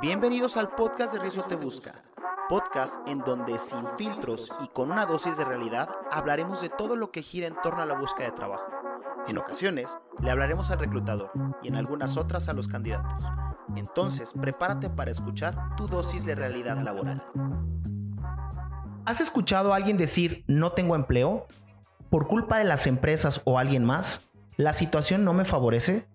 Bienvenidos 0.00 0.58
al 0.58 0.68
podcast 0.68 1.14
de 1.14 1.18
Riesgo 1.18 1.44
Te 1.44 1.54
Busca, 1.54 1.94
podcast 2.50 2.96
en 3.08 3.20
donde 3.20 3.58
sin 3.58 3.86
filtros 3.96 4.52
y 4.62 4.68
con 4.68 4.90
una 4.90 5.06
dosis 5.06 5.38
de 5.38 5.44
realidad 5.46 5.88
hablaremos 6.12 6.60
de 6.60 6.68
todo 6.68 6.96
lo 6.96 7.10
que 7.10 7.22
gira 7.22 7.46
en 7.46 7.56
torno 7.62 7.80
a 7.80 7.86
la 7.86 7.98
búsqueda 7.98 8.26
de 8.26 8.36
trabajo. 8.36 8.66
En 9.26 9.38
ocasiones 9.38 9.96
le 10.20 10.30
hablaremos 10.30 10.70
al 10.70 10.80
reclutador 10.80 11.30
y 11.62 11.68
en 11.68 11.76
algunas 11.76 12.18
otras 12.18 12.48
a 12.50 12.52
los 12.52 12.68
candidatos. 12.68 13.22
Entonces, 13.74 14.34
prepárate 14.38 14.90
para 14.90 15.10
escuchar 15.10 15.74
tu 15.76 15.86
dosis 15.86 16.26
de 16.26 16.34
realidad 16.34 16.78
laboral. 16.82 17.22
¿Has 19.06 19.22
escuchado 19.22 19.72
a 19.72 19.76
alguien 19.76 19.96
decir 19.96 20.44
no 20.46 20.72
tengo 20.72 20.94
empleo? 20.94 21.46
¿Por 22.10 22.28
culpa 22.28 22.58
de 22.58 22.64
las 22.64 22.86
empresas 22.86 23.40
o 23.44 23.58
alguien 23.58 23.84
más? 23.84 24.20
¿La 24.58 24.74
situación 24.74 25.24
no 25.24 25.32
me 25.32 25.46
favorece? 25.46 26.06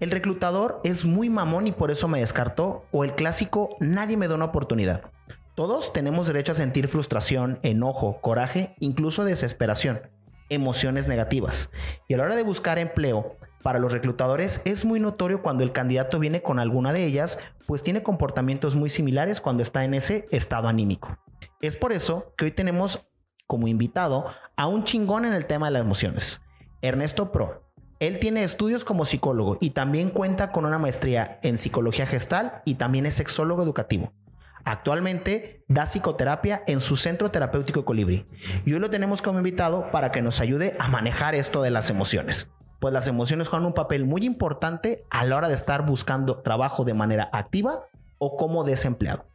El 0.00 0.10
reclutador 0.10 0.80
es 0.82 1.04
muy 1.04 1.28
mamón 1.28 1.66
y 1.66 1.72
por 1.72 1.90
eso 1.90 2.08
me 2.08 2.20
descartó, 2.20 2.86
o 2.90 3.04
el 3.04 3.14
clásico 3.14 3.76
nadie 3.80 4.16
me 4.16 4.28
da 4.28 4.34
una 4.34 4.46
oportunidad. 4.46 5.12
Todos 5.54 5.92
tenemos 5.92 6.26
derecho 6.26 6.52
a 6.52 6.54
sentir 6.54 6.88
frustración, 6.88 7.58
enojo, 7.62 8.18
coraje, 8.22 8.74
incluso 8.80 9.24
desesperación, 9.24 10.00
emociones 10.48 11.06
negativas. 11.06 11.70
Y 12.08 12.14
a 12.14 12.16
la 12.16 12.24
hora 12.24 12.34
de 12.36 12.42
buscar 12.42 12.78
empleo, 12.78 13.36
para 13.62 13.78
los 13.78 13.92
reclutadores 13.92 14.62
es 14.64 14.86
muy 14.86 15.00
notorio 15.00 15.42
cuando 15.42 15.64
el 15.64 15.72
candidato 15.72 16.18
viene 16.18 16.40
con 16.40 16.58
alguna 16.58 16.94
de 16.94 17.04
ellas, 17.04 17.38
pues 17.66 17.82
tiene 17.82 18.02
comportamientos 18.02 18.74
muy 18.74 18.88
similares 18.88 19.42
cuando 19.42 19.62
está 19.62 19.84
en 19.84 19.92
ese 19.92 20.26
estado 20.30 20.68
anímico. 20.68 21.18
Es 21.60 21.76
por 21.76 21.92
eso 21.92 22.32
que 22.38 22.46
hoy 22.46 22.52
tenemos 22.52 23.06
como 23.46 23.68
invitado 23.68 24.24
a 24.56 24.66
un 24.66 24.84
chingón 24.84 25.26
en 25.26 25.34
el 25.34 25.44
tema 25.44 25.66
de 25.66 25.72
las 25.72 25.82
emociones, 25.82 26.40
Ernesto 26.80 27.32
Pro. 27.32 27.69
Él 28.00 28.18
tiene 28.18 28.44
estudios 28.44 28.82
como 28.82 29.04
psicólogo 29.04 29.58
y 29.60 29.70
también 29.70 30.08
cuenta 30.08 30.52
con 30.52 30.64
una 30.64 30.78
maestría 30.78 31.38
en 31.42 31.58
psicología 31.58 32.06
gestal 32.06 32.62
y 32.64 32.76
también 32.76 33.04
es 33.04 33.12
sexólogo 33.12 33.62
educativo. 33.62 34.14
Actualmente 34.64 35.64
da 35.68 35.84
psicoterapia 35.84 36.62
en 36.66 36.80
su 36.80 36.96
centro 36.96 37.30
terapéutico 37.30 37.84
Colibri 37.84 38.26
y 38.64 38.72
hoy 38.72 38.78
lo 38.80 38.88
tenemos 38.88 39.20
como 39.20 39.38
invitado 39.38 39.90
para 39.90 40.12
que 40.12 40.22
nos 40.22 40.40
ayude 40.40 40.76
a 40.78 40.88
manejar 40.88 41.34
esto 41.34 41.60
de 41.60 41.70
las 41.70 41.90
emociones. 41.90 42.50
Pues 42.78 42.94
las 42.94 43.06
emociones 43.06 43.48
juegan 43.48 43.66
un 43.66 43.74
papel 43.74 44.06
muy 44.06 44.24
importante 44.24 45.04
a 45.10 45.26
la 45.26 45.36
hora 45.36 45.48
de 45.48 45.54
estar 45.54 45.84
buscando 45.84 46.40
trabajo 46.40 46.84
de 46.84 46.94
manera 46.94 47.28
activa 47.34 47.84
o 48.16 48.38
como 48.38 48.64
desempleado. 48.64 49.29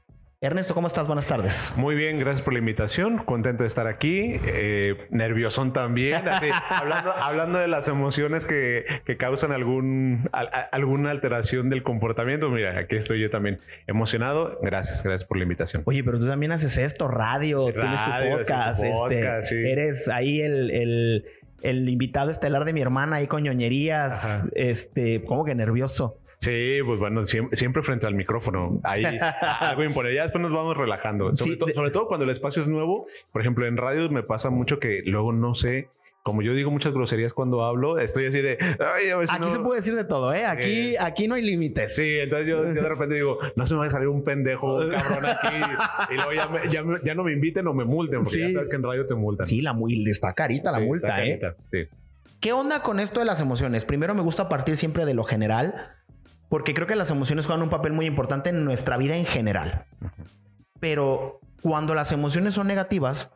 Ernesto, 0.46 0.76
¿cómo 0.76 0.86
estás? 0.86 1.08
Buenas 1.08 1.26
tardes. 1.26 1.74
Muy 1.76 1.96
bien, 1.96 2.20
gracias 2.20 2.44
por 2.44 2.54
la 2.54 2.60
invitación. 2.60 3.18
Contento 3.18 3.64
de 3.64 3.68
estar 3.68 3.88
aquí. 3.88 4.40
Eh, 4.46 4.96
nerviosón 5.10 5.74
también. 5.74 6.22
hablando, 6.70 7.58
de 7.58 7.68
las 7.68 7.88
emociones 7.88 8.46
que, 8.46 8.86
causan 9.18 9.52
algún, 9.52 10.30
alguna 10.72 11.10
alteración 11.10 11.70
del 11.72 11.82
comportamiento. 11.82 12.52
Mira, 12.52 12.78
aquí 12.78 12.96
estoy 12.96 13.22
yo 13.22 13.32
también 13.32 13.60
emocionado. 13.88 14.60
Gracias, 14.62 15.02
gracias 15.02 15.28
por 15.28 15.38
la 15.38 15.44
invitación. 15.44 15.82
Oye, 15.86 16.04
pero 16.04 16.20
tú 16.20 16.28
también 16.28 16.52
haces 16.52 16.78
esto, 16.78 17.08
radio, 17.08 17.66
tienes 17.74 18.00
tu 18.04 18.38
podcast. 18.38 18.84
este, 18.84 19.72
Eres 19.72 20.10
ahí 20.10 20.42
el, 20.42 21.24
invitado 21.64 22.30
estelar 22.30 22.66
de 22.66 22.74
mi 22.74 22.82
hermana 22.82 23.16
ahí 23.16 23.26
con 23.26 23.42
ñoñerías. 23.42 24.48
Este, 24.54 25.24
como 25.24 25.44
que 25.44 25.56
nervioso. 25.56 26.20
Sí, 26.40 26.80
pues 26.86 27.00
bueno, 27.00 27.26
siempre, 27.26 27.84
frente 27.84 28.06
al 28.06 28.16
micrófono. 28.16 28.80
Ahí 28.84 29.04
algo 29.60 29.84
importante. 29.84 30.16
Ya 30.16 30.24
después 30.24 30.42
nos 30.42 30.54
vamos 30.54 30.78
relajando. 30.78 31.36
Sobre, 31.36 31.58
todo 31.58 32.08
cuando 32.08 32.24
el 32.24 32.30
espacio 32.30 32.62
es 32.62 32.68
nuevo. 32.68 33.08
Por 33.32 33.42
ejemplo, 33.42 33.66
en 33.66 33.78
radio 33.78 34.10
me 34.10 34.24
pasa 34.24 34.50
mucho 34.50 34.80
que 34.80 35.02
luego 35.06 35.34
no 35.34 35.54
sé 35.54 35.90
como 36.26 36.42
yo 36.42 36.56
digo 36.56 36.72
muchas 36.72 36.92
groserías 36.92 37.36
cuando 37.36 37.64
hablo, 37.64 38.00
estoy 38.00 38.26
así 38.26 38.42
de. 38.42 38.58
aquí 39.30 39.48
se 39.48 39.60
puede 39.60 39.82
decir 39.82 39.94
de 39.94 40.06
todo, 40.06 40.34
¿eh? 40.34 40.44
Aquí, 40.44 40.98
aquí 40.98 41.28
no 41.28 41.36
hay 41.36 41.44
límites. 41.44 41.96
Sí, 41.96 42.18
entonces 42.18 42.48
yo, 42.48 42.64
de 42.64 42.90
repente 42.90 43.14
digo, 43.14 43.38
no 43.56 43.68
se 43.68 43.76
me 43.76 43.82
va 43.82 43.86
a 43.86 43.90
salir 43.92 44.08
un 44.08 44.24
pendejo 44.24 44.80
cabrón 44.80 45.24
aquí. 45.24 45.56
y 46.14 46.16
luego 46.16 46.34
ya, 46.34 46.82
ya, 47.04 47.14
no 47.14 47.24
me 47.24 47.32
inviten 47.32 47.68
o 47.68 47.76
me 47.76 47.86
multen, 47.86 48.24
porque 48.24 48.40
ya 48.40 48.52
sabes 48.54 48.70
que 48.70 48.76
en 48.76 48.82
radio 48.82 49.06
te 49.06 49.14
multan. 49.14 49.46
Sí, 49.46 49.62
la 49.62 49.74
multa 49.74 50.10
está 50.10 50.34
carita 50.34 50.72
la 50.72 50.80
multa, 50.80 51.24
¿eh? 51.24 51.40
Sí. 51.72 51.88
¿Qué 52.40 52.54
onda 52.54 52.82
con 52.82 53.00
esto 53.00 53.20
de 53.20 53.28
las 53.28 53.40
emociones? 53.40 53.86
Primero 53.86 54.16
me 54.16 54.24
gusta 54.24 54.50
partir 54.50 54.78
siempre 54.78 55.06
de 55.06 55.14
lo 55.14 55.26
general 55.26 55.96
porque 56.50 56.74
creo 56.74 56.88
que 56.88 56.96
las 56.96 57.12
emociones 57.12 57.46
juegan 57.46 57.64
un 57.64 57.70
papel 57.70 57.94
muy 57.94 58.06
importante 58.06 58.50
en 58.50 58.64
nuestra 58.66 58.98
vida 58.98 59.16
en 59.16 59.26
general. 59.26 59.86
Pero 60.80 61.40
cuando 61.62 61.96
las 61.96 62.12
emociones 62.12 62.54
son 62.54 62.68
negativas, 62.68 63.32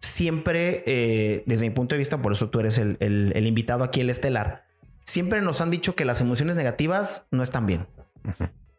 siempre, 0.00 0.82
eh, 0.86 1.42
desde 1.46 1.68
mi 1.68 1.74
punto 1.74 1.94
de 1.94 2.00
vista, 2.00 2.20
por 2.20 2.32
eso 2.32 2.50
tú 2.50 2.60
eres 2.60 2.78
el, 2.78 3.46
invitado 3.46 3.84
aquí, 3.84 4.00
el 4.00 4.10
estelar, 4.10 4.64
siempre 5.04 5.40
nos 5.40 5.60
han 5.60 5.70
dicho 5.70 5.94
que 5.94 6.04
las 6.04 6.20
emociones 6.20 6.56
negativas 6.56 7.26
no 7.30 7.42
están 7.42 7.66
bien. 7.66 7.86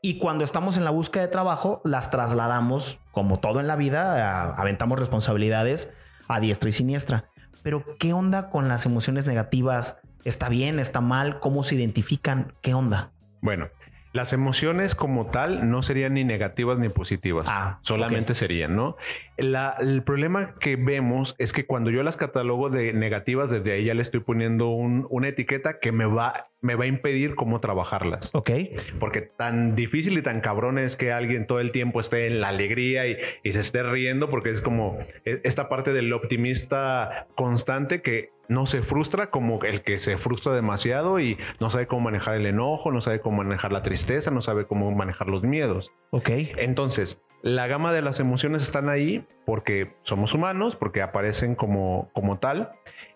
Y 0.02 0.18
cuando 0.18 0.44
estamos 0.44 0.78
en 0.78 0.84
la 0.84 0.92
búsqueda 0.92 1.24
de 1.24 1.30
trabajo, 1.30 1.82
las 1.86 2.12
trasladamos, 2.12 3.00
como 3.12 3.40
todo 3.40 3.62
en 3.62 3.68
la 3.68 3.78
vida, 3.78 4.54
aventamos 4.54 5.00
responsabilidades 5.00 5.92
a 6.28 6.42
diestra 6.42 6.70
y 6.70 6.74
siniestra. 6.74 7.30
Pero, 7.64 7.86
¿qué 7.98 8.12
onda 8.12 8.50
con 8.50 8.68
las 8.68 8.86
emociones 8.86 9.26
negativas? 9.26 10.00
¿Está 10.26 10.50
bien? 10.50 10.78
¿Está 10.78 11.00
mal? 11.00 11.40
¿Cómo 11.40 11.64
se 11.64 11.76
identifican? 11.76 12.54
¿Qué 12.62 12.74
onda? 12.74 13.13
Bueno, 13.44 13.68
las 14.14 14.32
emociones 14.32 14.96
como 14.96 15.26
tal 15.26 15.70
no 15.70 15.82
serían 15.82 16.14
ni 16.14 16.24
negativas 16.24 16.80
ni 16.80 16.88
positivas. 16.88 17.50
Ah, 17.52 17.80
solamente 17.82 18.36
serían, 18.36 18.74
¿no? 18.74 18.96
el 19.36 20.04
problema 20.04 20.56
que 20.62 20.78
vemos 20.78 21.36
es 21.40 21.52
que 21.52 21.66
cuando 21.66 21.92
yo 21.92 22.04
las 22.04 22.16
catalogo 22.16 22.70
de 22.70 22.94
negativas, 22.94 23.52
desde 23.52 23.74
ahí 23.74 23.84
ya 23.84 23.96
le 23.96 24.02
estoy 24.02 24.22
poniendo 24.22 24.70
una 24.70 25.28
etiqueta 25.28 25.80
que 25.80 25.92
me 25.92 26.06
va, 26.06 26.52
me 26.64 26.76
va 26.76 26.86
a 26.86 26.88
impedir 26.88 27.36
cómo 27.36 27.60
trabajarlas. 27.60 28.34
Ok. 28.34 28.52
Porque 29.00 29.22
tan 29.22 29.76
difícil 29.76 30.18
y 30.18 30.22
tan 30.22 30.42
cabrón 30.42 30.80
es 30.80 30.96
que 30.96 31.12
alguien 31.12 31.46
todo 31.46 31.60
el 31.60 31.72
tiempo 31.72 32.00
esté 32.00 32.26
en 32.26 32.40
la 32.42 32.48
alegría 32.48 33.06
y, 33.06 33.18
y 33.44 33.52
se 33.52 33.60
esté 33.60 33.84
riendo, 33.84 34.30
porque 34.30 34.50
es 34.50 34.62
como 34.62 34.98
e, 35.26 35.42
esta 35.44 35.70
parte 35.70 35.94
del 35.94 36.12
optimista 36.14 37.28
constante 37.36 38.02
que 38.02 38.32
no 38.48 38.66
se 38.66 38.82
frustra 38.82 39.30
como 39.30 39.62
el 39.64 39.82
que 39.82 40.00
se 40.00 40.18
frustra 40.18 40.54
demasiado 40.54 41.20
y 41.20 41.38
no 41.60 41.70
sabe 41.70 41.88
cómo 41.88 42.02
manejar 42.02 42.36
el 42.36 42.46
enojo, 42.46 42.92
no 42.92 43.02
sabe 43.02 43.20
cómo 43.20 43.44
manejar 43.44 43.72
la 43.72 43.82
tristeza, 43.82 44.32
no 44.32 44.42
sabe 44.42 44.66
cómo 44.66 44.92
manejar 44.92 45.28
los 45.28 45.44
miedos. 45.44 45.92
Ok. 46.12 46.30
Entonces, 46.58 47.22
la 47.44 47.68
gama 47.68 47.94
de 47.94 48.02
las 48.02 48.20
emociones 48.20 48.64
están 48.64 48.90
ahí 48.90 49.28
porque 49.46 49.94
somos 50.02 50.34
humanos, 50.34 50.76
porque 50.76 51.04
aparecen 51.04 51.54
como, 51.54 52.10
como 52.14 52.40
tal 52.40 52.72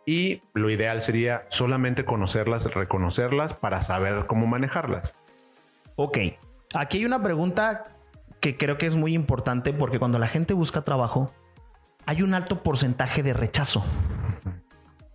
y 0.05 0.43
lo 0.53 0.69
ideal 0.69 1.01
sería 1.01 1.45
solamente 1.49 2.05
conocerlas, 2.05 2.71
reconocerlas 2.71 3.55
para 3.55 3.81
saber 3.81 4.27
cómo 4.27 4.45
manejarlas. 4.45 5.17
Ok. 5.95 6.19
Aquí 6.75 6.99
hay 6.99 7.05
una 7.05 7.23
pregunta 7.23 7.95
que 8.39 8.55
creo 8.55 8.77
que 8.77 8.85
es 8.85 8.95
muy 8.95 9.15
importante 9.15 9.73
porque 9.73 9.97
cuando 9.97 10.19
la 10.19 10.27
gente 10.27 10.53
busca 10.53 10.83
trabajo, 10.83 11.33
hay 12.05 12.21
un 12.21 12.35
alto 12.35 12.61
porcentaje 12.61 13.23
de 13.23 13.33
rechazo 13.33 13.83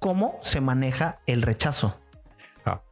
cómo 0.03 0.37
se 0.43 0.61
maneja 0.61 1.21
el 1.27 1.43
rechazo. 1.43 1.99
Ah, 2.67 2.83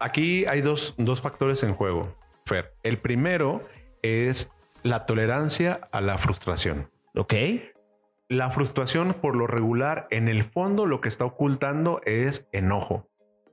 aquí 0.00 0.44
hay 0.46 0.60
dos, 0.60 0.94
factores 1.22 1.62
en 1.62 1.74
juego, 1.74 2.12
Fer. 2.44 2.74
El 2.82 2.98
primero 2.98 3.64
es 4.02 4.50
la 4.82 5.06
tolerancia 5.06 5.88
a 5.92 6.00
la 6.00 6.18
frustración. 6.18 6.90
Ok. 7.14 7.34
La 8.28 8.50
frustración, 8.50 9.14
por 9.14 9.34
lo 9.34 9.46
regular, 9.46 10.06
en 10.10 10.28
el 10.28 10.44
fondo 10.44 10.86
lo 10.86 11.00
que 11.00 11.08
está 11.08 11.24
ocultando 11.24 12.00
es 12.04 12.48
enojo. 12.52 13.08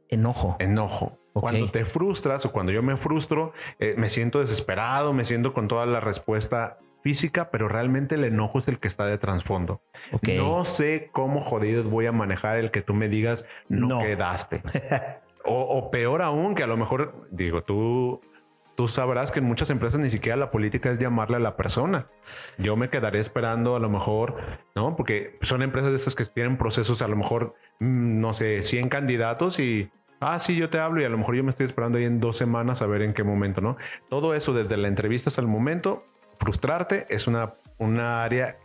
Enojo. 0.10 0.56
Enojo. 0.60 1.20
Cuando 1.34 1.70
te 1.70 1.86
frustras 1.86 2.46
o 2.46 2.52
cuando 2.52 2.72
yo 2.72 2.82
me 2.82 2.98
frustro, 2.98 3.54
eh, 3.80 3.94
me 3.98 4.10
siento 4.10 4.40
desesperado, 4.40 5.14
me 5.14 5.24
siento 5.24 5.54
con 5.54 5.68
toda 5.68 5.86
la 5.86 6.00
respuesta 6.00 6.80
física, 7.04 7.52
pero 7.52 7.68
realmente 7.68 8.16
el 8.16 8.24
enojo 8.24 8.59
es 8.59 8.68
el 8.68 8.80
que 8.80 8.88
está 8.88 9.06
de 9.06 9.18
trasfondo. 9.18 9.82
No 10.24 10.66
sé 10.66 11.09
cómo 11.12 11.42
jodidos 11.42 11.90
voy 11.90 12.06
a 12.06 12.12
manejar 12.12 12.58
el 12.58 12.72
que 12.72 12.82
tú 12.82 12.94
me 12.94 13.08
digas 13.08 13.46
no, 13.70 14.00
quedaste. 14.00 14.62
o, 15.46 15.90
peor 15.92 16.22
aún, 16.22 16.56
que 16.56 16.64
a 16.64 16.68
lo 16.68 16.78
mejor, 16.78 17.28
digo, 17.32 17.64
tú, 17.64 18.20
tú 18.78 18.88
sabrás 18.88 19.32
que 19.32 19.40
en 19.40 19.46
muchas 19.46 19.72
empresas 19.72 20.00
ni 20.00 20.12
siquiera 20.12 20.38
la 20.38 20.52
política 20.52 20.92
es 20.92 21.00
llamarle 21.00 21.38
a 21.38 21.40
la 21.40 21.58
persona. 21.58 22.08
Yo 22.59 22.78
me 22.78 22.90
quedaré 22.90 23.20
esperando 23.20 23.76
a 23.76 23.79
lo 23.79 23.90
mejor, 23.90 24.38
¿no? 24.76 24.96
Porque 24.96 25.38
son 25.41 25.64
empresas 25.64 25.90
de 25.90 25.97
estas 25.97 26.14
que 26.14 26.24
tienen 26.26 26.58
procesos 26.58 27.02
a 27.02 27.08
lo 27.08 27.16
mejor, 27.16 27.56
mm, 27.79 28.22
no 28.22 28.34
sé, 28.34 28.62
100 28.62 28.88
candidatos 28.88 29.59
y 29.59 29.91
Ah, 30.20 30.40
sí, 30.40 30.56
yo 30.56 30.72
te 30.72 30.79
hablo 30.79 31.00
y 31.00 31.03
a 31.03 31.09
lo 31.09 31.18
mejor 31.20 31.35
yo 31.35 31.44
me 31.44 31.52
estoy 31.52 31.68
esperando 31.68 32.00
ahí 32.00 32.06
en 32.06 32.20
dos 32.20 32.38
semanas 32.38 32.82
a 32.82 32.88
ver 32.88 33.03
en 33.03 33.14
qué 33.14 33.24
momento, 33.24 33.62
¿no? 33.62 33.78
Todo 34.09 34.34
eso 34.34 34.52
desde 34.52 34.76
la 34.76 34.88
entrevista 34.88 35.30
hasta 35.30 35.41
el 35.41 35.47
momento 35.47 36.06
frustrarte 36.40 37.06
es 37.09 37.28
una, 37.28 37.53
una 37.78 38.23
área 38.23 38.58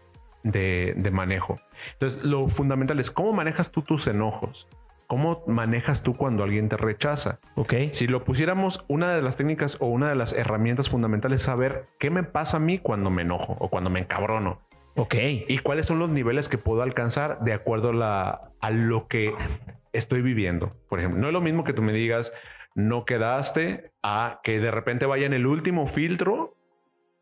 de, 0.43 1.11
manejo. 1.12 1.61
Entonces, 1.93 2.25
lo 2.25 2.49
fundamental 2.49 2.99
es 3.00 3.11
cómo 3.11 3.35
manejas 3.35 3.70
tú 3.70 3.82
tus 3.82 4.06
enojos. 4.06 4.69
¿Cómo 5.12 5.44
manejas 5.47 6.03
tú 6.03 6.17
cuando 6.17 6.43
alguien 6.43 6.70
te 6.70 6.79
rechaza? 6.79 7.38
Ok. 7.55 7.75
Si 7.93 8.06
lo 8.06 8.25
pusiéramos, 8.25 8.82
una 8.88 9.14
de 9.14 9.20
las 9.20 9.37
técnicas 9.37 9.76
o 9.79 9.88
una 9.88 10.09
de 10.09 10.14
las 10.14 10.32
herramientas 10.32 10.88
fundamentales 10.88 11.41
es 11.41 11.44
saber 11.44 11.85
qué 11.99 12.09
me 12.09 12.23
pasa 12.23 12.56
a 12.56 12.61
mí 12.61 12.79
cuando 12.79 13.11
me 13.11 13.20
enojo 13.20 13.55
o 13.61 13.69
cuando 13.69 13.91
me 13.91 14.00
encabrono. 14.00 14.62
Ok. 14.97 15.17
Y 15.49 15.59
cuáles 15.59 15.85
son 15.85 15.99
los 15.99 16.09
niveles 16.09 16.49
que 16.49 16.56
puedo 16.56 16.81
alcanzar 16.81 17.41
de 17.41 17.53
acuerdo 17.53 17.91
a, 17.91 17.93
la, 17.93 18.53
a 18.62 18.70
lo 18.70 19.06
que 19.06 19.35
estoy 19.93 20.23
viviendo. 20.23 20.79
Por 20.88 20.99
ejemplo, 20.99 21.20
no 21.20 21.26
es 21.26 21.35
lo 21.35 21.43
mismo 21.43 21.62
que 21.62 21.75
tú 21.75 21.82
me 21.82 21.93
digas, 21.93 22.32
no 22.75 23.05
quedaste, 23.05 23.93
a 24.03 24.41
que 24.43 24.61
de 24.61 24.70
repente 24.70 25.05
vaya 25.05 25.26
en 25.26 25.35
el 25.35 25.44
último 25.44 25.88
filtro 25.88 26.56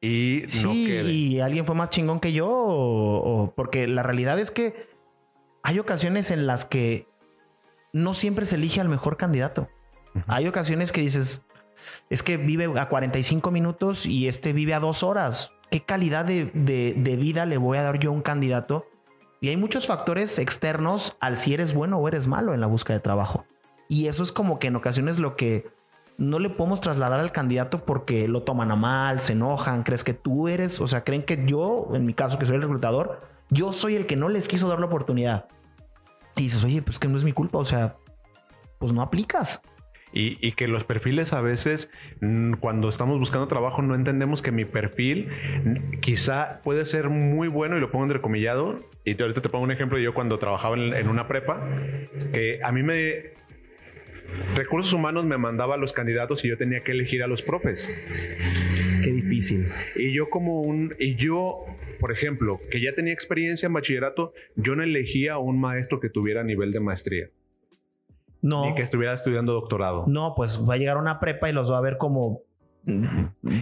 y 0.00 0.44
no 0.62 0.70
quede. 0.70 1.42
Alguien 1.42 1.66
fue 1.66 1.74
más 1.74 1.90
chingón 1.90 2.20
que 2.20 2.32
yo, 2.32 2.46
o, 2.48 3.52
porque 3.56 3.88
la 3.88 4.04
realidad 4.04 4.38
es 4.38 4.52
que 4.52 4.88
hay 5.64 5.80
ocasiones 5.80 6.30
en 6.30 6.46
las 6.46 6.64
que 6.64 7.10
no 7.92 8.14
siempre 8.14 8.46
se 8.46 8.56
elige 8.56 8.80
al 8.80 8.88
mejor 8.88 9.16
candidato. 9.16 9.68
Hay 10.26 10.46
ocasiones 10.48 10.92
que 10.92 11.00
dices, 11.00 11.46
es 12.08 12.22
que 12.22 12.36
vive 12.36 12.70
a 12.78 12.88
45 12.88 13.50
minutos 13.50 14.06
y 14.06 14.28
este 14.28 14.52
vive 14.52 14.74
a 14.74 14.80
dos 14.80 15.02
horas. 15.02 15.52
¿Qué 15.70 15.82
calidad 15.82 16.24
de, 16.24 16.46
de, 16.46 17.16
vida 17.16 17.46
le 17.46 17.56
voy 17.56 17.78
a 17.78 17.82
dar 17.82 17.98
yo 17.98 18.10
a 18.10 18.12
un 18.12 18.22
candidato? 18.22 18.86
Y 19.40 19.48
hay 19.48 19.56
muchos 19.56 19.86
factores 19.86 20.38
externos 20.38 21.16
al 21.20 21.36
si 21.36 21.54
eres 21.54 21.74
bueno 21.74 21.98
o 21.98 22.08
eres 22.08 22.26
malo 22.26 22.54
en 22.54 22.60
la 22.60 22.66
búsqueda 22.66 22.96
de 22.98 23.02
trabajo. 23.02 23.44
Y 23.88 24.08
eso 24.08 24.22
es 24.22 24.32
como 24.32 24.58
que 24.58 24.68
en 24.68 24.76
ocasiones 24.76 25.18
lo 25.18 25.36
que 25.36 25.68
no 26.18 26.38
le 26.38 26.50
podemos 26.50 26.80
trasladar 26.80 27.18
al 27.18 27.32
candidato 27.32 27.84
porque 27.84 28.28
lo 28.28 28.42
toman 28.42 28.70
a 28.70 28.76
mal, 28.76 29.20
se 29.20 29.32
enojan, 29.32 29.84
crees 29.84 30.04
que 30.04 30.12
tú 30.12 30.48
eres, 30.48 30.80
o 30.80 30.86
sea, 30.86 31.02
creen 31.02 31.22
que 31.22 31.46
yo, 31.46 31.88
en 31.94 32.04
mi 32.04 32.12
caso 32.12 32.38
que 32.38 32.44
soy 32.46 32.56
el 32.56 32.62
reclutador, 32.62 33.22
yo 33.48 33.72
soy 33.72 33.96
el 33.96 34.06
que 34.06 34.16
no 34.16 34.28
les 34.28 34.46
quiso 34.46 34.68
dar 34.68 34.80
la 34.80 34.86
oportunidad. 34.86 35.46
Y 36.40 36.44
dices, 36.44 36.64
oye, 36.64 36.80
pues 36.80 36.98
que 36.98 37.06
no 37.06 37.18
es 37.18 37.24
mi 37.24 37.32
culpa, 37.32 37.58
o 37.58 37.64
sea, 37.66 37.96
pues 38.78 38.94
no 38.94 39.02
aplicas. 39.02 39.60
Y, 40.12 40.52
que 40.52 40.66
los 40.66 40.84
perfiles 40.84 41.32
a 41.32 41.40
veces, 41.40 41.88
mm, 42.20 42.54
cuando 42.54 42.88
estamos 42.88 43.18
buscando 43.18 43.46
trabajo, 43.46 43.80
no 43.82 43.94
entendemos 43.94 44.42
que 44.42 44.50
mi 44.50 44.64
perfil 44.64 45.28
mm, 45.62 46.00
quizá 46.00 46.62
puede 46.64 46.84
ser 46.84 47.10
muy 47.10 47.46
bueno 47.46 47.76
y 47.76 47.80
lo 47.80 47.90
pongo 47.90 48.06
entrecomillado. 48.06 48.80
Y 49.04 49.20
ahorita 49.20 49.42
te 49.42 49.48
pongo 49.50 49.64
un 49.64 49.70
ejemplo. 49.70 49.98
Yo 49.98 50.14
cuando 50.14 50.38
trabajaba 50.38 50.76
en, 50.76 51.08
una 51.08 51.28
prepa, 51.28 51.64
que 52.32 52.58
a 52.62 52.72
mí 52.72 52.82
me, 52.82 53.34
Recursos 54.54 54.92
Humanos 54.92 55.24
me 55.24 55.38
mandaba 55.38 55.74
a 55.74 55.78
los 55.78 55.92
candidatos 55.92 56.44
y 56.44 56.48
yo 56.48 56.56
tenía 56.56 56.80
que 56.80 56.92
elegir 56.92 57.22
a 57.22 57.26
los 57.26 57.42
profes. 57.42 57.94
Qué 59.02 59.12
difícil. 59.12 59.68
Y 59.96 60.12
yo 60.12 60.28
como 60.30 60.62
un... 60.62 60.94
Y 60.98 61.14
yo, 61.16 61.66
por 62.00 62.10
ejemplo, 62.10 62.60
que 62.70 62.80
ya 62.80 62.94
tenía 62.94 63.12
experiencia 63.12 63.66
en 63.66 63.74
bachillerato, 63.74 64.32
yo 64.56 64.74
no 64.74 64.82
elegía 64.82 65.34
a 65.34 65.38
un 65.38 65.60
maestro 65.60 66.00
que 66.00 66.08
tuviera 66.08 66.42
nivel 66.42 66.72
de 66.72 66.80
maestría. 66.80 67.30
No. 68.42 68.64
Ni 68.64 68.74
que 68.74 68.82
estuviera 68.82 69.12
estudiando 69.12 69.52
doctorado. 69.52 70.06
No, 70.08 70.34
pues 70.34 70.66
va 70.68 70.74
a 70.74 70.76
llegar 70.78 70.96
a 70.96 71.00
una 71.00 71.20
prepa 71.20 71.48
y 71.48 71.52
los 71.52 71.70
va 71.70 71.78
a 71.78 71.82
ver 71.82 71.98
como 71.98 72.42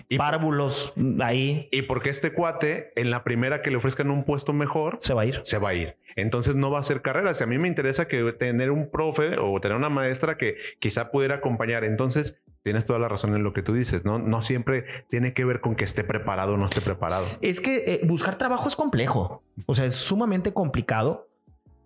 y 0.08 0.16
párvulos 0.16 0.92
ahí. 1.20 1.68
Y 1.72 1.82
porque 1.82 2.10
este 2.10 2.32
cuate, 2.32 2.92
en 2.96 3.10
la 3.10 3.24
primera 3.24 3.62
que 3.62 3.70
le 3.70 3.76
ofrezcan 3.76 4.10
un 4.10 4.24
puesto 4.24 4.52
mejor, 4.52 4.98
se 5.00 5.14
va 5.14 5.22
a 5.22 5.26
ir. 5.26 5.40
Se 5.42 5.58
va 5.58 5.70
a 5.70 5.74
ir. 5.74 5.96
Entonces 6.16 6.54
no 6.54 6.70
va 6.70 6.78
a 6.78 6.80
hacer 6.80 7.02
carrera. 7.02 7.34
Si 7.34 7.42
a 7.42 7.46
mí 7.46 7.58
me 7.58 7.68
interesa 7.68 8.08
que 8.08 8.32
tener 8.32 8.70
un 8.70 8.90
profe 8.90 9.36
o 9.38 9.60
tener 9.60 9.76
una 9.76 9.88
maestra 9.88 10.36
que 10.36 10.56
quizá 10.78 11.10
pudiera 11.10 11.36
acompañar. 11.36 11.84
Entonces 11.84 12.40
tienes 12.68 12.84
toda 12.84 12.98
la 12.98 13.08
razón 13.08 13.34
en 13.34 13.42
lo 13.42 13.54
que 13.54 13.62
tú 13.62 13.72
dices. 13.72 14.04
No, 14.04 14.42
siempre 14.42 14.84
tiene 15.08 15.32
que 15.32 15.46
ver 15.46 15.62
con 15.62 15.74
que 15.74 15.84
esté 15.84 16.04
preparado 16.04 16.52
o 16.52 16.56
no 16.58 16.66
esté 16.66 16.82
preparado. 16.82 17.24
Es 17.40 17.62
que 17.62 17.82
eh, 17.86 18.00
buscar 18.04 18.36
trabajo 18.36 18.68
es 18.68 18.76
complejo. 18.76 19.42
O 19.64 19.74
sea, 19.74 19.86
es 19.86 19.94
sumamente 19.94 20.52
complicado 20.52 21.30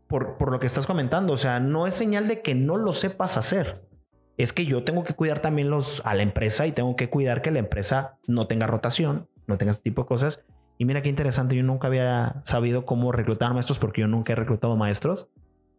por, 0.08 0.50
lo 0.50 0.58
que 0.58 0.66
estás 0.66 0.88
comentando. 0.88 1.34
O 1.34 1.36
sea, 1.36 1.60
no 1.60 1.86
es 1.86 1.94
señal 1.94 2.26
de 2.26 2.42
que 2.42 2.56
no 2.56 2.78
lo 2.78 2.92
sepas 2.92 3.36
hacer. 3.36 3.84
Es 4.36 4.52
que 4.52 4.66
yo 4.66 4.82
tengo 4.82 5.04
que 5.04 5.14
cuidar 5.14 5.38
también 5.38 5.70
los, 5.70 6.02
a 6.04 6.14
la 6.14 6.24
empresa 6.24 6.66
y 6.66 6.72
tengo 6.72 6.96
que 6.96 7.08
cuidar 7.08 7.42
que 7.42 7.52
la 7.52 7.60
empresa 7.60 8.18
no 8.26 8.48
tenga 8.48 8.66
rotación, 8.66 9.28
no 9.46 9.58
tenga 9.58 9.70
este 9.70 9.84
tipo 9.84 10.02
de 10.02 10.08
cosas. 10.08 10.44
Y 10.78 10.84
mira 10.84 11.00
qué 11.00 11.10
interesante, 11.10 11.54
yo 11.54 11.62
nunca 11.62 11.86
había 11.86 12.42
sabido 12.44 12.84
cómo 12.84 13.12
reclutar 13.12 13.54
maestros 13.54 13.78
porque 13.78 14.00
yo 14.00 14.08
nunca 14.08 14.32
he 14.32 14.36
reclutado 14.36 14.76
maestros. 14.76 15.28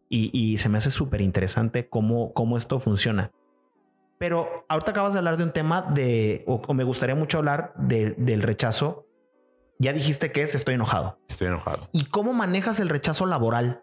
Y, 0.07 0.59
se 0.59 0.69
me 0.69 0.77
hace 0.77 0.91
súper 0.91 1.19
interesante 1.19 1.89
cómo, 1.89 2.31
cómo 2.31 2.56
esto 2.56 2.79
funciona. 2.79 3.31
Pero 4.18 4.65
ahorita 4.69 4.92
acabas 4.92 5.13
de 5.13 5.19
hablar 5.19 5.38
de 5.38 5.44
un 5.44 5.51
tema 5.51 5.81
de, 5.81 6.44
o, 6.48 6.74
me 6.74 6.83
gustaría 6.83 7.15
mucho 7.15 7.39
hablar 7.39 7.74
del 7.77 8.42
rechazo. 8.42 9.07
Ya 9.80 9.92
dijiste 9.92 10.31
que 10.31 10.42
es 10.42 10.56
estoy 10.56 10.75
enojado. 10.75 11.19
Estoy 11.27 11.48
enojado. 11.48 11.89
¿Y 11.92 12.06
cómo 12.06 12.33
manejas 12.33 12.80
el 12.80 12.89
rechazo 12.89 13.25
laboral? 13.25 13.81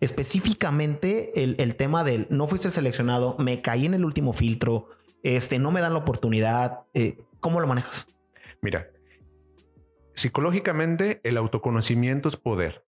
específicamente 0.00 1.42
el, 1.42 1.76
tema 1.76 2.04
del 2.04 2.26
no 2.30 2.46
fuiste 2.46 2.70
seleccionado, 2.70 3.36
me 3.38 3.62
caí 3.62 3.86
en 3.86 3.94
el 3.94 4.04
último 4.04 4.32
filtro, 4.32 4.88
este, 5.22 5.58
no 5.58 5.70
me 5.70 5.80
dan 5.80 5.92
la 5.92 6.00
oportunidad. 6.00 6.80
Eh, 6.94 7.18
¿Cómo 7.40 7.60
lo 7.60 7.66
manejas? 7.66 8.08
Mira, 8.60 8.88
psicológicamente 10.14 11.20
el 11.24 11.36
autoconocimiento 11.36 12.28
es 12.28 12.36
poder. 12.36 12.84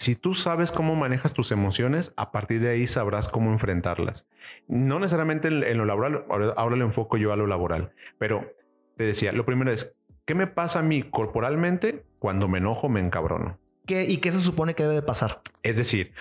Si 0.00 0.16
tú 0.16 0.32
sabes 0.32 0.72
cómo 0.72 0.96
manejas 0.96 1.34
tus 1.34 1.52
emociones, 1.52 2.14
a 2.16 2.32
partir 2.32 2.62
de 2.62 2.70
ahí 2.70 2.86
sabrás 2.86 3.28
cómo 3.28 3.52
enfrentarlas. 3.52 4.26
No 4.66 4.98
necesariamente 4.98 5.48
en, 5.48 5.76
lo 5.76 5.84
laboral, 5.84 6.24
ahora, 6.30 6.76
lo 6.76 6.86
enfoco 6.86 7.18
yo 7.18 7.34
a 7.34 7.36
lo 7.36 7.46
laboral, 7.46 7.92
pero 8.16 8.50
te 8.96 9.04
decía, 9.04 9.30
lo 9.32 9.44
primero 9.44 9.70
es, 9.70 9.94
¿qué 10.24 10.34
me 10.34 10.46
pasa 10.46 10.78
a 10.78 10.82
mí 10.82 11.02
corporalmente 11.02 12.02
cuando 12.18 12.48
me 12.48 12.56
enojo, 12.56 12.88
me 12.88 13.00
encabrono? 13.00 13.58
¿Qué, 13.84 14.04
¿Y 14.04 14.16
qué 14.16 14.32
se 14.32 14.40
supone 14.40 14.74
que 14.74 14.84
debe 14.84 14.94
de 14.94 15.02
pasar? 15.02 15.42
Es 15.62 15.76
decir, 15.76 16.14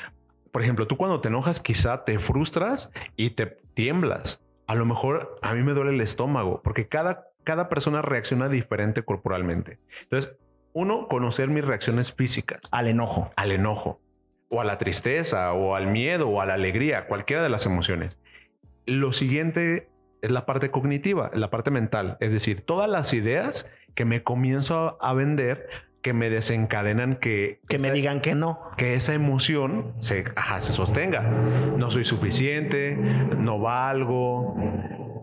por 0.51 0.61
ejemplo, 0.61 0.85
tú 0.85 0.97
cuando 0.97 1.21
te 1.21 1.29
enojas 1.29 1.61
quizá 1.61 2.03
te 2.03 2.19
frustras 2.19 2.91
y 3.15 3.29
te 3.29 3.45
tiemblas. 3.75 4.43
A 4.67 4.75
lo 4.75 4.85
mejor 4.85 5.39
a 5.41 5.53
mí 5.53 5.63
me 5.63 5.71
duele 5.71 5.91
el 5.91 6.01
estómago 6.01 6.61
porque 6.65 6.89
cada, 6.89 7.27
cada 7.45 7.69
persona 7.69 8.01
reacciona 8.01 8.49
diferente 8.49 9.03
corporalmente. 9.03 9.79
Entonces, 10.01 10.35
uno, 10.73 11.07
conocer 11.07 11.49
mis 11.49 11.65
reacciones 11.65 12.13
físicas. 12.13 12.61
Al 12.71 12.87
enojo. 12.87 13.29
Al 13.35 13.51
enojo. 13.51 13.99
O 14.49 14.61
a 14.61 14.63
la 14.63 14.77
tristeza, 14.77 15.53
o 15.53 15.75
al 15.75 15.87
miedo, 15.87 16.29
o 16.29 16.41
a 16.41 16.45
la 16.45 16.55
alegría, 16.55 17.07
cualquiera 17.07 17.43
de 17.43 17.49
las 17.49 17.65
emociones. 17.65 18.19
Lo 18.85 19.13
siguiente 19.13 19.89
es 20.21 20.31
la 20.31 20.45
parte 20.45 20.71
cognitiva, 20.71 21.31
la 21.33 21.49
parte 21.49 21.71
mental. 21.71 22.17
Es 22.19 22.31
decir, 22.31 22.61
todas 22.61 22.89
las 22.89 23.13
ideas 23.13 23.69
que 23.95 24.05
me 24.05 24.23
comienzo 24.23 24.97
a 25.01 25.13
vender 25.13 25.67
que 26.01 26.13
me 26.13 26.29
desencadenan 26.29 27.15
que... 27.15 27.59
Que 27.67 27.79
me 27.79 27.91
digan 27.91 28.21
que 28.21 28.35
no. 28.35 28.59
Que 28.77 28.93
esa 28.93 29.13
emoción 29.13 29.93
se, 29.97 30.23
se 30.59 30.73
sostenga. 30.73 31.21
No 31.21 31.91
soy 31.91 32.05
suficiente, 32.05 32.95
no 32.95 33.59
valgo, 33.59 34.55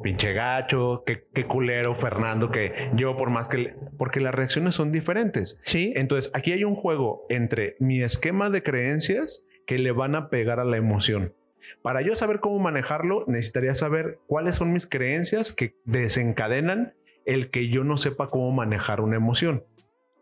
pinche 0.03 0.33
gacho, 0.33 1.03
qué, 1.07 1.27
qué, 1.33 1.47
culero 1.47 1.95
Fernando, 1.95 2.51
que 2.51 2.91
yo 2.95 3.17
por 3.17 3.31
más 3.31 3.49
que... 3.49 3.75
Porque 3.97 4.21
las 4.21 4.35
reacciones 4.35 4.75
son 4.75 4.93
diferentes. 4.93 5.59
Sí. 5.65 5.93
Entonces, 5.97 6.31
aquí 6.35 6.53
hay 6.53 6.65
un 6.65 6.75
juego 6.75 7.27
entre 7.29 7.77
mi 7.79 8.03
esquema 8.03 8.51
de 8.51 8.63
creencias 8.63 9.43
que 9.67 9.79
le 9.79 9.93
van 9.93 10.15
a 10.15 10.31
pegar 10.31 10.61
a 10.61 10.65
la 10.65 10.77
emoción. 10.77 11.35
Para 11.83 12.01
yo 12.03 12.15
saber 12.15 12.41
cómo 12.41 12.59
manejarlo, 12.59 13.25
necesitaría 13.27 13.75
saber 13.75 14.21
cuáles 14.27 14.57
son 14.57 14.73
mis 14.73 14.87
creencias 14.87 15.53
que 15.53 15.77
desencadenan 15.85 16.95
el 17.25 17.51
que 17.51 17.69
yo 17.69 17.85
no 17.85 17.97
sepa 17.97 18.31
cómo 18.31 18.53
manejar 18.53 19.01
una 19.01 19.17
emoción. 19.17 19.65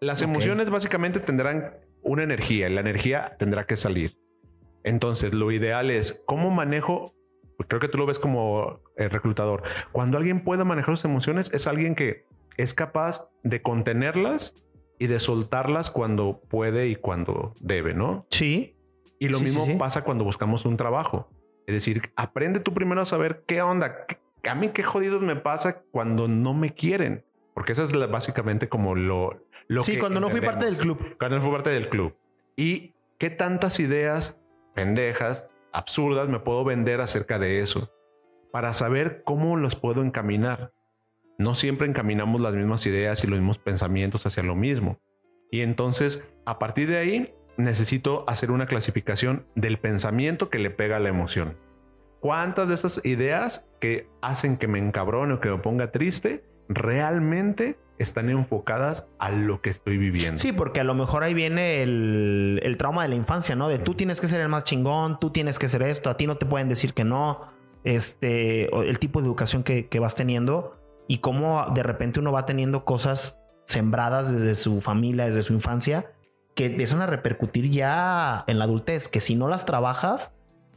Las 0.01 0.23
emociones 0.23 0.71
básicamente 0.71 1.21
tendrán 1.21 1.77
una 2.03 2.23
energía 2.23 2.69
y 2.69 2.75
la 2.75 2.81
energía 2.81 3.37
tendrá 3.39 3.65
que 3.65 3.77
salir. 3.77 4.19
Entonces, 4.83 5.33
lo 5.33 5.51
ideal 5.53 5.91
es 5.91 6.23
cómo 6.27 6.51
manejo. 6.51 7.15
Creo 7.69 7.81
que 7.81 7.89
tú 7.89 7.99
lo 7.99 8.07
ves 8.07 8.19
como 8.19 8.81
el 8.97 9.11
reclutador. 9.11 9.63
Cuando 9.93 10.19
alguien 10.19 10.45
puede 10.45 10.65
manejar 10.65 10.97
sus 10.97 11.07
emociones, 11.07 11.51
es 11.55 11.67
alguien 11.67 11.95
que 11.95 12.27
es 12.57 12.75
capaz 12.75 13.29
de 13.43 13.63
contenerlas 13.63 14.55
y 14.99 15.07
de 15.07 15.19
soltarlas 15.21 15.91
cuando 15.91 16.41
puede 16.49 16.89
y 16.89 16.97
cuando 16.97 17.55
debe, 17.61 17.95
¿no? 17.95 18.27
Sí. 18.31 18.77
Y 19.19 19.29
lo 19.29 19.41
mismo 19.41 19.67
pasa 19.79 20.03
cuando 20.03 20.25
buscamos 20.25 20.65
un 20.65 20.77
trabajo. 20.77 21.29
Es 21.67 21.75
decir, 21.75 22.13
aprende 22.17 22.61
tú 22.61 22.75
primero 22.75 23.01
a 23.01 23.07
saber 23.07 23.45
qué 23.47 23.63
onda, 23.63 24.07
a 24.49 24.55
mí 24.55 24.69
qué 24.69 24.83
jodidos 24.83 25.23
me 25.23 25.37
pasa 25.37 25.83
cuando 25.91 26.29
no 26.29 26.55
me 26.55 26.75
quieren. 26.75 27.25
Porque 27.55 27.73
eso 27.73 27.85
es 27.85 28.11
básicamente 28.11 28.69
como 28.69 28.95
lo, 28.97 29.45
sí, 29.83 29.97
cuando 29.99 30.21
no 30.21 30.29
fui 30.29 30.41
parte 30.41 30.65
del 30.65 30.77
club. 30.77 31.17
Cuando 31.19 31.37
no 31.37 31.43
fui 31.43 31.53
parte 31.53 31.71
del 31.71 31.89
club. 31.89 32.17
Y 32.57 32.95
qué 33.19 33.31
tantas 33.31 33.81
ideas 33.81 34.41
pendejas, 34.75 35.49
absurdas, 35.73 36.29
me 36.29 36.41
puedo 36.41 36.65
vender 36.65 37.01
acerca 37.01 37.39
de 37.39 37.61
eso 37.61 37.91
para 38.53 38.73
saber 38.73 39.23
cómo 39.25 39.57
los 39.57 39.77
puedo 39.77 40.03
encaminar. 40.03 40.73
No 41.39 41.55
siempre 41.55 41.87
encaminamos 41.87 42.41
las 42.41 42.55
mismas 42.55 42.87
ideas 42.87 43.23
y 43.25 43.27
los 43.27 43.39
mismos 43.39 43.59
pensamientos 43.59 44.27
hacia 44.27 44.43
lo 44.43 44.55
mismo. 44.55 45.01
Y 45.51 45.61
entonces, 45.61 46.27
a 46.47 46.59
partir 46.59 46.89
de 46.89 46.99
ahí, 46.99 47.35
necesito 47.57 48.25
hacer 48.29 48.51
una 48.51 48.67
clasificación 48.67 49.47
del 49.55 49.79
pensamiento 49.79 50.51
que 50.51 50.59
le 50.59 50.71
pega 50.71 50.97
a 50.97 51.01
la 51.01 51.09
emoción. 51.09 51.57
¿Cuántas 52.21 52.69
de 52.69 52.75
estas 52.75 53.05
ideas 53.05 53.67
que 53.81 54.09
hacen 54.23 54.57
que 54.57 54.67
me 54.67 54.79
encabrone 54.79 55.35
o 55.35 55.41
que 55.41 55.51
me 55.51 55.59
ponga 55.59 55.91
triste 55.93 56.45
realmente 56.69 57.77
están 57.99 58.29
enfocadas 58.29 59.09
a 59.19 59.31
lo 59.31 59.61
que 59.61 59.71
estoy 59.71 59.99
viviendo. 59.99 60.39
Sí, 60.39 60.53
porque 60.53 60.81
a 60.81 60.85
lo 60.85 60.95
mejor 60.95 61.23
ahí 61.23 61.35
viene 61.35 61.83
el, 61.83 62.77
trauma 62.79 63.03
de 63.03 63.09
la 63.09 63.15
infancia, 63.15 63.55
¿no? 63.55 63.69
De 63.69 63.79
tú 63.79 63.95
tienes 63.95 64.21
que 64.21 64.29
ser 64.29 64.41
el 64.41 64.49
más 64.49 64.65
chingón, 64.65 65.19
tú 65.21 65.31
tienes 65.31 65.59
que 65.59 65.69
ser 65.69 65.83
esto, 65.83 66.11
a 66.11 66.17
ti 66.17 66.27
no 66.27 66.37
te 66.37 66.47
pueden 66.47 66.69
decir 66.69 66.95
que 66.95 67.05
no, 67.05 67.43
este, 67.85 68.75
el 68.75 68.99
tipo 68.99 69.21
de 69.21 69.27
educación 69.27 69.63
que, 69.63 69.89
vas 70.01 70.15
teniendo 70.15 70.77
y 71.09 71.19
cómo 71.19 71.67
de 71.75 71.83
repente 71.83 72.21
uno 72.21 72.33
va 72.33 72.47
teniendo 72.47 72.85
cosas 72.85 73.39
sembradas 73.67 74.33
desde 74.33 74.55
su 74.55 74.81
familia, 74.81 75.27
desde 75.27 75.43
su 75.43 75.53
infancia, 75.53 76.13
que 76.55 76.67
empiezan 76.67 77.03
a 77.03 77.07
repercutir 77.07 77.71
ya 77.71 78.45
en 78.47 78.59
la 78.59 78.65
adultez, 78.65 79.09
que 79.09 79.21
si 79.21 79.35
no 79.35 79.49
las 79.49 79.67
trabajas, 79.67 80.33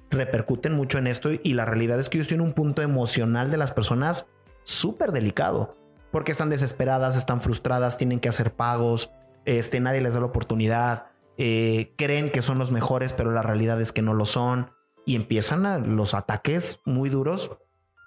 repercuten 0.10 0.74
mucho 0.74 0.98
en 0.98 1.08
esto 1.08 1.30
y 1.32 1.54
la 1.54 1.66
realidad 1.66 2.00
es 2.00 2.10
que 2.10 2.18
yo 2.18 2.22
estoy 2.22 2.36
en 2.36 2.42
un 2.42 2.54
punto 2.54 2.82
emocional 2.82 3.52
de 3.52 3.58
las 3.58 3.72
personas 3.74 4.28
súper 4.64 5.12
delicado 5.12 5.76
porque 6.12 6.32
están 6.32 6.50
desesperadas, 6.50 7.18
están 7.18 7.42
frustradas, 7.42 7.98
tienen 7.98 8.20
que 8.20 8.30
hacer 8.30 8.54
pagos, 8.54 9.12
este, 9.46 9.80
nadie 9.80 10.02
les 10.02 10.14
da 10.14 10.22
la 10.22 10.28
oportunidad, 10.28 11.08
eh, 11.38 11.94
creen 11.98 12.32
que 12.32 12.42
son 12.42 12.58
los 12.58 12.72
mejores, 12.72 13.14
pero 13.14 13.32
la 13.32 13.44
realidad 13.44 13.80
es 13.82 13.92
que 13.92 14.02
no 14.02 14.14
lo 14.14 14.26
son 14.26 14.72
y 15.06 15.16
empiezan 15.16 15.96
los 15.96 16.14
ataques 16.14 16.82
muy 16.86 17.10
duros. 17.10 17.52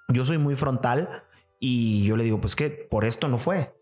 Yo 0.08 0.24
soy 0.24 0.38
muy 0.38 0.56
frontal 0.56 1.22
y 1.60 2.04
yo 2.04 2.16
le 2.16 2.24
digo, 2.24 2.40
pues 2.40 2.56
que 2.56 2.70
por 2.70 3.04
esto 3.04 3.28
no 3.28 3.38
fue. 3.38 3.72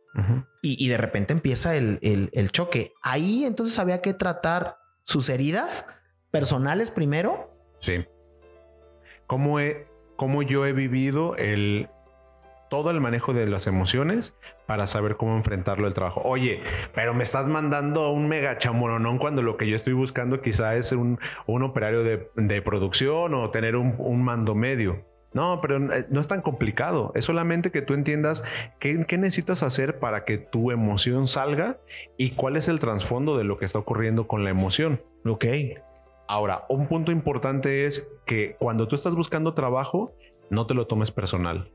y, 0.62 0.88
de 0.88 0.96
repente 0.96 1.32
empieza 1.32 1.76
el, 1.76 2.00
el, 2.02 2.50
choque. 2.50 2.92
Ahí 3.02 3.44
entonces 3.44 3.78
había 3.78 4.02
que 4.02 4.14
tratar 4.14 4.78
sus 5.04 5.28
heridas 5.28 5.86
personales 6.32 6.90
primero. 6.90 7.54
Sí. 7.78 8.04
¿Cómo, 9.28 9.60
he, 9.60 9.86
cómo 10.16 10.42
yo 10.42 10.66
he 10.66 10.72
vivido 10.72 11.36
el, 11.36 11.88
todo 12.68 12.90
el 12.90 13.00
manejo 13.00 13.32
de 13.32 13.46
las 13.46 13.66
emociones 13.66 14.34
para 14.66 14.86
saber 14.86 15.16
cómo 15.16 15.36
enfrentarlo 15.36 15.86
el 15.86 15.94
trabajo. 15.94 16.20
Oye, 16.24 16.60
pero 16.94 17.14
me 17.14 17.24
estás 17.24 17.46
mandando 17.46 18.10
un 18.10 18.28
mega 18.28 18.58
chamoronón 18.58 19.18
cuando 19.18 19.42
lo 19.42 19.56
que 19.56 19.68
yo 19.68 19.76
estoy 19.76 19.94
buscando 19.94 20.40
quizá 20.42 20.76
es 20.76 20.92
un, 20.92 21.18
un 21.46 21.62
operario 21.62 22.02
de, 22.02 22.30
de, 22.36 22.62
producción 22.62 23.34
o 23.34 23.50
tener 23.50 23.76
un, 23.76 23.94
un, 23.98 24.22
mando 24.22 24.54
medio. 24.54 25.06
No, 25.32 25.60
pero 25.60 25.92
eh, 25.92 26.06
no 26.08 26.20
es 26.20 26.28
tan 26.28 26.40
complicado. 26.40 27.12
Es 27.14 27.26
solamente 27.26 27.70
que 27.70 27.82
tú 27.82 27.94
entiendas 27.94 28.42
qué, 28.78 29.04
qué 29.06 29.18
necesitas 29.18 29.62
hacer 29.62 29.98
para 29.98 30.24
que 30.24 30.38
tu 30.38 30.70
emoción 30.70 31.28
salga 31.28 31.78
y 32.16 32.30
cuál 32.30 32.56
es 32.56 32.68
el 32.68 32.80
trasfondo 32.80 33.36
de 33.36 33.44
lo 33.44 33.58
que 33.58 33.64
está 33.64 33.78
ocurriendo 33.78 34.26
con 34.26 34.44
la 34.44 34.50
emoción. 34.50 35.02
Ok. 35.24 35.46
Ahora, 36.28 36.64
un 36.68 36.86
punto 36.86 37.12
importante 37.12 37.86
es 37.86 38.08
que 38.26 38.56
cuando 38.58 38.86
tú 38.88 38.94
estás 38.94 39.14
buscando 39.14 39.54
trabajo, 39.54 40.12
no 40.50 40.66
te 40.66 40.74
lo 40.74 40.86
tomes 40.86 41.10
personal. 41.10 41.70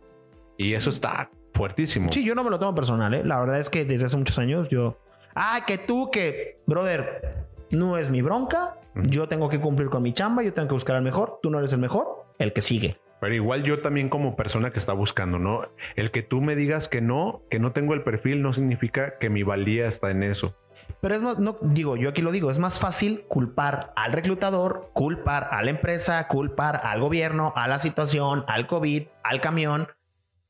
Y 0.57 0.73
eso 0.73 0.89
está 0.89 1.31
fuertísimo. 1.53 2.11
Sí, 2.11 2.23
yo 2.23 2.35
no 2.35 2.43
me 2.43 2.49
lo 2.49 2.59
tomo 2.59 2.75
personal, 2.75 3.13
¿eh? 3.13 3.23
La 3.23 3.39
verdad 3.39 3.59
es 3.59 3.69
que 3.69 3.85
desde 3.85 4.05
hace 4.05 4.17
muchos 4.17 4.37
años 4.37 4.69
yo... 4.69 4.97
Ah, 5.35 5.61
que 5.65 5.79
tú, 5.79 6.11
que, 6.11 6.59
brother, 6.67 7.47
no 7.71 7.97
es 7.97 8.11
mi 8.11 8.21
bronca. 8.21 8.79
Yo 8.95 9.27
tengo 9.27 9.49
que 9.49 9.59
cumplir 9.59 9.89
con 9.89 10.03
mi 10.03 10.13
chamba, 10.13 10.43
yo 10.43 10.53
tengo 10.53 10.67
que 10.67 10.75
buscar 10.75 10.95
al 10.95 11.03
mejor. 11.03 11.39
Tú 11.41 11.49
no 11.49 11.57
eres 11.57 11.73
el 11.73 11.79
mejor, 11.79 12.25
el 12.37 12.53
que 12.53 12.61
sigue. 12.61 12.97
Pero 13.23 13.35
igual 13.35 13.63
yo 13.63 13.79
también 13.79 14.09
como 14.09 14.35
persona 14.35 14.71
que 14.71 14.79
está 14.79 14.91
buscando, 14.91 15.39
¿no? 15.39 15.61
El 15.95 16.11
que 16.11 16.23
tú 16.23 16.41
me 16.41 16.57
digas 16.57 16.89
que 16.89 16.99
no, 16.99 17.41
que 17.49 17.57
no 17.57 17.71
tengo 17.71 17.93
el 17.93 18.03
perfil, 18.03 18.41
no 18.41 18.51
significa 18.51 19.17
que 19.17 19.29
mi 19.29 19.43
valía 19.43 19.87
está 19.87 20.11
en 20.11 20.23
eso. 20.23 20.57
Pero 20.99 21.15
es 21.15 21.21
más, 21.21 21.39
no 21.39 21.57
digo, 21.61 21.95
yo 21.95 22.09
aquí 22.09 22.21
lo 22.21 22.33
digo, 22.33 22.51
es 22.51 22.59
más 22.59 22.79
fácil 22.79 23.23
culpar 23.29 23.93
al 23.95 24.11
reclutador, 24.11 24.89
culpar 24.91 25.47
a 25.51 25.63
la 25.63 25.69
empresa, 25.69 26.27
culpar 26.27 26.81
al 26.83 26.99
gobierno, 26.99 27.53
a 27.55 27.69
la 27.69 27.79
situación, 27.79 28.43
al 28.49 28.67
COVID, 28.67 29.03
al 29.23 29.39
camión, 29.39 29.87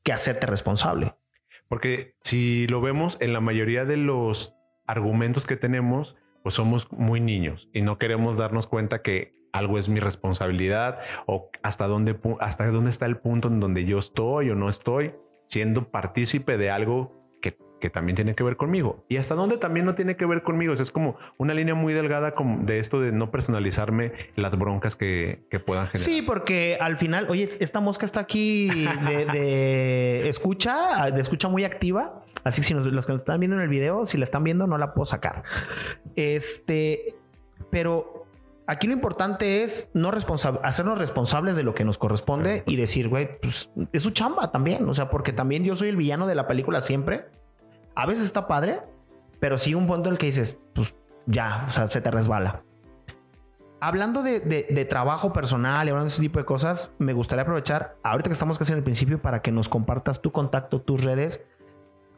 que 0.02 0.12
hacerte 0.12 0.48
responsable. 0.48 1.14
Porque 1.68 2.16
si 2.22 2.66
lo 2.66 2.80
vemos 2.80 3.18
en 3.20 3.32
la 3.32 3.40
mayoría 3.40 3.84
de 3.84 3.98
los 3.98 4.56
argumentos 4.88 5.46
que 5.46 5.54
tenemos, 5.54 6.16
pues 6.42 6.56
somos 6.56 6.90
muy 6.90 7.20
niños 7.20 7.68
y 7.72 7.82
no 7.82 7.98
queremos 7.98 8.36
darnos 8.36 8.66
cuenta 8.66 9.00
que 9.00 9.43
algo 9.54 9.78
es 9.78 9.88
mi 9.88 10.00
responsabilidad 10.00 10.98
o 11.26 11.50
hasta 11.62 11.86
dónde, 11.86 12.18
hasta 12.40 12.66
dónde 12.70 12.90
está 12.90 13.06
el 13.06 13.16
punto 13.16 13.48
en 13.48 13.60
donde 13.60 13.86
yo 13.86 13.98
estoy 13.98 14.50
o 14.50 14.54
no 14.54 14.68
estoy 14.68 15.14
siendo 15.46 15.90
partícipe 15.90 16.58
de 16.58 16.70
algo 16.70 17.24
que 17.84 17.90
también 17.90 18.16
tiene 18.16 18.34
que 18.34 18.42
ver 18.42 18.56
conmigo. 18.56 19.04
Y 19.10 19.18
hasta 19.18 19.34
dónde 19.34 19.58
también 19.58 19.84
no 19.84 19.94
tiene 19.94 20.16
que 20.16 20.24
ver 20.24 20.42
conmigo. 20.42 20.72
es 20.72 20.90
como 20.90 21.18
una 21.36 21.52
línea 21.52 21.74
muy 21.74 21.92
delgada 21.92 22.32
de 22.62 22.78
esto 22.78 22.98
de 22.98 23.12
no 23.12 23.30
personalizarme 23.30 24.12
las 24.36 24.56
broncas 24.56 24.96
que, 24.96 25.44
puedan 25.66 25.88
generar. 25.88 26.10
Sí, 26.10 26.22
porque 26.22 26.78
al 26.80 26.96
final, 26.96 27.26
oye, 27.28 27.50
esta 27.60 27.80
mosca 27.80 28.06
está 28.06 28.20
aquí 28.20 28.70
de, 28.70 30.28
escucha, 30.30 31.10
de 31.10 31.20
escucha 31.20 31.48
muy 31.48 31.64
activa. 31.64 32.24
Así 32.42 32.62
que 32.62 32.68
si 32.68 32.72
los 32.72 33.04
que 33.04 33.12
nos 33.12 33.20
están 33.20 33.38
viendo 33.38 33.58
en 33.58 33.62
el 33.62 33.68
video, 33.68 34.06
si 34.06 34.16
la 34.16 34.24
están 34.24 34.44
viendo, 34.44 34.66
no 34.66 34.78
la 34.78 34.94
puedo 34.94 35.04
sacar. 35.04 35.42
Este, 36.16 37.16
pero 37.68 38.23
aquí 38.66 38.86
lo 38.86 38.92
importante 38.92 39.62
es 39.62 39.90
no 39.94 40.10
hacernos 40.62 40.98
responsables 40.98 41.56
de 41.56 41.62
lo 41.62 41.74
que 41.74 41.84
nos 41.84 41.98
corresponde 41.98 42.62
y 42.66 42.76
decir, 42.76 43.08
güey, 43.08 43.38
pues 43.40 43.70
es 43.92 44.02
su 44.02 44.10
chamba 44.10 44.50
también. 44.52 44.88
O 44.88 44.94
sea, 44.94 45.10
porque 45.10 45.32
también 45.32 45.64
yo 45.64 45.74
soy 45.74 45.88
el 45.88 45.96
villano 45.96 46.26
de 46.26 46.34
la 46.34 46.46
película 46.46 46.80
siempre 46.80 47.26
a 47.94 48.06
veces 48.06 48.24
está 48.24 48.46
padre, 48.46 48.80
pero 49.40 49.56
sí 49.56 49.74
un 49.74 49.86
punto 49.86 50.08
en 50.08 50.14
el 50.14 50.18
que 50.18 50.26
dices, 50.26 50.60
pues 50.74 50.94
ya, 51.26 51.64
o 51.66 51.70
sea, 51.70 51.86
se 51.88 52.00
te 52.00 52.10
resbala. 52.10 52.62
Hablando 53.80 54.22
de, 54.22 54.86
trabajo 54.88 55.32
personal 55.32 55.86
y 55.86 55.90
hablando 55.90 56.08
de 56.08 56.12
ese 56.12 56.22
tipo 56.22 56.38
de 56.38 56.46
cosas, 56.46 56.92
me 56.98 57.12
gustaría 57.12 57.42
aprovechar, 57.42 57.96
ahorita 58.02 58.30
que 58.30 58.32
estamos 58.32 58.58
casi 58.58 58.72
en 58.72 58.78
el 58.78 58.84
principio, 58.84 59.20
para 59.20 59.42
que 59.42 59.52
nos 59.52 59.68
compartas 59.68 60.22
tu 60.22 60.32
contacto, 60.32 60.80
tus 60.80 61.04
redes, 61.04 61.44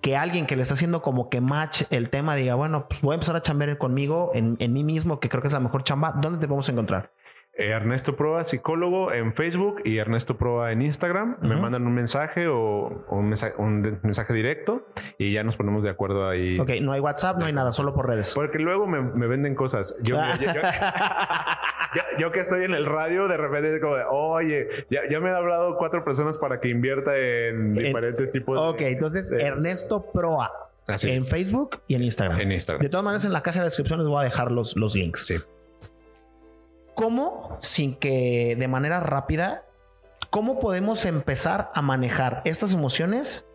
que 0.07 0.17
alguien 0.17 0.47
que 0.47 0.55
le 0.55 0.63
está 0.63 0.75
haciendo 0.75 1.03
como 1.03 1.29
que 1.29 1.41
match 1.41 1.83
el 1.91 2.11
tema 2.11 2.37
diga, 2.37 2.55
bueno, 2.55 2.87
pues 2.87 3.01
voy 3.01 3.15
a 3.15 3.17
empezar 3.17 3.35
a 3.35 3.43
chambear 3.43 3.77
conmigo, 3.77 4.31
en, 4.35 4.57
en 4.61 4.73
mí 4.73 4.85
mismo, 4.85 5.19
que 5.19 5.29
creo 5.29 5.43
que 5.43 5.49
es 5.49 5.53
la 5.53 5.59
mejor 5.59 5.83
chamba, 5.83 6.15
¿dónde 6.23 6.39
te 6.39 6.47
a 6.69 6.71
encontrar? 6.71 7.11
Ernesto 7.59 8.17
Proa, 8.17 8.45
psicólogo 8.45 9.13
en 9.13 9.33
Facebook 9.33 9.81
y 9.85 9.97
Ernesto 9.97 10.37
Proa 10.37 10.73
en 10.73 10.83
Instagram. 10.83 11.39
Me 11.41 11.57
mandan 11.57 11.87
un 11.87 11.95
mensaje 11.95 12.49
o, 12.49 13.05
un, 13.09 13.29
mensaje, 13.29 14.35
directo 14.35 14.87
y 15.17 15.33
ya 15.33 15.43
nos 15.43 15.57
ponemos 15.57 15.83
de 15.83 15.89
acuerdo 15.89 16.29
ahí. 16.29 16.59
Ok, 16.61 16.73
no 16.83 16.93
hay 16.93 17.01
WhatsApp, 17.01 17.39
no 17.39 17.47
hay 17.47 17.55
nada, 17.55 17.73
solo 17.73 17.95
por 17.95 18.09
redes. 18.09 18.35
Porque 18.35 18.59
luego 18.59 18.87
me, 18.87 19.27
venden 19.27 19.55
cosas. 19.55 19.97
Yo, 20.03 20.19
que 22.31 22.41
estoy 22.41 22.65
en 22.65 22.75
el 22.75 22.85
radio, 22.85 23.27
de 23.27 23.39
repente 23.39 23.75
es 23.75 23.81
como 23.81 23.97
de, 23.97 24.05
oye, 24.11 24.69
ya, 24.91 25.21
me 25.21 25.31
han 25.31 25.37
hablado 25.37 25.77
cuatro 25.79 26.05
personas 26.05 26.37
para 26.37 26.61
que 26.61 26.69
invierta 26.69 27.17
en 27.17 27.73
diferentes 27.73 28.33
tipos 28.33 28.57
de... 28.57 28.67
Ok, 28.67 28.81
entonces 28.83 29.33
Ernesto 29.33 30.11
Proa. 30.13 30.53
en 30.89 31.25
Facebook 31.25 31.81
y 31.87 31.95
en 31.95 32.03
Instagram. 32.03 32.39
En 32.39 32.53
Instagram. 32.53 32.83
De 32.83 32.91
todas 32.91 33.05
maneras, 33.05 33.25
en 33.25 33.33
la 33.33 33.43
caja 33.43 33.61
de 33.61 33.65
descripción 33.65 34.01
les 34.01 34.09
voy 34.09 34.21
a 34.21 34.25
dejar 34.25 34.53
los, 34.53 34.77
los 34.77 34.95
links. 34.95 35.27
Sí. 35.27 35.37
¿Cómo, 36.97 37.59
sin 37.61 37.95
que 37.95 38.57
de 38.59 38.69
manera 38.69 39.01
rápida, 39.01 39.67
cómo 40.31 40.59
podemos 40.59 41.05
empezar 41.05 41.71
a 41.75 41.83
manejar 41.83 42.41
estas 42.47 42.73
emociones 42.73 43.47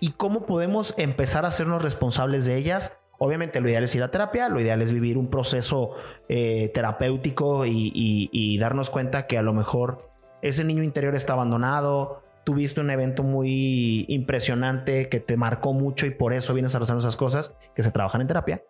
y 0.00 0.12
cómo 0.12 0.46
podemos 0.46 0.94
empezar 0.96 1.44
a 1.44 1.48
hacernos 1.48 1.82
responsables 1.82 2.46
de 2.46 2.56
ellas? 2.56 2.98
Obviamente 3.18 3.60
lo 3.60 3.68
ideal 3.68 3.84
es 3.84 3.94
ir 3.94 4.02
a 4.02 4.10
terapia, 4.10 4.48
lo 4.48 4.62
ideal 4.62 4.80
es 4.80 4.94
vivir 4.94 5.18
un 5.18 5.28
proceso 5.28 5.90
eh, 6.30 6.70
terapéutico 6.72 7.66
y, 7.66 8.56
darnos 8.58 8.88
cuenta 8.88 9.26
que 9.26 9.36
a 9.36 9.42
lo 9.42 9.52
mejor 9.52 10.08
ese 10.40 10.64
niño 10.64 10.82
interior 10.82 11.14
está 11.14 11.34
abandonado, 11.34 12.22
tuviste 12.44 12.80
un 12.80 12.88
evento 12.88 13.22
muy 13.22 14.06
impresionante 14.08 15.10
que 15.10 15.20
te 15.20 15.36
marcó 15.36 15.74
mucho 15.74 16.06
y 16.06 16.12
por 16.12 16.32
eso 16.32 16.54
vienes 16.54 16.74
a 16.74 16.78
hacer 16.78 16.96
esas 16.96 17.16
cosas 17.16 17.54
que 17.74 17.82
se 17.82 17.92
trabajan 17.92 18.22
en 18.22 18.28
terapia. 18.28 18.64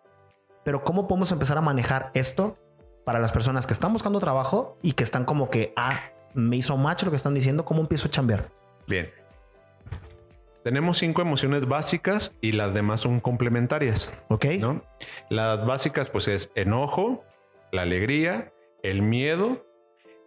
Pero 0.65 0.83
¿cómo 0.83 1.07
podemos 1.07 1.31
empezar 1.31 1.57
a 1.57 1.61
manejar 1.61 2.11
esto 2.13 2.57
para 3.05 3.19
las 3.19 3.31
personas 3.31 3.67
que 3.67 3.73
están 3.73 3.93
buscando 3.93 4.19
trabajo 4.19 4.77
y 4.81 4.93
que 4.93 5.03
están 5.03 5.25
como 5.25 5.49
que, 5.49 5.73
ah, 5.75 5.99
me 6.33 6.57
hizo 6.57 6.77
macho 6.77 7.05
lo 7.05 7.11
que 7.11 7.17
están 7.17 7.33
diciendo, 7.33 7.65
¿cómo 7.65 7.81
empiezo 7.81 8.07
a 8.07 8.11
chambear? 8.11 8.49
Bien. 8.87 9.09
Tenemos 10.63 10.99
cinco 10.99 11.21
emociones 11.21 11.67
básicas 11.67 12.35
y 12.39 12.51
las 12.51 12.73
demás 12.73 13.01
son 13.01 13.19
complementarias. 13.19 14.17
Ok. 14.29 14.45
¿no? 14.59 14.83
Las 15.29 15.65
básicas, 15.65 16.09
pues 16.09 16.27
es 16.27 16.51
enojo, 16.55 17.23
la 17.71 17.81
alegría, 17.81 18.53
el 18.83 19.01
miedo, 19.01 19.65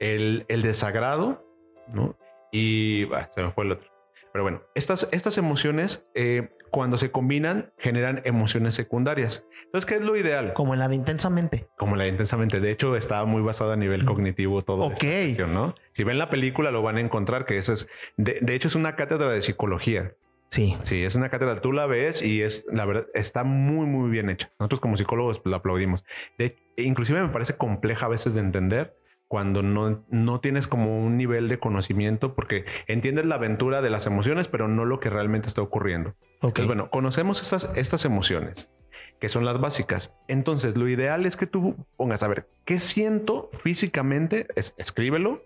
el, 0.01 0.45
desagrado, 0.49 1.45
¿no? 1.93 2.17
Y 2.51 3.07
se 3.35 3.43
me 3.43 3.53
fue 3.53 3.65
el 3.65 3.73
otro. 3.73 3.89
Pero 4.33 4.43
bueno, 4.43 4.63
estas, 4.75 5.09
estas 5.13 5.39
emociones 5.39 6.07
eh, 6.15 6.49
cuando 6.75 6.99
se 6.99 7.13
combinan 7.13 7.73
generan 7.79 8.21
emociones 8.25 8.75
secundarias. 8.75 9.47
Entonces, 9.67 9.87
¿qué 9.87 9.95
es 9.95 10.01
lo 10.01 10.17
ideal? 10.17 10.55
Como 10.55 10.75
en 10.75 10.81
la 10.81 10.89
de 10.89 10.97
intensamente. 10.97 11.69
Como 11.79 11.93
en 11.93 11.99
la 11.99 12.05
de 12.05 12.11
intensamente. 12.11 12.59
De 12.59 12.73
hecho, 12.73 12.97
está 12.97 13.25
muy 13.27 13.43
basado 13.43 13.71
a 13.71 13.77
nivel 13.77 14.03
mm. 14.03 14.07
cognitivo 14.07 14.61
todo. 14.61 14.87
Ok. 14.87 15.05
¿no? 15.47 15.77
Si 15.93 16.03
ven 16.03 16.19
la 16.19 16.31
película 16.31 16.73
lo 16.73 16.83
van 16.83 16.97
a 16.97 17.01
encontrar 17.01 17.47
que 17.47 17.59
eso 17.59 17.75
es, 17.75 17.89
de, 18.17 18.57
hecho, 18.57 18.67
es 18.67 18.75
una 18.75 18.97
cátedra 18.97 19.31
de 19.31 19.41
psicología. 19.41 20.15
Sí. 20.51 20.77
Sí, 20.83 21.05
es 21.05 21.15
una 21.15 21.29
cátedra. 21.29 21.61
Tú 21.61 21.71
la 21.71 21.87
ves 21.87 22.23
y 22.23 22.43
es, 22.43 22.67
la 22.69 22.85
verdad, 22.85 23.07
está 23.15 23.45
muy, 23.45 23.87
muy 23.87 24.11
bien 24.11 24.29
hecha. 24.29 24.51
Nosotros 24.59 24.81
como 24.81 24.97
psicólogos 24.97 25.43
la 25.45 25.59
aplaudimos. 25.59 26.05
De, 26.39 26.57
inclusive 26.77 27.23
me 27.23 27.29
parece 27.29 27.57
compleja 27.57 28.07
a 28.07 28.09
veces 28.09 28.35
de 28.35 28.41
entender 28.41 28.97
cuando 29.29 29.63
no, 29.63 30.05
no 30.09 30.41
tienes 30.41 30.69
como 30.69 30.99
un 30.99 31.17
nivel 31.17 31.49
de 31.49 31.59
conocimiento 31.59 32.35
porque 32.35 32.65
entiendes 32.87 33.25
la 33.25 33.37
aventura 33.37 33.83
de 33.83 33.91
las 33.91 34.07
emociones, 34.07 34.49
pero 34.49 34.69
no 34.69 34.85
lo 34.85 35.01
que 35.01 35.11
realmente 35.11 35.49
está 35.49 35.63
ocurriendo. 35.63 36.15
Entonces, 36.35 36.67
bueno, 36.67 36.91
conocemos 36.91 37.41
estas, 37.41 37.77
estas 37.77 38.05
emociones 38.05 38.71
que 39.19 39.29
son 39.29 39.45
las 39.45 39.61
básicas. 39.61 40.15
Entonces, 40.29 40.77
lo 40.77 40.89
ideal 40.89 41.25
es 41.27 41.37
que 41.37 41.47
tú 41.47 41.77
pongas 41.97 42.23
a 42.23 42.29
ver 42.29 42.49
qué 42.65 42.79
siento 42.79 43.51
físicamente, 43.61 44.47
escríbelo 44.55 45.43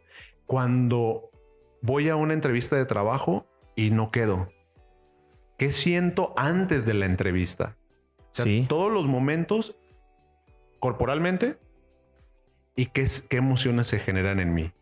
cuando 0.47 1.31
voy 1.81 2.09
a 2.09 2.17
una 2.17 2.35
entrevista 2.35 2.77
de 2.77 2.87
trabajo 2.87 3.47
y 3.77 3.91
no 3.91 4.11
quedo. 4.11 4.49
¿Qué 5.57 5.73
siento 5.73 6.35
antes 6.37 6.87
de 6.87 6.95
la 6.95 7.07
entrevista? 7.07 7.77
sí. 8.33 8.67
Todos 8.69 8.93
los 8.93 9.07
momentos 9.07 9.77
corporalmente 10.81 11.59
y 12.79 12.87
qué, 12.87 13.05
qué 13.29 13.39
emociones 13.39 13.89
se 13.89 13.99
generan 13.99 14.39
en 14.39 14.55
mí. 14.55 14.73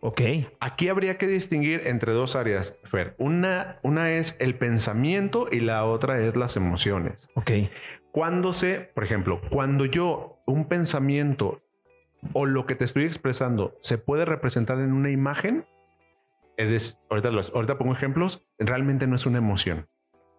Ok. 0.00 0.20
Aquí 0.58 0.88
habría 0.88 1.16
que 1.16 1.28
distinguir 1.28 1.82
entre 1.86 2.12
dos 2.12 2.34
áreas, 2.34 2.74
Fer. 2.82 3.14
Una, 3.18 3.78
una 3.84 4.10
es 4.10 4.36
el 4.40 4.56
pensamiento 4.56 5.46
y 5.48 5.60
la 5.60 5.84
otra 5.84 6.18
es 6.18 6.34
las 6.34 6.56
emociones. 6.56 7.28
Ok. 7.36 7.52
Cuando 8.10 8.52
se, 8.52 8.80
por 8.80 9.04
ejemplo, 9.04 9.40
cuando 9.52 9.84
yo 9.84 10.42
un 10.44 10.66
pensamiento 10.66 11.62
o 12.32 12.46
lo 12.46 12.66
que 12.66 12.74
te 12.74 12.84
estoy 12.84 13.04
expresando 13.04 13.76
se 13.80 13.96
puede 13.96 14.24
representar 14.24 14.80
en 14.80 14.92
una 14.92 15.10
imagen, 15.10 15.66
es, 16.56 16.98
ahorita, 17.10 17.28
ahorita 17.54 17.78
pongo 17.78 17.92
ejemplos, 17.92 18.44
realmente 18.58 19.06
no 19.06 19.14
es 19.14 19.24
una 19.24 19.38
emoción. 19.38 19.86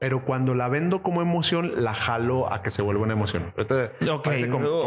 Pero 0.02 0.26
cuando 0.26 0.56
la 0.56 0.68
vendo 0.68 1.04
como 1.04 1.22
emoción, 1.22 1.84
la 1.84 1.94
jalo 1.94 2.52
a 2.52 2.64
que 2.64 2.72
se 2.72 2.82
vuelva 2.82 3.04
una 3.04 3.14
emoción. 3.14 3.54
ok, 3.56 4.28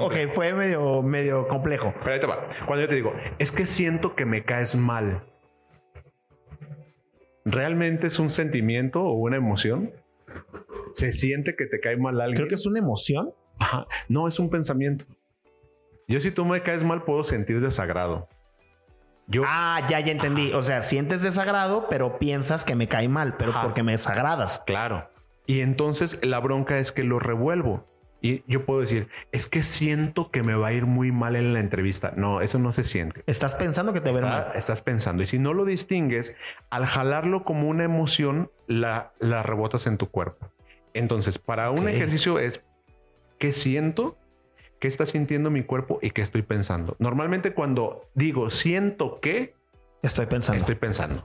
ok, 0.00 0.14
fue 0.34 0.52
medio, 0.54 1.02
medio 1.02 1.46
complejo. 1.46 1.94
Pero 2.00 2.14
ahí 2.14 2.18
te 2.18 2.26
va. 2.26 2.48
Cuando 2.66 2.82
yo 2.82 2.88
te 2.88 2.96
digo, 2.96 3.12
es 3.38 3.52
que 3.52 3.64
siento 3.64 4.16
que 4.16 4.24
me 4.24 4.42
caes 4.42 4.74
mal. 4.74 5.22
¿Realmente 7.44 8.08
es 8.08 8.18
un 8.18 8.28
sentimiento 8.28 9.04
o 9.04 9.12
una 9.12 9.36
emoción? 9.36 9.92
¿Se 10.90 11.12
siente 11.12 11.54
que 11.54 11.66
te 11.66 11.78
cae 11.78 11.96
mal 11.96 12.20
alguien? 12.20 12.34
Creo 12.34 12.48
que 12.48 12.56
es 12.56 12.66
una 12.66 12.80
emoción. 12.80 13.32
Ajá. 13.60 13.86
No, 14.08 14.26
es 14.26 14.40
un 14.40 14.50
pensamiento. 14.50 15.04
Yo 16.08 16.18
si 16.18 16.32
tú 16.32 16.44
me 16.44 16.60
caes 16.60 16.82
mal 16.82 17.04
puedo 17.04 17.22
sentir 17.22 17.60
desagrado. 17.60 18.28
Yo, 19.26 19.42
ah, 19.46 19.80
ya, 19.88 20.00
ya 20.00 20.12
entendí. 20.12 20.52
O 20.52 20.62
sea, 20.62 20.82
sientes 20.82 21.22
desagrado, 21.22 21.86
pero 21.88 22.18
piensas 22.18 22.64
que 22.64 22.74
me 22.74 22.88
cae 22.88 23.08
mal, 23.08 23.36
pero 23.36 23.54
porque 23.62 23.82
me 23.82 23.92
desagradas. 23.92 24.62
Claro. 24.66 25.08
Y 25.46 25.60
entonces 25.60 26.24
la 26.24 26.40
bronca 26.40 26.78
es 26.78 26.92
que 26.92 27.04
lo 27.04 27.18
revuelvo. 27.18 27.86
Y 28.20 28.42
yo 28.46 28.64
puedo 28.64 28.80
decir, 28.80 29.08
es 29.32 29.46
que 29.46 29.62
siento 29.62 30.30
que 30.30 30.42
me 30.42 30.54
va 30.54 30.68
a 30.68 30.72
ir 30.72 30.86
muy 30.86 31.12
mal 31.12 31.36
en 31.36 31.52
la 31.52 31.60
entrevista. 31.60 32.14
No, 32.16 32.40
eso 32.40 32.58
no 32.58 32.72
se 32.72 32.82
siente. 32.82 33.22
Estás 33.26 33.54
pensando 33.54 33.92
que 33.92 34.00
te 34.00 34.10
va 34.10 34.16
a 34.16 34.18
ir 34.18 34.24
mal. 34.24 34.46
Estás 34.54 34.80
pensando. 34.80 35.22
Y 35.22 35.26
si 35.26 35.38
no 35.38 35.52
lo 35.52 35.66
distingues, 35.66 36.34
al 36.70 36.86
jalarlo 36.86 37.44
como 37.44 37.68
una 37.68 37.84
emoción, 37.84 38.50
la, 38.66 39.12
la 39.18 39.42
rebotas 39.42 39.86
en 39.86 39.98
tu 39.98 40.08
cuerpo. 40.08 40.48
Entonces, 40.94 41.38
para 41.38 41.70
un 41.70 41.86
ejercicio 41.86 42.38
es, 42.38 42.64
¿qué 43.36 43.52
siento? 43.52 44.16
Qué 44.84 44.88
está 44.88 45.06
sintiendo 45.06 45.48
mi 45.48 45.62
cuerpo 45.62 45.98
y 46.02 46.10
qué 46.10 46.20
estoy 46.20 46.42
pensando. 46.42 46.94
Normalmente 46.98 47.54
cuando 47.54 48.10
digo 48.12 48.50
siento 48.50 49.18
que 49.18 49.54
estoy 50.02 50.26
pensando, 50.26 50.58
estoy 50.58 50.74
pensando. 50.74 51.24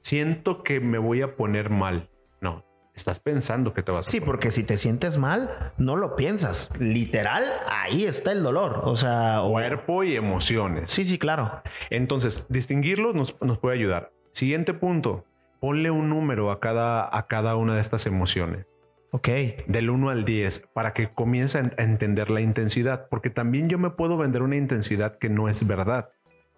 Siento 0.00 0.62
que 0.62 0.78
me 0.78 0.98
voy 0.98 1.22
a 1.22 1.34
poner 1.34 1.70
mal. 1.70 2.10
No, 2.42 2.66
estás 2.94 3.18
pensando 3.18 3.72
que 3.72 3.82
te 3.82 3.92
vas 3.92 4.06
a 4.06 4.10
Sí, 4.10 4.20
porque 4.20 4.50
si 4.50 4.62
te 4.62 4.76
sientes 4.76 5.16
mal, 5.16 5.72
no 5.78 5.96
lo 5.96 6.16
piensas. 6.16 6.68
Literal, 6.78 7.46
ahí 7.70 8.04
está 8.04 8.32
el 8.32 8.42
dolor. 8.42 8.82
O 8.84 8.94
sea, 8.94 9.40
cuerpo 9.48 10.04
y 10.04 10.14
emociones. 10.14 10.92
Sí, 10.92 11.06
sí, 11.06 11.18
claro. 11.18 11.62
Entonces, 11.88 12.44
distinguirlos 12.50 13.14
nos, 13.14 13.40
nos 13.40 13.58
puede 13.58 13.78
ayudar. 13.78 14.12
Siguiente 14.32 14.74
punto, 14.74 15.24
ponle 15.60 15.90
un 15.90 16.10
número 16.10 16.50
a 16.50 16.60
cada, 16.60 17.08
a 17.16 17.26
cada 17.26 17.56
una 17.56 17.74
de 17.74 17.80
estas 17.80 18.04
emociones. 18.04 18.66
Ok. 19.10 19.28
Del 19.66 19.90
1 19.90 20.10
al 20.10 20.24
10 20.24 20.68
para 20.72 20.92
que 20.92 21.08
comience 21.08 21.58
a 21.58 21.82
entender 21.82 22.30
la 22.30 22.40
intensidad, 22.40 23.08
porque 23.08 23.30
también 23.30 23.68
yo 23.68 23.78
me 23.78 23.90
puedo 23.90 24.18
vender 24.18 24.42
una 24.42 24.56
intensidad 24.56 25.18
que 25.18 25.28
no 25.28 25.48
es 25.48 25.66
verdad. 25.66 26.10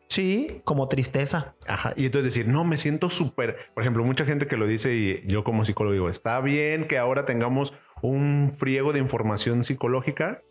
Sí, 0.09 0.61
como 0.65 0.89
tristeza. 0.89 1.55
Ajá. 1.69 1.95
Y 1.97 2.07
entonces 2.07 2.35
decir, 2.35 2.53
no, 2.53 2.65
me 2.65 2.77
siento 2.79 3.11
súper. 3.11 3.57
Por 3.75 3.85
ejemplo, 3.85 4.03
mucha 4.03 4.25
gente 4.25 4.49
que 4.49 4.57
lo 4.57 4.67
dice 4.67 4.93
y 4.93 5.25
yo 5.29 5.45
como 5.45 5.65
psicólogo 5.65 5.93
digo, 5.93 6.09
está 6.09 6.41
bien 6.41 6.89
que 6.89 6.99
ahora 6.99 7.25
tengamos 7.25 7.75
un 8.03 8.55
friego 8.57 8.93
de 8.93 8.99
información 8.99 9.63
psicológica, 9.63 10.43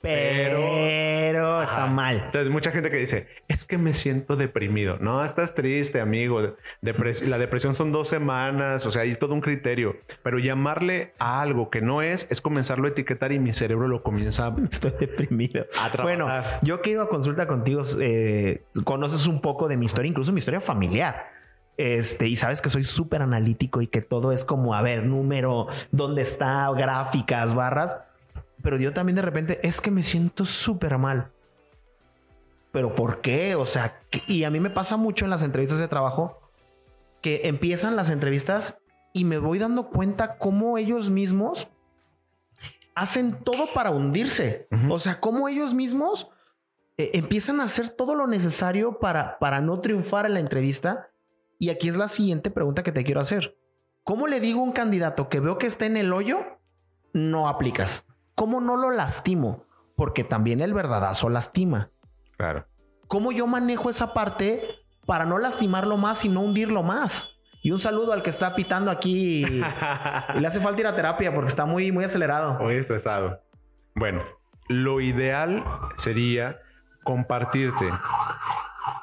pero, 0.00 1.62
está 1.62 1.86
mal. 1.86 2.22
Entonces, 2.26 2.50
mucha 2.50 2.70
gente 2.70 2.90
que 2.90 2.96
dice, 2.96 3.28
es 3.48 3.66
que 3.66 3.76
me 3.76 3.92
siento 3.92 4.36
deprimido. 4.36 4.96
No, 4.98 5.22
estás 5.22 5.54
triste, 5.54 6.00
amigo. 6.00 6.40
la 6.80 7.38
depresión 7.38 7.74
son 7.74 7.92
dos 7.92 8.08
semanas, 8.08 8.86
o 8.86 8.92
sea, 8.92 9.02
hay 9.02 9.16
todo 9.16 9.34
un 9.34 9.42
criterio. 9.42 9.96
Pero 10.22 10.38
llamarle 10.38 11.12
a 11.18 11.42
algo 11.42 11.68
que 11.68 11.82
no 11.82 12.00
es, 12.00 12.26
es 12.30 12.40
comenzarlo 12.40 12.86
a 12.86 12.90
etiquetar 12.90 13.32
y 13.32 13.38
mi 13.38 13.52
cerebro 13.52 13.88
lo 13.88 14.02
comienza 14.02 14.46
a... 14.46 14.56
Estoy 14.70 14.94
deprimido. 14.98 15.66
bueno, 16.02 16.28
yo 16.62 16.80
que 16.80 16.90
iba 16.90 17.02
a 17.02 17.08
consulta 17.08 17.46
contigo, 17.46 17.82
eh, 18.00 18.62
conoces 18.84 19.26
un 19.26 19.42
poco 19.42 19.68
de 19.68 19.76
mi 19.76 19.84
historia, 19.84 20.08
incluso 20.08 20.32
mi 20.32 20.38
historia 20.38 20.60
familiar. 20.60 21.26
Este, 21.76 22.26
y 22.26 22.36
sabes 22.36 22.62
que 22.62 22.70
soy 22.70 22.84
súper 22.84 23.22
analítico 23.22 23.82
y 23.82 23.86
que 23.86 24.00
todo 24.00 24.32
es 24.32 24.44
como, 24.44 24.74
a 24.74 24.82
ver, 24.82 25.04
número, 25.04 25.66
dónde 25.90 26.22
está, 26.22 26.70
gráficas, 26.72 27.54
barras 27.54 28.00
pero 28.62 28.76
yo 28.76 28.92
también 28.92 29.16
de 29.16 29.22
repente 29.22 29.60
es 29.62 29.80
que 29.80 29.90
me 29.90 30.02
siento 30.02 30.44
súper 30.44 30.96
mal. 30.98 31.30
Pero 32.72 32.94
¿por 32.94 33.20
qué? 33.20 33.54
O 33.56 33.66
sea, 33.66 34.00
y 34.26 34.44
a 34.44 34.50
mí 34.50 34.60
me 34.60 34.70
pasa 34.70 34.96
mucho 34.96 35.24
en 35.24 35.30
las 35.30 35.42
entrevistas 35.42 35.80
de 35.80 35.88
trabajo 35.88 36.40
que 37.20 37.42
empiezan 37.44 37.96
las 37.96 38.10
entrevistas 38.10 38.80
y 39.12 39.24
me 39.24 39.38
voy 39.38 39.58
dando 39.58 39.88
cuenta 39.88 40.38
cómo 40.38 40.78
ellos 40.78 41.10
mismos 41.10 41.68
hacen 42.94 43.32
todo 43.32 43.66
para 43.74 43.90
hundirse. 43.90 44.68
O 44.88 44.98
sea, 44.98 45.20
cómo 45.20 45.48
ellos 45.48 45.74
mismos 45.74 46.30
eh, 46.96 47.10
empiezan 47.14 47.60
a 47.60 47.64
hacer 47.64 47.90
todo 47.90 48.14
lo 48.14 48.26
necesario 48.26 48.98
para, 48.98 49.38
para 49.38 49.60
no 49.60 49.80
triunfar 49.80 50.26
en 50.26 50.34
la 50.34 50.40
entrevista. 50.40 51.08
Y 51.58 51.70
aquí 51.70 51.88
es 51.88 51.96
la 51.96 52.08
siguiente 52.08 52.50
pregunta 52.50 52.82
que 52.82 52.92
te 52.92 53.04
quiero 53.04 53.20
hacer. 53.20 53.56
¿Cómo 54.04 54.26
le 54.26 54.40
digo 54.40 54.60
a 54.60 54.64
un 54.64 54.72
candidato 54.72 55.28
que 55.28 55.40
veo 55.40 55.58
que 55.58 55.66
está 55.66 55.86
en 55.86 55.96
el 55.96 56.12
hoyo? 56.12 56.40
No 57.12 57.48
aplicas. 57.48 58.06
¿Cómo 58.34 58.60
no 58.60 58.76
lo 58.76 58.90
lastimo? 58.90 59.64
Porque 59.96 60.24
también 60.24 60.60
el 60.60 60.74
verdadazo 60.74 61.28
lastima. 61.28 61.90
Claro. 62.36 62.66
¿Cómo 63.06 63.32
yo 63.32 63.46
manejo 63.46 63.90
esa 63.90 64.14
parte 64.14 64.62
para 65.04 65.24
no 65.24 65.38
lastimarlo 65.38 65.96
más 65.96 66.24
y 66.24 66.28
no 66.28 66.40
hundirlo 66.40 66.82
más? 66.82 67.40
Y 67.62 67.72
un 67.72 67.78
saludo 67.78 68.12
al 68.12 68.22
que 68.22 68.30
está 68.30 68.54
pitando 68.54 68.90
aquí 68.90 69.44
y 69.44 69.44
le 70.40 70.46
hace 70.46 70.60
falta 70.60 70.80
ir 70.80 70.86
a 70.86 70.96
terapia 70.96 71.34
porque 71.34 71.48
está 71.48 71.66
muy, 71.66 71.92
muy 71.92 72.04
acelerado. 72.04 72.54
Muy 72.54 72.76
estresado. 72.76 73.42
Bueno, 73.94 74.22
lo 74.68 75.00
ideal 75.00 75.64
sería 75.96 76.60
compartirte 77.04 77.90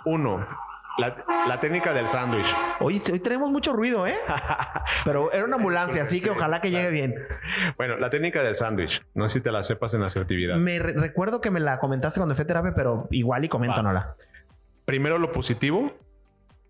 uno, 0.05 0.47
la, 0.97 1.59
técnica 1.59 1.93
del 1.93 2.07
sándwich. 2.07 2.47
Hoy, 2.79 3.01
hoy 3.11 3.19
tenemos 3.19 3.51
mucho 3.51 3.73
ruido, 3.73 4.07
¿eh? 4.07 4.17
Pero 5.05 5.31
era 5.31 5.45
una 5.45 5.57
ambulancia, 5.57 6.01
así 6.01 6.21
que 6.21 6.29
ojalá 6.29 6.59
que 6.61 6.71
llegue 6.71 6.89
bien. 6.89 7.15
Bueno, 7.77 7.97
la 7.97 8.09
técnica 8.09 8.41
del 8.41 8.55
sándwich. 8.55 9.05
No 9.13 9.29
sé 9.29 9.39
si 9.39 9.43
te 9.43 9.51
la 9.51 9.63
sepas 9.63 9.93
en 9.93 10.03
asertividad. 10.03 10.57
Me 10.57 10.79
recuerdo 10.79 11.41
que 11.41 11.51
me 11.51 11.59
la 11.59 11.79
comentaste 11.79 12.19
cuando 12.19 12.35
fui 12.35 12.43
a 12.43 12.47
terapia, 12.47 12.73
pero 12.75 13.07
igual 13.11 13.45
y 13.45 13.49
coméntanosla. 13.49 14.15
Primero 14.85 15.17
lo 15.17 15.31
positivo, 15.31 15.93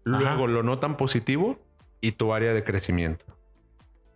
luego 0.04 0.48
lo 0.48 0.64
no 0.64 0.80
tan 0.80 0.98
positivo 0.98 1.60
y 2.02 2.14
tu 2.14 2.34
área 2.34 2.54
de 2.54 2.64
crecimiento. 2.64 3.26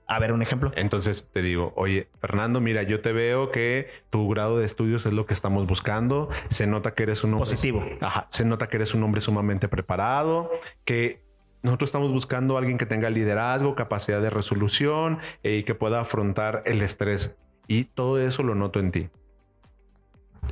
A 0.07 0.19
ver, 0.19 0.33
un 0.33 0.41
ejemplo. 0.41 0.71
Entonces 0.75 1.29
te 1.31 1.41
digo, 1.41 1.71
oye, 1.77 2.09
Fernando, 2.19 2.59
mira, 2.59 2.83
yo 2.83 2.99
te 2.99 3.13
veo 3.13 3.49
que 3.49 3.89
tu 4.09 4.27
grado 4.27 4.59
de 4.59 4.65
estudios 4.65 5.05
es 5.05 5.13
lo 5.13 5.25
que 5.25 5.33
estamos 5.33 5.65
buscando. 5.67 6.29
Se 6.49 6.67
nota 6.67 6.93
que 6.93 7.03
eres 7.03 7.23
un 7.23 7.33
hombre 7.33 7.49
positivo. 7.49 7.85
Ajá, 8.01 8.27
se 8.29 8.43
nota 8.43 8.67
que 8.67 8.75
eres 8.75 8.93
un 8.93 9.03
hombre 9.03 9.21
sumamente 9.21 9.69
preparado, 9.69 10.51
que 10.83 11.23
nosotros 11.63 11.89
estamos 11.89 12.11
buscando 12.11 12.55
a 12.55 12.59
alguien 12.59 12.77
que 12.77 12.85
tenga 12.85 13.09
liderazgo, 13.09 13.75
capacidad 13.75 14.21
de 14.21 14.29
resolución 14.29 15.19
eh, 15.43 15.57
y 15.57 15.63
que 15.63 15.75
pueda 15.75 16.01
afrontar 16.01 16.63
el 16.65 16.81
estrés. 16.81 17.37
Y 17.67 17.85
todo 17.85 18.19
eso 18.19 18.43
lo 18.43 18.55
noto 18.55 18.79
en 18.79 18.91
ti. 18.91 19.09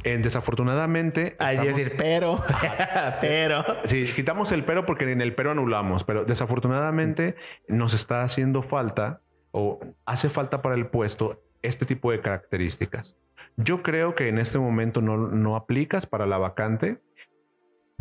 En, 0.04 0.22
desafortunadamente. 0.22 1.36
Hay 1.40 1.58
que 1.58 1.68
decir, 1.68 1.94
pero, 1.98 2.42
pero. 3.22 3.66
Sí, 3.86 4.06
quitamos 4.16 4.52
el 4.52 4.64
pero 4.64 4.86
porque 4.86 5.12
en 5.12 5.20
el 5.20 5.34
pero 5.36 5.52
anulamos, 5.52 6.04
pero 6.04 6.24
desafortunadamente 6.24 7.36
nos 7.68 7.94
está 7.94 8.22
haciendo 8.22 8.62
falta 8.62 9.22
o 9.52 9.80
hace 10.06 10.30
falta 10.30 10.62
para 10.62 10.76
el 10.76 10.88
puesto 10.88 11.42
este 11.62 11.86
tipo 11.86 12.12
de 12.12 12.22
características. 12.22 13.18
Yo 13.58 13.84
creo 13.84 14.16
que 14.16 14.30
en 14.30 14.40
este 14.40 14.60
momento 14.60 15.02
no, 15.02 15.18
no 15.18 15.56
aplicas 15.56 16.06
para 16.06 16.26
la 16.26 16.38
vacante. 16.38 17.02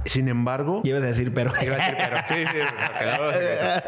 Sin 0.05 0.29
embargo, 0.29 0.81
iba 0.85 0.99
a 0.99 1.01
decir 1.01 1.35
pero. 1.35 1.53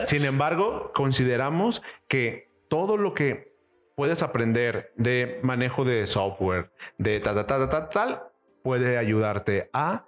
Sin 0.07 0.25
embargo, 0.25 0.93
consideramos 0.95 1.83
que 2.09 2.51
todo 2.69 2.97
lo 2.97 3.15
que 3.15 3.55
puedes 3.95 4.23
aprender 4.23 4.93
de 4.97 5.39
manejo 5.43 5.85
de 5.85 6.07
software, 6.07 6.73
de 6.99 7.21
tal, 7.21 7.47
tal, 7.47 7.69
tal, 7.69 7.89
tal, 7.91 8.23
puede 8.63 8.99
ayudarte 8.99 9.71
a 9.73 10.07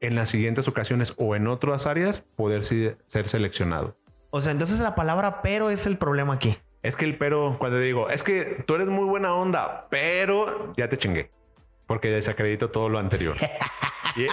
en 0.00 0.14
las 0.14 0.28
siguientes 0.28 0.68
ocasiones 0.68 1.14
o 1.16 1.34
en 1.34 1.46
otras 1.46 1.86
áreas 1.86 2.20
poder 2.36 2.62
ser 2.62 3.28
seleccionado. 3.28 3.96
O 4.30 4.40
sea, 4.40 4.52
entonces 4.52 4.80
la 4.80 4.94
palabra 4.94 5.42
pero 5.42 5.70
es 5.70 5.86
el 5.86 5.98
problema 5.98 6.34
aquí. 6.34 6.58
Es 6.84 6.96
que 6.96 7.06
el 7.06 7.16
pero, 7.16 7.56
cuando 7.58 7.78
digo, 7.78 8.10
es 8.10 8.22
que 8.22 8.62
tú 8.66 8.74
eres 8.74 8.88
muy 8.88 9.06
buena 9.06 9.34
onda, 9.34 9.86
pero 9.88 10.74
ya 10.76 10.86
te 10.86 10.98
chingué. 10.98 11.30
Porque 11.86 12.08
desacredito 12.10 12.70
todo 12.70 12.90
lo 12.90 12.98
anterior. 12.98 13.34
y, 14.16 14.26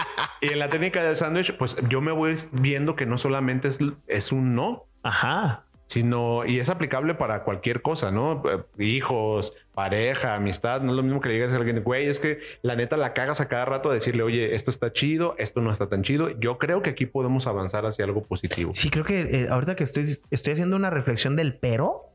en 0.45 0.59
la 0.59 0.69
técnica 0.69 1.01
del 1.01 1.15
sándwich, 1.15 1.55
pues 1.55 1.77
yo 1.87 2.01
me 2.01 2.11
voy 2.11 2.35
viendo 2.51 2.97
que 2.97 3.05
no 3.05 3.17
solamente 3.17 3.69
es, 3.69 3.79
es 4.05 4.33
un 4.33 4.53
no. 4.53 4.85
Ajá. 5.01 5.63
sino, 5.87 6.45
y 6.45 6.59
es 6.59 6.67
aplicable 6.67 7.15
para 7.15 7.43
cualquier 7.43 7.81
cosa, 7.81 8.11
¿no? 8.11 8.43
Eh, 8.45 8.83
hijos, 8.83 9.55
pareja, 9.73 10.35
amistad, 10.35 10.81
no 10.81 10.91
es 10.91 10.97
lo 10.97 11.03
mismo 11.03 11.21
que 11.21 11.29
le 11.29 11.35
digas 11.35 11.53
a 11.53 11.55
alguien, 11.55 11.83
güey, 11.83 12.07
es 12.07 12.19
que 12.19 12.39
la 12.61 12.75
neta 12.75 12.97
la 12.97 13.13
cagas 13.13 13.41
a 13.41 13.47
cada 13.47 13.65
rato 13.65 13.89
a 13.89 13.93
decirle, 13.93 14.23
oye, 14.23 14.55
esto 14.55 14.71
está 14.71 14.91
chido, 14.93 15.35
esto 15.37 15.61
no 15.61 15.71
está 15.71 15.87
tan 15.87 16.03
chido. 16.03 16.29
Yo 16.39 16.57
creo 16.57 16.81
que 16.81 16.89
aquí 16.89 17.05
podemos 17.05 17.47
avanzar 17.47 17.85
hacia 17.85 18.05
algo 18.05 18.23
positivo. 18.23 18.71
Sí, 18.73 18.89
creo 18.89 19.05
que 19.05 19.21
eh, 19.21 19.47
ahorita 19.49 19.75
que 19.75 19.83
estoy, 19.83 20.05
estoy 20.29 20.53
haciendo 20.53 20.75
una 20.75 20.89
reflexión 20.89 21.35
del 21.35 21.55
pero, 21.55 22.09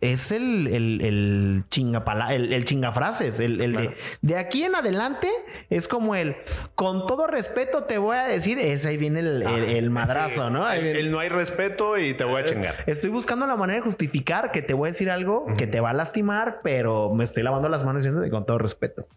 es 0.00 0.30
el, 0.30 0.68
el, 0.68 1.00
el 1.00 1.64
chingapala, 1.70 2.32
el, 2.32 2.52
el 2.52 2.64
chingafrases. 2.64 3.40
El, 3.40 3.60
el 3.60 3.94
de, 4.22 4.36
aquí 4.36 4.62
en 4.62 4.76
adelante 4.76 5.28
es 5.70 5.88
como 5.88 6.14
el 6.14 6.36
con 6.76 7.06
todo 7.06 7.26
respeto 7.26 7.84
te 7.84 7.98
voy 7.98 8.16
a 8.16 8.24
decir, 8.24 8.58
ese 8.60 8.90
ahí 8.90 8.96
viene 8.96 9.20
el, 9.20 9.42
el 9.42 9.90
madrazo, 9.90 10.50
¿no? 10.50 10.70
el, 10.70 11.10
no 11.10 11.18
hay 11.18 11.28
respeto 11.28 11.98
y 11.98 12.14
te 12.14 12.24
voy 12.24 12.42
a 12.42 12.44
chingar. 12.44 12.84
Estoy 12.86 13.10
buscando 13.10 13.46
la 13.46 13.56
manera 13.56 13.78
de 13.78 13.82
justificar 13.82 14.52
que 14.52 14.62
te 14.62 14.72
voy 14.72 14.88
a 14.88 14.92
decir 14.92 15.10
algo 15.10 15.46
que 15.56 15.66
te 15.66 15.80
va 15.80 15.90
a 15.90 15.94
lastimar, 15.94 16.60
pero 16.62 17.12
me 17.12 17.24
estoy 17.24 17.42
lavando 17.42 17.68
las 17.68 17.84
manos 17.84 18.04
diciendo 18.04 18.28
con 18.30 18.46
todo 18.46 18.58
respeto. 18.58 19.08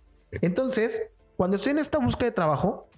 Entonces, 0.41 1.11
cuando 1.35 1.57
estoy 1.57 1.71
en 1.71 1.79
esta 1.79 1.99
búsqueda 1.99 2.29
de 2.29 2.35
trabajo, 2.35 2.89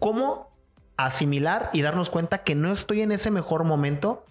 ¿cómo 0.00 0.52
asimilar 0.96 1.70
y 1.72 1.82
darnos 1.82 2.10
cuenta 2.10 2.42
que 2.42 2.54
no 2.54 2.72
estoy 2.72 3.02
en 3.02 3.12
ese 3.12 3.30
mejor 3.30 3.64
momento 3.64 4.24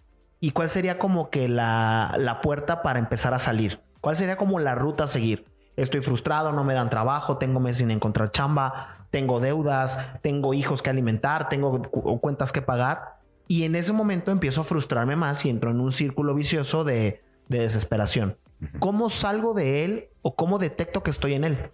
¿Y 0.44 0.52
cuál 0.52 0.68
sería 0.68 1.00
como 1.00 1.30
que 1.30 1.48
la, 1.48 2.40
puerta 2.44 2.82
para 2.82 3.00
empezar 3.00 3.34
a 3.34 3.40
salir? 3.40 3.80
¿Cuál 4.02 4.18
sería 4.18 4.36
como 4.36 4.60
la 4.60 4.76
ruta 4.76 5.06
a 5.06 5.08
seguir? 5.08 5.46
Estoy 5.78 6.02
frustrado, 6.02 6.52
no 6.52 6.66
me 6.66 6.74
dan 6.74 6.90
trabajo, 6.90 7.38
tengo 7.38 7.62
meses 7.62 7.78
sin 7.78 7.92
encontrar 7.92 8.30
chamba, 8.30 9.08
tengo 9.10 9.40
deudas, 9.40 10.20
tengo 10.22 10.54
hijos 10.54 10.82
que 10.82 10.90
alimentar, 10.90 11.48
tengo 11.48 11.82
cuentas 12.20 12.52
que 12.52 12.62
pagar. 12.62 13.20
Y 13.48 13.64
en 13.64 13.76
ese 13.76 13.94
momento 13.94 14.32
empiezo 14.32 14.60
a 14.60 14.64
frustrarme 14.66 15.16
más 15.16 15.46
y 15.46 15.50
entro 15.50 15.72
en 15.72 15.80
un 15.80 15.94
círculo 15.94 16.36
vicioso 16.36 16.84
de, 16.84 17.22
de 17.48 17.60
desesperación. 17.60 18.36
¿Cómo 18.80 19.10
salgo 19.10 19.54
de 19.54 19.86
él 19.86 20.10
o 20.24 20.36
cómo 20.36 20.60
detecto 20.60 21.04
que 21.04 21.12
estoy 21.12 21.36
en 21.36 21.46
él? 21.46 21.72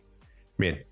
Bien. 0.60 0.86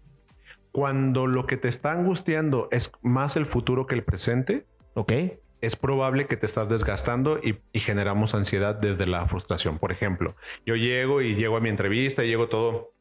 Cuando 0.72 1.28
lo 1.28 1.46
que 1.46 1.58
te 1.58 1.68
está 1.68 1.92
angustiando 1.92 2.70
es 2.72 2.92
más 3.04 3.36
el 3.36 3.46
futuro 3.46 3.86
que 3.86 3.94
el 3.94 4.04
presente, 4.04 4.66
ok 4.96 5.14
es 5.62 5.76
probable 5.76 6.28
que 6.28 6.38
te 6.38 6.46
estás 6.46 6.70
desgastando 6.70 7.40
y, 7.42 7.60
generamos 7.80 8.36
ansiedad 8.36 8.76
desde 8.76 9.08
la 9.08 9.28
frustración. 9.28 9.80
Por 9.80 9.92
ejemplo, 9.92 10.36
yo 10.66 10.76
llego 10.76 11.22
y 11.22 11.36
llego 11.36 11.58
a 11.58 11.62
mi 11.62 11.70
entrevista 11.70 12.24
y 12.24 12.28
llego 12.28 12.50
todo 12.50 12.94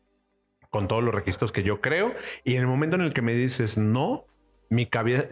con 0.71 0.89
todos 0.89 1.03
los 1.03 1.15
requisitos 1.15 1.53
que 1.53 1.63
yo 1.63 1.81
creo 1.81 2.13
y 2.45 2.55
en 2.57 2.63
el 2.63 2.67
momento 2.67 2.97
en 2.97 3.03
el 3.03 3.15
que 3.15 3.23
me 3.23 3.33
dices 3.33 3.79
no, 3.79 4.27
mi, 4.69 4.89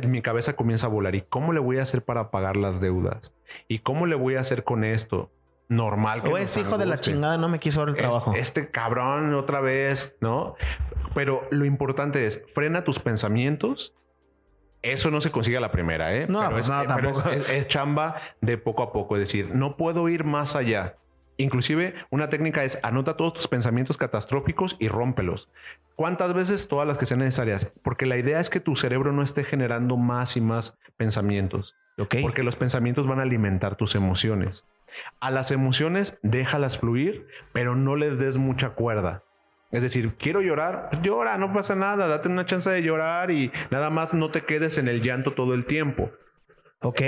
mi 0.07 0.23
cabeza 0.23 0.57
comienza 0.57 0.87
a 0.87 0.91
volar. 0.91 1.15
¿Y 1.15 1.23
cómo 1.23 1.53
le 1.53 1.61
voy 1.61 1.79
a 1.79 1.83
hacer 1.83 2.05
para 2.05 2.31
pagar 2.31 2.57
las 2.57 2.81
deudas? 2.81 3.35
¿Y 3.69 3.81
cómo 3.81 4.07
le 4.07 4.17
voy 4.17 4.37
a 4.37 4.41
hacer 4.41 4.65
con 4.65 4.85
esto? 4.85 5.31
Normal 5.69 6.23
que... 6.23 6.31
O 6.31 6.39
este 6.39 6.61
hijo 6.61 6.79
de 6.79 6.87
la 6.87 6.99
chingada 6.99 7.39
no 7.39 7.49
me 7.49 7.59
quiso 7.59 7.81
dar 7.81 7.89
el 7.91 7.97
trabajo. 7.97 8.33
este 8.35 8.71
cabrón 8.71 9.35
otra 9.35 9.61
vez, 9.61 10.17
¿no? 10.21 10.57
Pero 11.15 11.47
lo 11.51 11.65
importante 11.65 12.27
es, 12.27 12.45
frena 12.55 12.85
tus 12.85 12.99
pensamientos 12.99 13.95
eso 14.85 15.11
no 15.11 15.20
se 15.20 15.31
consigue 15.31 15.57
a 15.57 15.61
la 15.61 15.73
primera, 15.73 16.14
¿eh? 16.14 16.27
No, 16.29 16.49
pues 16.51 16.70
es, 17.33 17.51
Es, 17.51 17.68
chamba 17.68 18.16
de 18.40 18.59
poco 18.59 18.83
a 18.83 18.92
poco. 18.92 19.16
Es 19.16 19.20
decir, 19.20 19.55
no 19.55 19.77
puedo 19.77 20.09
ir 20.09 20.25
más 20.25 20.55
allá. 20.55 20.97
Inclusive 21.37 21.94
una 22.11 22.29
técnica 22.29 22.62
es 22.62 22.79
anota 22.85 23.16
todos 23.16 23.33
tus 23.33 23.49
pensamientos 23.49 23.97
catastróficos 23.97 24.77
y 24.79 24.88
rómpelos. 24.88 25.49
¿Cuántas 25.97 26.33
veces? 26.35 26.68
Todas 26.68 26.87
las 26.87 26.99
que 26.99 27.07
sean 27.07 27.20
necesarias. 27.20 27.73
Porque 27.83 28.07
la 28.07 28.18
idea 28.18 28.38
es 28.38 28.51
que 28.51 28.61
tu 28.61 28.77
cerebro 28.77 29.11
no 29.12 29.23
esté 29.23 29.42
generando 29.42 29.97
más 29.97 30.37
y 30.37 30.40
más 30.40 30.79
pensamientos. 30.97 31.75
Porque 32.23 32.42
los 32.42 32.57
pensamientos 32.57 33.07
van 33.07 33.20
a 33.20 33.23
alimentar 33.23 33.77
tus 33.77 33.94
emociones. 33.94 34.66
A 35.18 35.31
las 35.31 35.51
emociones 35.51 36.18
déjalas 36.23 36.79
fluir, 36.79 37.27
pero 37.53 37.75
no 37.75 37.97
les 37.97 38.18
des 38.18 38.37
mucha 38.37 38.70
cuerda. 38.70 39.25
Es 39.75 39.83
decir, 39.83 40.13
quiero 40.17 40.41
llorar, 40.41 40.89
llora, 41.03 41.37
no 41.37 41.53
pasa 41.53 41.75
nada, 41.75 42.07
date 42.07 42.29
una 42.29 42.47
chance 42.47 42.71
de 42.71 42.81
llorar 42.81 43.33
y 43.33 43.51
nada 43.73 43.91
más 43.91 44.15
no 44.15 44.31
te 44.31 44.43
quedes 44.43 44.79
en 44.79 44.87
el 44.87 45.03
llanto 45.03 45.35
todo 45.35 45.53
el 45.53 45.67
tiempo. 45.67 46.13
Ok. 46.81 47.01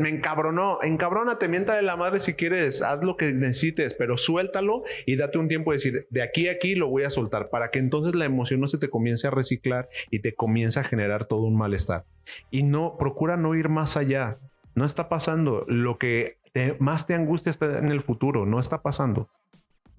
me 0.00 0.10
encabronó, 0.10 0.80
encabrónate, 0.82 1.48
miéntale 1.48 1.80
la 1.80 1.96
madre 1.96 2.20
si 2.20 2.34
quieres, 2.34 2.82
haz 2.82 3.02
lo 3.02 3.16
que 3.16 3.32
necesites, 3.32 3.94
pero 3.94 4.18
suéltalo 4.18 4.82
y 5.06 5.16
date 5.16 5.38
un 5.38 5.48
tiempo 5.48 5.70
de 5.70 5.78
decir, 5.78 6.06
de 6.10 6.20
aquí 6.20 6.48
a 6.48 6.52
aquí 6.52 6.74
lo 6.74 6.88
voy 6.88 7.04
a 7.04 7.10
soltar, 7.10 7.48
para 7.48 7.70
que 7.70 7.78
entonces 7.78 8.14
la 8.14 8.26
emoción 8.26 8.60
no 8.60 8.68
se 8.68 8.76
te 8.76 8.90
comience 8.90 9.26
a 9.26 9.30
reciclar 9.30 9.88
y 10.10 10.18
te 10.18 10.34
comience 10.34 10.78
a 10.78 10.84
generar 10.84 11.24
todo 11.24 11.44
un 11.44 11.56
malestar. 11.56 12.04
Y 12.50 12.64
no, 12.64 12.98
procura 12.98 13.38
no 13.38 13.54
ir 13.54 13.70
más 13.70 13.96
allá. 13.96 14.36
No 14.74 14.84
está 14.84 15.08
pasando. 15.08 15.64
Lo 15.68 15.96
que 15.96 16.36
más 16.80 17.06
te 17.06 17.14
angustia 17.14 17.48
está 17.48 17.78
en 17.78 17.88
el 17.88 18.02
futuro, 18.02 18.44
no 18.44 18.60
está 18.60 18.82
pasando 18.82 19.30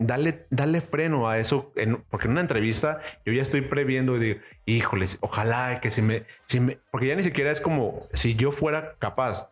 dale, 0.02 0.46
dale 0.50 0.82
freno 0.82 1.30
a 1.30 1.38
eso, 1.38 1.74
porque 2.10 2.28
en 2.28 2.32
una 2.32 2.42
entrevista 2.42 3.00
yo 3.26 3.34
ya 3.34 3.42
estoy 3.42 3.62
previendo 3.62 4.16
y 4.16 4.20
digo, 4.20 4.40
híjoles, 4.66 5.18
ojalá 5.22 5.80
que 5.82 5.90
si 5.90 6.02
me, 6.02 6.26
si 6.46 6.60
me, 6.60 6.80
porque 6.92 7.08
ya 7.08 7.16
ni 7.16 7.24
siquiera 7.24 7.52
es 7.52 7.62
como 7.62 8.08
si 8.14 8.36
yo 8.36 8.52
fuera 8.52 8.96
capaz, 9.00 9.50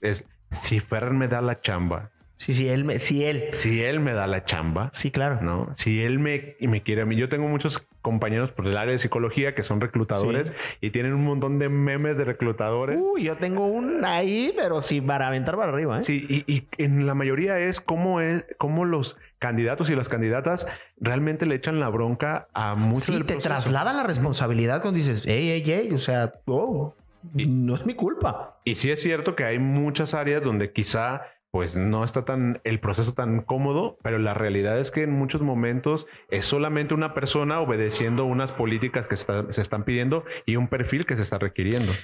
es 0.00 0.24
si 0.50 0.80
Ferrer 0.80 1.12
me 1.12 1.28
da 1.28 1.40
la 1.40 1.60
chamba. 1.60 2.10
Sí, 2.36 2.52
sí, 2.52 2.68
él 2.68 2.84
me, 2.84 2.98
si 2.98 3.24
él. 3.24 3.48
Si 3.52 3.82
él 3.82 3.98
me 4.00 4.12
da 4.12 4.26
la 4.26 4.44
chamba. 4.44 4.90
Sí, 4.92 5.10
claro. 5.10 5.40
¿No? 5.40 5.74
Si 5.74 6.02
él 6.02 6.18
me, 6.18 6.56
me 6.60 6.82
quiere 6.82 7.02
a 7.02 7.06
mí. 7.06 7.16
Yo 7.16 7.28
tengo 7.28 7.48
muchos 7.48 7.86
compañeros 8.02 8.52
por 8.52 8.66
el 8.68 8.76
área 8.76 8.92
de 8.92 8.98
psicología 8.98 9.54
que 9.54 9.62
son 9.62 9.80
reclutadores 9.80 10.52
y 10.80 10.90
tienen 10.90 11.14
un 11.14 11.24
montón 11.24 11.58
de 11.58 11.68
memes 11.68 12.16
de 12.16 12.24
reclutadores. 12.24 13.00
Uy, 13.00 13.24
yo 13.24 13.36
tengo 13.36 13.66
un 13.66 14.04
ahí, 14.04 14.52
pero 14.54 14.80
sí, 14.80 15.00
para 15.00 15.28
aventar 15.28 15.56
para 15.56 15.72
arriba. 15.72 15.98
¿eh? 15.98 16.02
Sí, 16.02 16.44
y, 16.46 16.68
en 16.78 17.06
la 17.06 17.14
mayoría 17.14 17.58
es 17.58 17.80
cómo 17.80 18.20
es, 18.20 18.44
cómo 18.58 18.84
los 18.84 19.18
candidatos 19.38 19.90
y 19.90 19.96
las 19.96 20.08
candidatas 20.08 20.68
realmente 21.00 21.46
le 21.46 21.56
echan 21.56 21.80
la 21.80 21.88
bronca 21.88 22.48
a 22.52 22.74
muchos. 22.74 23.04
Sí, 23.04 23.24
te 23.24 23.36
trasladan 23.36 23.96
la 23.96 24.04
responsabilidad 24.04 24.82
cuando 24.82 24.98
dices, 24.98 25.24
hey, 25.26 25.48
hey, 25.48 25.64
hey, 25.66 25.90
o 25.92 25.98
sea, 25.98 26.34
oh, 26.44 26.94
no 27.32 27.74
es 27.74 27.86
mi 27.86 27.94
culpa. 27.94 28.60
Y 28.64 28.76
sí 28.76 28.90
es 28.90 29.02
cierto 29.02 29.34
que 29.34 29.44
hay 29.44 29.58
muchas 29.58 30.14
áreas 30.14 30.42
donde 30.42 30.72
quizá 30.72 31.22
pues 31.56 31.74
no 31.74 32.04
está 32.04 32.26
tan 32.26 32.60
el 32.64 32.80
proceso 32.80 33.14
tan 33.14 33.40
cómodo, 33.40 33.96
pero 34.02 34.18
la 34.18 34.34
realidad 34.34 34.78
es 34.78 34.90
que 34.90 35.04
en 35.04 35.12
muchos 35.12 35.40
momentos 35.40 36.06
es 36.28 36.44
solamente 36.44 36.92
una 36.92 37.14
persona 37.14 37.60
obedeciendo 37.60 38.26
unas 38.26 38.52
políticas 38.52 39.06
que 39.06 39.16
se 39.16 39.62
están 39.62 39.84
pidiendo 39.84 40.26
y 40.44 40.56
un 40.56 40.68
perfil 40.68 41.06
que 41.06 41.16
se 41.16 41.22
está 41.22 41.38
requiriendo. 41.38 41.94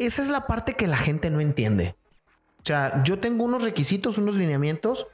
Esa 0.00 0.22
es 0.22 0.28
la 0.28 0.48
parte 0.48 0.74
que 0.74 0.88
la 0.88 0.96
gente 0.96 1.30
no 1.30 1.38
entiende. 1.38 1.94
O 2.58 2.62
sea, 2.64 3.00
yo 3.04 3.20
tengo 3.20 3.44
unos 3.44 3.62
requisitos, 3.62 4.18
unos 4.18 4.34
lineamientos, 4.34 5.06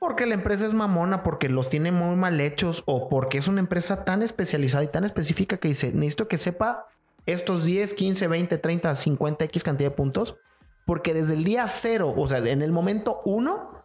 porque 0.00 0.26
la 0.26 0.34
empresa 0.34 0.66
es 0.66 0.74
mamona, 0.74 1.22
porque 1.22 1.48
los 1.48 1.70
tiene 1.70 1.92
muy 1.92 2.16
mal 2.16 2.40
hechos 2.40 2.82
o 2.86 3.08
porque 3.08 3.38
es 3.38 3.46
una 3.46 3.60
empresa 3.60 4.04
tan 4.04 4.24
especializada 4.24 4.82
y 4.82 4.88
tan 4.88 5.04
específica 5.04 5.58
que 5.58 5.68
dice, 5.68 5.92
necesito 5.92 6.26
que 6.26 6.38
sepa 6.38 6.88
estos 7.24 7.64
10, 7.64 7.94
15, 7.94 8.26
20, 8.26 8.58
30, 8.58 8.94
50 8.96 9.44
X 9.44 9.62
cantidad 9.62 9.90
de 9.90 9.96
puntos 9.96 10.38
porque 10.86 11.12
desde 11.12 11.34
el 11.34 11.44
día 11.44 11.66
cero, 11.66 12.14
o 12.16 12.26
sea, 12.26 12.38
en 12.38 12.62
el 12.62 12.72
momento 12.72 13.20
uno, 13.24 13.84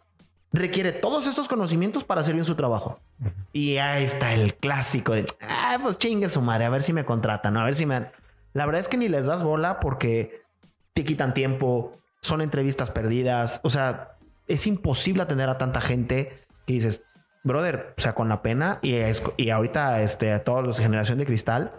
requiere 0.52 0.92
todos 0.92 1.26
estos 1.26 1.48
conocimientos 1.48 2.04
para 2.04 2.20
hacer 2.20 2.34
bien 2.34 2.44
su 2.44 2.54
trabajo. 2.54 3.00
Y 3.52 3.76
ahí 3.78 4.04
está 4.04 4.32
el 4.32 4.54
clásico 4.54 5.12
de, 5.12 5.26
ah, 5.40 5.78
pues 5.82 5.98
chingue 5.98 6.28
su 6.28 6.40
madre, 6.40 6.64
a 6.64 6.70
ver 6.70 6.82
si 6.82 6.92
me 6.92 7.04
contratan, 7.04 7.56
a 7.56 7.64
ver 7.64 7.74
si 7.74 7.84
me... 7.84 8.10
La 8.54 8.66
verdad 8.66 8.80
es 8.80 8.88
que 8.88 8.96
ni 8.96 9.08
les 9.08 9.26
das 9.26 9.42
bola 9.42 9.80
porque 9.80 10.42
te 10.94 11.04
quitan 11.04 11.34
tiempo, 11.34 11.92
son 12.20 12.40
entrevistas 12.40 12.90
perdidas, 12.90 13.60
o 13.64 13.70
sea, 13.70 14.16
es 14.46 14.66
imposible 14.66 15.22
atender 15.22 15.48
a 15.48 15.58
tanta 15.58 15.80
gente 15.80 16.44
que 16.66 16.74
dices, 16.74 17.02
brother, 17.42 17.94
o 17.98 18.00
sea, 18.00 18.14
con 18.14 18.28
la 18.28 18.42
pena 18.42 18.78
y, 18.82 18.94
y 19.38 19.50
ahorita 19.50 20.02
este, 20.02 20.32
a 20.32 20.44
todos 20.44 20.64
los 20.64 20.76
de 20.76 20.84
generación 20.84 21.18
de 21.18 21.26
cristal, 21.26 21.72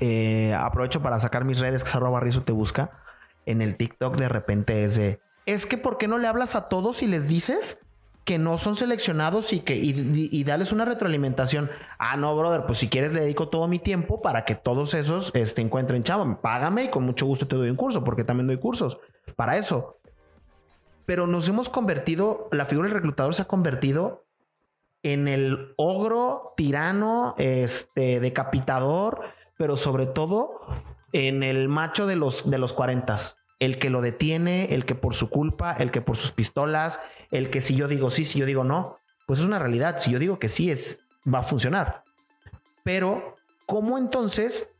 eh, 0.00 0.54
aprovecho 0.58 1.02
para 1.02 1.18
sacar 1.18 1.44
mis 1.44 1.58
redes 1.58 1.82
que 1.82 1.90
es 1.90 1.94
arroba 1.96 2.22
te 2.44 2.52
busca 2.52 2.90
en 3.48 3.62
el 3.62 3.76
TikTok 3.76 4.16
de 4.16 4.28
repente 4.28 4.84
es 4.84 4.96
de, 4.96 5.20
es 5.46 5.64
que 5.64 5.78
¿por 5.78 5.96
qué 5.96 6.08
no 6.08 6.18
le 6.18 6.28
hablas 6.28 6.54
a 6.54 6.68
todos 6.68 7.02
y 7.02 7.06
les 7.06 7.26
dices 7.26 7.80
que 8.26 8.36
no 8.36 8.58
son 8.58 8.76
seleccionados 8.76 9.54
y 9.54 9.60
que 9.60 9.74
y, 9.74 10.44
dales 10.44 10.72
una 10.72 10.84
retroalimentación? 10.84 11.70
Ah, 11.98 12.18
no, 12.18 12.36
brother, 12.36 12.66
pues 12.66 12.76
si 12.76 12.90
quieres 12.90 13.14
le 13.14 13.22
dedico 13.22 13.48
todo 13.48 13.66
mi 13.66 13.78
tiempo 13.78 14.20
para 14.20 14.44
que 14.44 14.54
todos 14.54 14.92
esos 14.92 15.30
este, 15.34 15.62
encuentren 15.62 16.02
chava, 16.02 16.42
págame 16.42 16.84
y 16.84 16.90
con 16.90 17.04
mucho 17.04 17.24
gusto 17.24 17.48
te 17.48 17.56
doy 17.56 17.70
un 17.70 17.76
curso, 17.76 18.04
porque 18.04 18.24
también 18.24 18.46
doy 18.46 18.58
cursos 18.58 18.98
para 19.36 19.56
eso. 19.56 19.98
Pero 21.06 21.26
nos 21.26 21.48
hemos 21.48 21.70
convertido, 21.70 22.50
la 22.52 22.66
figura 22.66 22.88
del 22.88 22.96
reclutador 22.96 23.32
se 23.32 23.40
ha 23.40 23.46
convertido 23.46 24.26
en 25.02 25.26
el 25.26 25.72
ogro, 25.78 26.52
tirano, 26.58 27.34
este, 27.38 28.20
decapitador, 28.20 29.22
pero 29.56 29.76
sobre 29.78 30.04
todo 30.04 30.60
en 31.12 31.42
el 31.42 31.70
macho 31.70 32.06
de 32.06 32.16
los, 32.16 32.50
de 32.50 32.58
los 32.58 32.74
40 32.74 33.16
el 33.58 33.78
que 33.78 33.90
lo 33.90 34.00
detiene, 34.00 34.74
el 34.74 34.84
que 34.84 34.94
por 34.94 35.14
su 35.14 35.30
culpa, 35.30 35.72
el 35.72 35.90
que 35.90 36.00
por 36.00 36.16
sus 36.16 36.32
pistolas, 36.32 37.00
el 37.30 37.50
que 37.50 37.60
si 37.60 37.74
yo 37.74 37.88
digo 37.88 38.10
sí, 38.10 38.24
si 38.24 38.38
yo 38.38 38.46
digo 38.46 38.64
no, 38.64 38.98
pues 39.26 39.40
es 39.40 39.44
una 39.44 39.58
realidad. 39.58 39.98
Si 39.98 40.10
yo 40.10 40.18
digo 40.18 40.38
que 40.38 40.48
sí, 40.48 40.70
es, 40.70 41.06
va 41.32 41.40
a 41.40 41.42
funcionar. 41.42 42.02
Pero, 42.82 43.36
¿cómo 43.66 43.98
entonces 43.98 44.72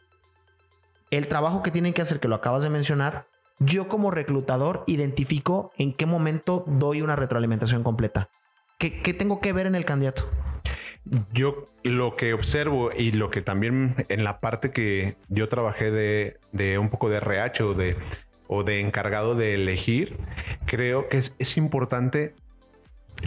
el 1.11 1.29
trabajo 1.29 1.63
que 1.63 1.71
tienen 1.71 1.93
que 1.93 2.03
hacer, 2.03 2.21
que 2.21 2.29
lo 2.29 2.37
acabas 2.37 2.63
de 2.63 2.71
mencionar, 2.71 3.27
yo 3.59 3.89
como 3.89 4.11
reclutador 4.11 4.85
identifico 4.87 5.73
en 5.77 5.93
qué 5.93 6.07
momento 6.07 6.65
doy 6.67 7.03
una 7.03 7.17
retroalimentación 7.17 7.83
completa? 7.83 8.31
¿Qué, 8.79 8.91
tengo 9.13 9.41
que 9.41 9.53
ver 9.53 9.67
en 9.67 9.75
el 9.75 9.85
candidato? 9.85 10.31
Yo 11.33 11.69
lo 11.83 12.15
que 12.15 12.33
observo 12.33 12.91
y 12.97 13.11
lo 13.13 13.29
que 13.29 13.43
también 13.43 14.07
en 14.09 14.23
la 14.23 14.39
parte 14.41 14.71
que 14.71 15.17
yo 15.29 15.49
trabajé 15.49 15.91
de, 15.91 16.79
un 16.79 16.89
poco 16.89 17.09
de 17.11 17.17
RH 17.17 17.75
de, 17.75 17.97
o 18.49 18.65
de 18.65 18.81
encargado 18.81 19.35
de 19.35 19.55
elegir, 19.55 20.19
creo 20.67 21.09
que 21.09 21.19
es, 21.19 21.35
es 21.39 21.57
importante 21.57 22.35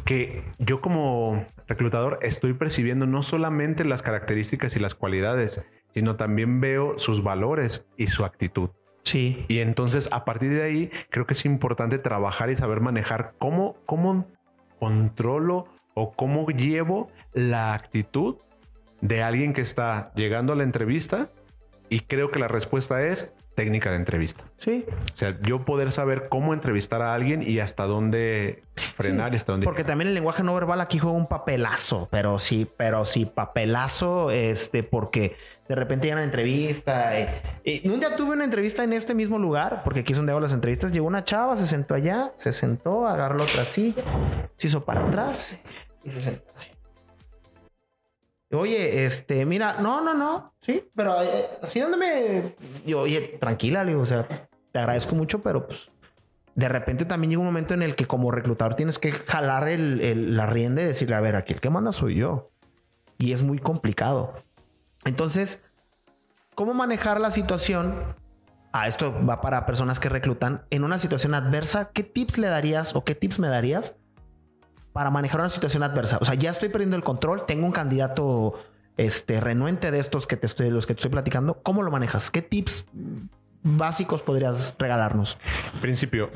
que 0.06 0.44
yo 0.58 0.82
como 0.82 1.46
reclutador 1.68 2.20
estoy 2.22 2.54
percibiendo 2.54 3.06
no 3.06 3.24
solamente 3.24 3.86
las 3.86 4.02
características 4.02 4.76
y 4.76 4.80
las 4.80 4.96
cualidades, 4.96 5.64
sino 5.94 6.16
también 6.16 6.60
veo 6.60 6.98
sus 6.98 7.24
valores 7.24 7.88
y 7.98 8.08
su 8.08 8.26
actitud. 8.26 8.70
Sí. 9.04 9.46
Y 9.48 9.60
entonces 9.60 10.10
a 10.12 10.26
partir 10.26 10.52
de 10.52 10.64
ahí 10.64 10.92
creo 11.10 11.26
que 11.26 11.34
es 11.34 11.46
importante 11.46 11.98
trabajar 11.98 12.50
y 12.50 12.56
saber 12.56 12.82
manejar 12.82 13.34
cómo, 13.38 13.76
cómo 13.86 14.28
controlo 14.80 15.68
o 15.94 16.14
cómo 16.14 16.48
llevo 16.48 17.10
la 17.34 17.74
actitud 17.74 18.38
de 19.02 19.24
alguien 19.24 19.54
que 19.54 19.62
está 19.62 20.12
llegando 20.16 20.54
a 20.54 20.56
la 20.56 20.64
entrevista 20.64 21.32
y 21.90 22.02
creo 22.02 22.32
que 22.32 22.40
la 22.40 22.48
respuesta 22.48 23.04
es 23.04 23.34
técnica 23.62 23.92
de 23.92 23.98
entrevista. 23.98 24.44
Sí. 24.58 24.86
O 24.90 25.16
sea, 25.16 25.38
yo 25.42 25.66
poder 25.66 25.92
saber 25.92 26.30
cómo 26.30 26.56
entrevistar 26.56 27.04
a 27.04 27.14
alguien 27.14 27.44
y 27.48 27.60
hasta 27.60 27.86
dónde 27.86 28.64
frenar 28.76 29.36
y 29.36 29.38
hasta 29.38 29.52
dónde. 29.52 29.66
Porque 29.66 29.84
también 29.84 30.08
el 30.08 30.16
lenguaje 30.16 30.42
no 30.42 30.56
verbal 30.56 30.82
aquí 30.82 30.98
juega 30.98 31.16
un 31.16 31.28
papelazo, 31.28 32.08
pero 32.10 32.40
sí, 32.40 32.68
pero 32.76 33.06
sí, 33.06 33.26
papelazo, 33.26 34.32
este, 34.32 34.82
porque 34.82 35.36
de 35.70 35.76
repente 35.76 36.08
llega 36.08 36.16
una 36.16 36.24
entrevista. 36.24 37.12
Y, 37.64 37.86
y, 37.86 37.90
un 37.90 38.00
día 38.00 38.16
tuve 38.16 38.32
una 38.32 38.46
entrevista 38.46 38.84
en 38.84 38.94
este 38.94 39.14
mismo 39.14 39.38
lugar, 39.38 39.84
porque 39.84 40.00
aquí 40.00 40.14
es 40.14 40.18
donde 40.18 40.32
hago 40.32 40.42
las 40.42 40.54
entrevistas. 40.54 40.92
Llegó 40.92 41.06
una 41.06 41.24
chava, 41.24 41.56
se 41.56 41.68
sentó 41.68 41.94
allá, 41.94 42.32
se 42.36 42.52
sentó, 42.52 43.06
agarró 43.06 43.38
la 43.38 43.44
otra 43.44 43.64
silla, 43.64 44.02
se 44.58 44.68
hizo 44.68 44.84
para 44.84 45.06
atrás 45.06 45.60
y 46.04 46.10
se 46.10 46.22
sentó 46.22 46.50
así. 46.52 46.81
Oye, 48.54 49.06
este, 49.06 49.46
mira, 49.46 49.78
no, 49.80 50.02
no, 50.02 50.14
no, 50.14 50.54
sí, 50.62 50.84
pero 50.94 51.22
eh, 51.22 51.46
así 51.62 51.80
donde 51.80 51.98
me. 51.98 52.56
Yo, 52.86 53.02
oye, 53.02 53.38
tranquila, 53.40 53.86
digo, 53.86 54.02
o 54.02 54.06
sea, 54.06 54.28
te 54.72 54.80
agradezco 54.80 55.16
mucho, 55.16 55.42
pero 55.42 55.68
pues 55.68 55.90
de 56.56 56.68
repente 56.68 57.06
también 57.06 57.32
llega 57.32 57.40
un 57.40 57.46
momento 57.46 57.74
en 57.74 57.82
el 57.82 57.96
que 57.96 58.08
como 58.08 58.32
reclutador 58.32 58.76
tienes 58.76 59.00
que 59.00 59.12
jalar 59.12 59.70
el, 59.70 60.36
la 60.36 60.46
rienda 60.46 60.82
y 60.82 60.86
decirle, 60.86 61.16
a 61.16 61.22
ver, 61.22 61.36
aquí 61.36 61.54
el 61.54 61.62
que 61.62 61.70
manda 61.70 61.94
soy 61.94 62.16
yo. 62.16 62.52
Y 63.18 63.32
es 63.32 63.44
muy 63.44 63.60
complicado. 63.60 64.34
Entonces, 65.06 65.64
¿cómo 66.56 66.74
manejar 66.74 67.22
la 67.22 67.32
situación? 67.32 67.96
Ah, 68.74 68.88
esto 68.88 69.14
va 69.26 69.42
para 69.42 69.66
personas 69.66 70.00
que 70.00 70.10
reclutan 70.10 70.66
en 70.72 70.84
una 70.84 70.98
situación 70.98 71.34
adversa. 71.36 71.92
¿Qué 71.94 72.04
tips 72.04 72.38
le 72.38 72.48
darías 72.48 72.96
o 72.96 73.04
qué 73.04 73.16
tips 73.16 73.40
me 73.40 73.48
darías 73.48 73.96
para 74.94 75.10
manejar 75.10 75.40
una 75.40 75.50
situación 75.50 75.84
adversa. 75.84 76.18
O 76.22 76.26
sea, 76.26 76.36
ya 76.36 76.50
estoy 76.50 76.70
perdiendo 76.70 76.98
el 76.98 77.04
control, 77.04 77.46
tengo 77.46 77.66
un 77.66 77.72
candidato 77.72 78.54
este, 78.98 79.40
renuente 79.40 79.92
de 79.92 80.00
estos 80.00 80.28
que 80.28 80.38
te 80.38 80.46
estoy, 80.46 80.70
los 80.70 80.86
que 80.86 80.94
te 80.94 81.00
estoy 81.00 81.12
platicando. 81.12 81.62
¿Cómo 81.62 81.84
lo 81.84 81.92
manejas? 81.92 82.32
¿Qué 82.32 82.42
tips 82.42 82.88
básicos 83.64 84.22
podrías 84.22 84.76
regalarnos? 84.78 85.38
Principio. 85.82 86.30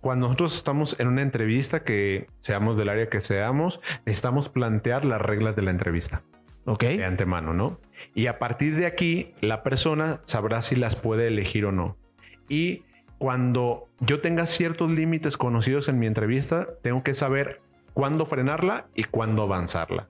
Cuando 0.00 0.26
nosotros 0.26 0.56
estamos 0.56 0.98
en 0.98 1.08
una 1.08 1.22
entrevista, 1.22 1.84
que 1.84 2.26
seamos 2.40 2.76
del 2.76 2.88
área 2.88 3.08
que 3.08 3.20
seamos, 3.20 3.80
necesitamos 4.04 4.48
plantear 4.48 5.04
las 5.04 5.20
reglas 5.20 5.54
de 5.54 5.62
la 5.62 5.70
entrevista. 5.70 6.22
Ok. 6.64 6.84
De 6.84 7.04
antemano, 7.04 7.54
¿no? 7.54 7.80
Y 8.14 8.26
a 8.26 8.38
partir 8.38 8.76
de 8.76 8.86
aquí, 8.86 9.34
la 9.40 9.62
persona 9.62 10.20
sabrá 10.24 10.62
si 10.62 10.76
las 10.76 10.96
puede 10.96 11.28
elegir 11.28 11.66
o 11.66 11.72
no. 11.72 11.96
Y 12.48 12.82
cuando 13.22 13.88
yo 14.00 14.20
tenga 14.20 14.46
ciertos 14.46 14.90
límites 14.90 15.36
conocidos 15.36 15.88
en 15.88 15.96
mi 16.00 16.08
entrevista, 16.08 16.66
tengo 16.82 17.04
que 17.04 17.14
saber 17.14 17.60
cuándo 17.94 18.26
frenarla 18.26 18.88
y 18.96 19.04
cuándo 19.04 19.44
avanzarla. 19.44 20.08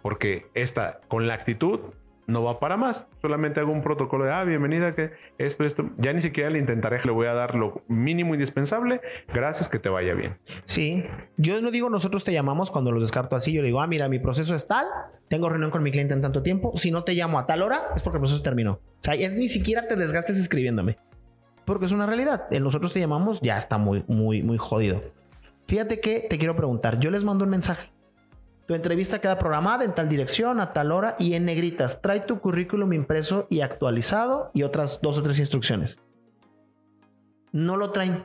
Porque 0.00 0.46
esta, 0.54 1.00
con 1.08 1.26
la 1.26 1.34
actitud, 1.34 1.80
no 2.28 2.44
va 2.44 2.60
para 2.60 2.76
más. 2.76 3.08
Solamente 3.20 3.58
hago 3.58 3.72
un 3.72 3.82
protocolo 3.82 4.26
de, 4.26 4.32
ah, 4.32 4.44
bienvenida, 4.44 4.94
que 4.94 5.10
esto, 5.38 5.64
esto. 5.64 5.90
Ya 5.98 6.12
ni 6.12 6.22
siquiera 6.22 6.48
le 6.48 6.60
intentaré, 6.60 7.00
le 7.04 7.10
voy 7.10 7.26
a 7.26 7.34
dar 7.34 7.56
lo 7.56 7.82
mínimo 7.88 8.32
indispensable. 8.34 9.00
Gracias, 9.34 9.68
que 9.68 9.80
te 9.80 9.88
vaya 9.88 10.14
bien. 10.14 10.38
Sí, 10.66 11.02
yo 11.36 11.60
no 11.60 11.72
digo 11.72 11.90
nosotros 11.90 12.22
te 12.22 12.32
llamamos 12.32 12.70
cuando 12.70 12.92
los 12.92 13.02
descarto 13.02 13.34
así. 13.34 13.52
Yo 13.52 13.60
le 13.60 13.66
digo, 13.66 13.80
ah, 13.80 13.88
mira, 13.88 14.08
mi 14.08 14.20
proceso 14.20 14.54
es 14.54 14.68
tal, 14.68 14.86
tengo 15.26 15.48
reunión 15.48 15.72
con 15.72 15.82
mi 15.82 15.90
cliente 15.90 16.14
en 16.14 16.22
tanto 16.22 16.44
tiempo. 16.44 16.70
Si 16.76 16.92
no 16.92 17.02
te 17.02 17.14
llamo 17.14 17.40
a 17.40 17.46
tal 17.46 17.62
hora, 17.62 17.88
es 17.96 18.02
porque 18.02 18.18
el 18.18 18.20
proceso 18.20 18.40
terminó. 18.40 18.74
O 18.74 19.00
sea, 19.00 19.14
es 19.14 19.32
ni 19.32 19.48
siquiera 19.48 19.88
te 19.88 19.96
desgastes 19.96 20.38
escribiéndome 20.38 20.96
porque 21.66 21.84
es 21.84 21.92
una 21.92 22.06
realidad. 22.06 22.48
Nosotros 22.50 22.92
te 22.92 23.00
llamamos, 23.00 23.40
ya 23.42 23.58
está 23.58 23.76
muy, 23.76 24.04
muy, 24.06 24.42
muy 24.42 24.56
jodido. 24.56 25.02
Fíjate 25.66 26.00
que 26.00 26.20
te 26.30 26.38
quiero 26.38 26.56
preguntar, 26.56 26.98
yo 27.00 27.10
les 27.10 27.24
mando 27.24 27.44
un 27.44 27.50
mensaje. 27.50 27.90
Tu 28.66 28.74
entrevista 28.74 29.20
queda 29.20 29.38
programada 29.38 29.84
en 29.84 29.94
tal 29.94 30.08
dirección, 30.08 30.60
a 30.60 30.72
tal 30.72 30.92
hora 30.92 31.16
y 31.18 31.34
en 31.34 31.44
negritas. 31.44 32.00
Trae 32.00 32.20
tu 32.20 32.40
currículum 32.40 32.92
impreso 32.92 33.46
y 33.50 33.60
actualizado 33.60 34.50
y 34.54 34.62
otras 34.62 35.00
dos 35.02 35.18
o 35.18 35.22
tres 35.22 35.38
instrucciones. 35.38 35.98
No 37.52 37.76
lo 37.76 37.90
traen. 37.90 38.22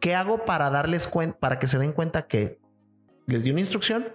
¿Qué 0.00 0.14
hago 0.14 0.44
para 0.44 0.70
darles 0.70 1.06
cuenta, 1.06 1.38
para 1.38 1.58
que 1.58 1.68
se 1.68 1.78
den 1.78 1.92
cuenta 1.92 2.26
que 2.26 2.60
les 3.26 3.44
di 3.44 3.50
una 3.50 3.60
instrucción 3.60 4.08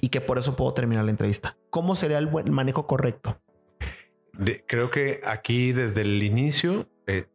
y 0.00 0.08
que 0.08 0.22
por 0.22 0.38
eso 0.38 0.56
puedo 0.56 0.72
terminar 0.72 1.04
la 1.04 1.10
entrevista? 1.10 1.56
¿Cómo 1.68 1.94
sería 1.94 2.18
el 2.18 2.26
buen 2.26 2.50
manejo 2.50 2.86
correcto? 2.86 3.38
Creo 4.66 4.90
que 4.90 5.20
aquí 5.26 5.72
desde 5.72 6.02
el 6.02 6.22
inicio 6.22 6.88
eh, 7.06 7.26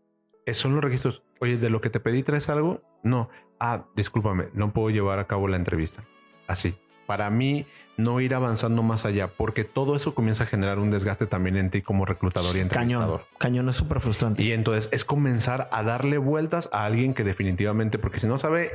son 0.54 0.74
los 0.74 0.84
registros. 0.84 1.24
Oye, 1.40 1.58
de 1.58 1.70
lo 1.70 1.82
que 1.82 1.90
te 1.90 2.00
pedí, 2.00 2.24
¿traes 2.24 2.50
algo? 2.50 2.82
No. 3.04 3.30
Ah, 3.60 3.86
discúlpame, 3.96 4.48
no 4.54 4.74
puedo 4.74 4.90
llevar 4.90 5.20
a 5.20 5.28
cabo 5.28 5.48
la 5.48 5.58
entrevista. 5.58 6.04
Así. 6.48 6.76
Para 7.06 7.30
mí, 7.30 7.66
no 7.98 8.22
ir 8.22 8.34
avanzando 8.34 8.84
más 8.84 9.06
allá, 9.06 9.28
porque 9.28 9.64
todo 9.64 9.96
eso 9.96 10.16
comienza 10.16 10.46
a 10.46 10.48
generar 10.48 10.80
un 10.80 10.92
desgaste 10.92 11.26
también 11.26 11.58
en 11.58 11.70
ti 11.70 11.82
como 11.82 12.06
reclutador 12.06 12.56
y 12.56 12.62
entrevistador. 12.62 13.22
Cañón, 13.22 13.38
cañón 13.38 13.70
es 13.70 13.76
súper 13.76 14.00
frustrante. 14.00 14.42
Y 14.42 14.52
entonces 14.52 14.90
es 14.94 15.04
comenzar 15.04 15.68
a 15.72 15.84
darle 15.84 16.18
vueltas 16.18 16.70
a 16.72 16.86
alguien 16.86 17.14
que 17.14 17.24
definitivamente, 17.24 18.00
porque 18.00 18.20
si 18.20 18.28
no 18.28 18.38
sabe 18.38 18.72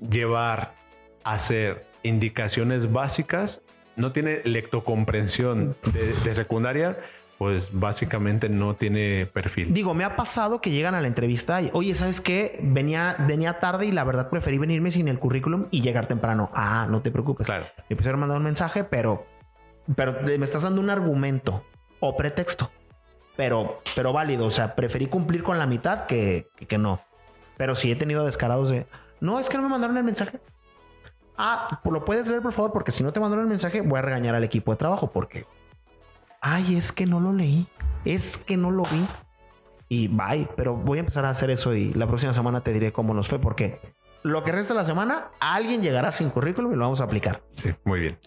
llevar, 0.00 0.74
hacer 1.22 1.86
indicaciones 2.02 2.92
básicas, 2.92 3.62
no 4.00 4.12
tiene 4.12 4.40
lectocomprensión 4.44 5.76
de, 5.92 6.34
secundaria, 6.34 6.98
pues 7.38 7.70
básicamente 7.72 8.48
no 8.48 8.74
tiene 8.74 9.26
perfil. 9.26 9.72
Digo, 9.72 9.94
me 9.94 10.04
ha 10.04 10.16
pasado 10.16 10.60
que 10.60 10.70
llegan 10.70 10.94
a 10.94 11.00
la 11.00 11.06
entrevista 11.06 11.62
y, 11.62 11.70
oye, 11.72 11.94
¿sabes 11.94 12.20
qué? 12.20 12.58
Venía, 12.62 13.16
venía 13.26 13.58
tarde 13.58 13.86
y 13.86 13.92
la 13.92 14.04
verdad 14.04 14.28
preferí 14.28 14.58
venirme 14.58 14.90
sin 14.90 15.08
el 15.08 15.18
currículum 15.18 15.66
y 15.70 15.82
llegar 15.82 16.06
temprano. 16.06 16.50
Ah, 16.54 16.86
no 16.90 17.02
te 17.02 17.10
preocupes. 17.10 17.46
Claro. 17.46 17.66
Me 17.88 17.96
pusieron 17.96 18.18
a 18.18 18.22
mandar 18.22 18.38
un 18.38 18.44
mensaje, 18.44 18.84
pero, 18.84 19.26
pero 19.96 20.16
me 20.22 20.44
estás 20.44 20.62
dando 20.62 20.80
un 20.80 20.90
argumento 20.90 21.64
o 22.00 22.16
pretexto, 22.16 22.70
pero, 23.36 23.80
pero 23.94 24.12
válido. 24.12 24.46
O 24.46 24.50
sea, 24.50 24.74
preferí 24.74 25.06
cumplir 25.06 25.42
con 25.42 25.58
la 25.58 25.66
mitad 25.66 26.06
que, 26.06 26.48
que, 26.56 26.66
que 26.66 26.78
no. 26.78 27.00
Pero 27.56 27.74
sí 27.74 27.92
he 27.92 27.96
tenido 27.96 28.24
descarados 28.24 28.70
de, 28.70 28.86
no, 29.20 29.38
es 29.38 29.48
que 29.48 29.56
no 29.56 29.62
me 29.62 29.68
mandaron 29.68 29.96
el 29.96 30.04
mensaje. 30.04 30.40
Ah, 31.42 31.80
lo 31.90 32.04
puedes 32.04 32.28
leer 32.28 32.42
por 32.42 32.52
favor, 32.52 32.70
porque 32.70 32.92
si 32.92 33.02
no 33.02 33.14
te 33.14 33.18
mandaron 33.18 33.46
el 33.46 33.48
mensaje, 33.48 33.80
voy 33.80 33.98
a 33.98 34.02
regañar 34.02 34.34
al 34.34 34.44
equipo 34.44 34.72
de 34.72 34.76
trabajo 34.76 35.10
porque, 35.10 35.46
ay, 36.42 36.76
es 36.76 36.92
que 36.92 37.06
no 37.06 37.18
lo 37.18 37.32
leí, 37.32 37.66
es 38.04 38.36
que 38.36 38.58
no 38.58 38.70
lo 38.70 38.82
vi. 38.82 39.08
Y 39.88 40.08
bye, 40.08 40.46
pero 40.54 40.76
voy 40.76 40.98
a 40.98 41.00
empezar 41.00 41.24
a 41.24 41.30
hacer 41.30 41.48
eso 41.50 41.72
y 41.72 41.94
la 41.94 42.06
próxima 42.06 42.34
semana 42.34 42.62
te 42.62 42.74
diré 42.74 42.92
cómo 42.92 43.14
nos 43.14 43.26
fue, 43.26 43.38
porque 43.38 43.80
lo 44.22 44.44
que 44.44 44.52
resta 44.52 44.74
de 44.74 44.80
la 44.80 44.84
semana, 44.84 45.30
alguien 45.40 45.80
llegará 45.80 46.12
sin 46.12 46.28
currículum 46.28 46.74
y 46.74 46.76
lo 46.76 46.82
vamos 46.82 47.00
a 47.00 47.04
aplicar. 47.04 47.42
Sí, 47.54 47.70
muy 47.84 48.00
bien. 48.00 48.18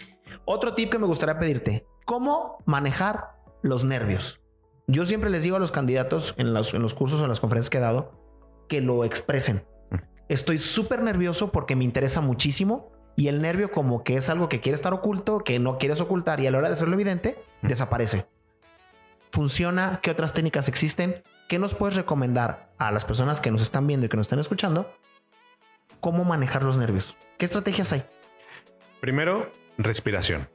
Otro 0.46 0.74
tip 0.74 0.90
que 0.90 0.98
me 0.98 1.06
gustaría 1.06 1.38
pedirte, 1.38 1.86
¿cómo 2.06 2.64
manejar 2.66 3.36
los 3.62 3.84
nervios? 3.84 4.42
Yo 4.88 5.06
siempre 5.06 5.30
les 5.30 5.44
digo 5.44 5.58
a 5.58 5.60
los 5.60 5.72
candidatos 5.72 6.34
en 6.40 6.52
los, 6.56 6.74
en 6.74 6.82
los 6.82 6.96
cursos 6.96 7.22
o 7.22 7.26
en 7.26 7.30
las 7.30 7.40
conferencias 7.40 7.70
que 7.70 7.78
he 7.78 7.82
dado 7.82 8.12
que 8.68 8.82
lo 8.82 9.06
expresen. 9.06 9.68
Mm. 9.92 9.98
Estoy 10.30 10.58
súper 10.58 11.04
nervioso 11.04 11.52
porque 11.52 11.76
me 11.76 11.84
interesa 11.84 12.20
muchísimo 12.20 12.93
y 13.16 13.28
el 13.28 13.42
nervio 13.42 13.72
como 13.72 14.04
que 14.04 14.16
es 14.16 14.30
algo 14.30 14.50
que 14.50 14.60
quiere 14.60 14.76
estar 14.76 14.94
oculto, 14.94 15.40
que 15.40 15.60
no 15.60 15.78
quieres 15.78 16.02
ocultar 16.02 16.40
y 16.40 16.48
a 16.48 16.52
la 16.52 16.58
hora 16.58 16.68
de 16.70 16.74
hacerlo 16.74 16.96
evidente, 16.96 17.38
desaparece. 17.62 18.26
¿Funciona? 19.32 20.00
¿Qué 20.02 20.12
otras 20.12 20.34
técnicas 20.34 20.68
existen? 20.68 21.24
¿Qué 21.48 21.60
nos 21.60 21.74
puedes 21.74 21.96
recomendar 21.96 22.70
a 22.78 22.92
las 22.92 23.06
personas 23.06 23.42
que 23.42 23.52
nos 23.52 23.62
están 23.62 23.88
viendo 23.88 24.06
y 24.06 24.10
que 24.10 24.18
nos 24.18 24.26
están 24.26 24.40
escuchando? 24.40 24.92
¿Cómo 26.00 26.24
manejar 26.24 26.64
los 26.64 26.78
nervios? 26.78 27.16
¿Qué 27.38 27.46
estrategias 27.46 27.94
hay? 27.94 28.04
Primero, 29.02 29.52
respiración. 29.78 30.48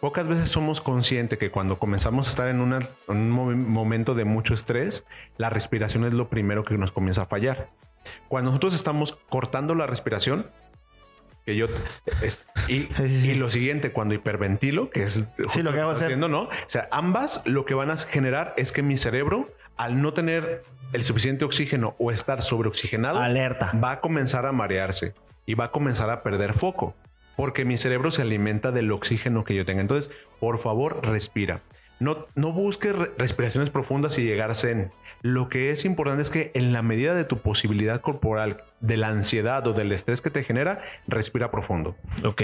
Pocas 0.00 0.28
veces 0.28 0.50
somos 0.50 0.80
conscientes 0.80 1.38
que 1.38 1.50
cuando 1.50 1.78
comenzamos 1.78 2.26
a 2.26 2.30
estar 2.30 2.48
en, 2.48 2.60
en, 2.60 3.16
un 3.32 3.68
momento 3.68 4.14
de 4.14 4.24
mucho 4.24 4.52
estrés, 4.52 5.06
la 5.38 5.48
respiración 5.48 6.04
es 6.04 6.12
lo 6.12 6.28
primero 6.28 6.64
que 6.64 6.76
nos 6.76 6.92
comienza 6.92 7.22
a 7.22 7.26
fallar. 7.26 7.70
Cuando 8.28 8.50
nosotros 8.50 8.74
estamos 8.74 9.18
cortando 9.28 9.74
la 9.74 9.86
respiración, 9.86 10.50
que 11.46 11.56
yo 11.56 11.68
y, 12.68 13.34
lo 13.34 13.50
siguiente 13.50 13.92
cuando 13.92 14.14
hiperventilo 14.14 14.90
que 14.90 15.04
es 15.04 15.26
sí, 15.48 15.62
lo 15.62 15.72
que 15.72 15.80
hago 15.80 15.92
haciendo 15.92 16.28
no 16.28 16.42
o 16.42 16.50
sea 16.66 16.88
ambas 16.90 17.42
lo 17.46 17.64
que 17.64 17.74
van 17.74 17.90
a 17.90 17.96
generar 17.96 18.52
es 18.58 18.72
que 18.72 18.82
mi 18.82 18.98
cerebro 18.98 19.48
al 19.76 20.02
no 20.02 20.12
tener 20.12 20.62
el 20.92 21.02
suficiente 21.02 21.44
oxígeno 21.44 21.94
o 21.98 22.10
estar 22.10 22.42
sobreoxigenado, 22.42 23.20
alerta, 23.20 23.72
va 23.82 23.92
a 23.92 24.00
comenzar 24.00 24.46
a 24.46 24.52
marearse 24.52 25.14
y 25.44 25.54
va 25.54 25.66
a 25.66 25.70
comenzar 25.70 26.10
a 26.10 26.22
perder 26.22 26.54
foco 26.54 26.94
porque 27.36 27.64
mi 27.64 27.76
cerebro 27.76 28.10
se 28.10 28.22
alimenta 28.22 28.72
del 28.72 28.90
oxígeno 28.90 29.44
que 29.44 29.54
yo 29.54 29.64
tenga. 29.66 29.82
Entonces, 29.82 30.10
por 30.40 30.58
favor, 30.58 31.06
respira. 31.06 31.60
No, 31.98 32.26
no 32.34 32.52
busques 32.52 32.94
respiraciones 33.16 33.70
profundas 33.70 34.18
y 34.18 34.24
llegar 34.24 34.54
zen. 34.54 34.90
Lo 35.22 35.48
que 35.48 35.70
es 35.70 35.84
importante 35.84 36.22
es 36.22 36.30
que 36.30 36.50
en 36.54 36.72
la 36.72 36.82
medida 36.82 37.14
de 37.14 37.24
tu 37.24 37.38
posibilidad 37.38 38.00
corporal, 38.00 38.64
de 38.80 38.96
la 38.96 39.08
ansiedad 39.08 39.66
o 39.66 39.72
del 39.72 39.92
estrés 39.92 40.20
que 40.20 40.30
te 40.30 40.44
genera, 40.44 40.82
respira 41.06 41.50
profundo. 41.50 41.96
Ok. 42.24 42.42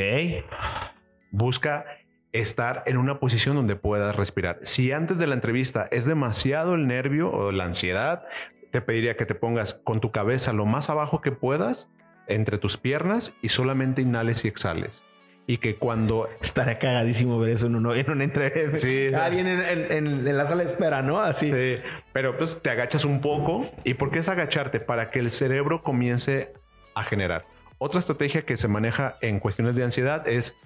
Busca 1.31 1.85
estar 2.33 2.83
en 2.87 2.97
una 2.97 3.21
posición 3.21 3.57
donde 3.57 3.77
puedas 3.77 4.17
respirar. 4.17 4.59
Si 4.63 4.91
antes 4.91 5.19
de 5.19 5.27
la 5.27 5.35
entrevista 5.35 5.87
es 5.91 6.07
demasiado 6.07 6.75
el 6.75 6.87
nervio 6.87 7.31
o 7.31 7.53
la 7.53 7.65
ansiedad, 7.65 8.27
te 8.71 8.81
pediría 8.81 9.17
que 9.17 9.27
te 9.27 9.35
pongas 9.35 9.75
con 9.75 10.01
tu 10.01 10.11
cabeza 10.11 10.55
lo 10.55 10.65
más 10.65 10.89
abajo 10.89 11.21
que 11.21 11.33
puedas 11.33 11.91
entre 12.27 12.57
tus 12.57 12.79
piernas 12.79 13.35
y 13.43 13.51
solamente 13.51 14.01
inhales 14.01 14.47
y 14.47 14.49
exhales 14.49 15.05
y 15.47 15.59
que 15.59 15.77
cuando 15.77 16.29
estaría 16.41 16.79
cagadísimo 16.79 17.39
ver 17.39 17.51
eso 17.51 17.67
en, 17.67 17.77
uno, 17.77 17.95
en 17.95 18.11
una 18.11 18.25
entrevista. 18.25 18.77
Sí, 18.77 19.13
alguien 19.15 19.47
en, 19.47 20.37
la 20.37 20.47
sala 20.47 20.63
de 20.63 20.71
espera, 20.71 21.03
¿no? 21.03 21.21
Así. 21.21 21.51
Sí, 21.51 21.83
pero 22.13 22.37
pues 22.37 22.61
te 22.63 22.71
agachas 22.71 23.05
un 23.05 23.21
poco. 23.21 23.67
¿Y 23.85 23.95
por 23.95 24.11
qué 24.11 24.21
es 24.21 24.29
agacharte? 24.29 24.81
Para 24.81 25.11
que 25.11 25.19
el 25.19 25.31
cerebro 25.31 25.83
comience 25.83 26.53
a 26.95 27.03
generar. 27.03 27.43
Otra 27.79 27.99
estrategia 27.99 28.43
que 28.43 28.57
se 28.57 28.69
maneja 28.69 29.17
en 29.21 29.41
cuestiones 29.41 29.75
de 29.75 29.85
ansiedad 29.85 30.27
es 30.29 30.57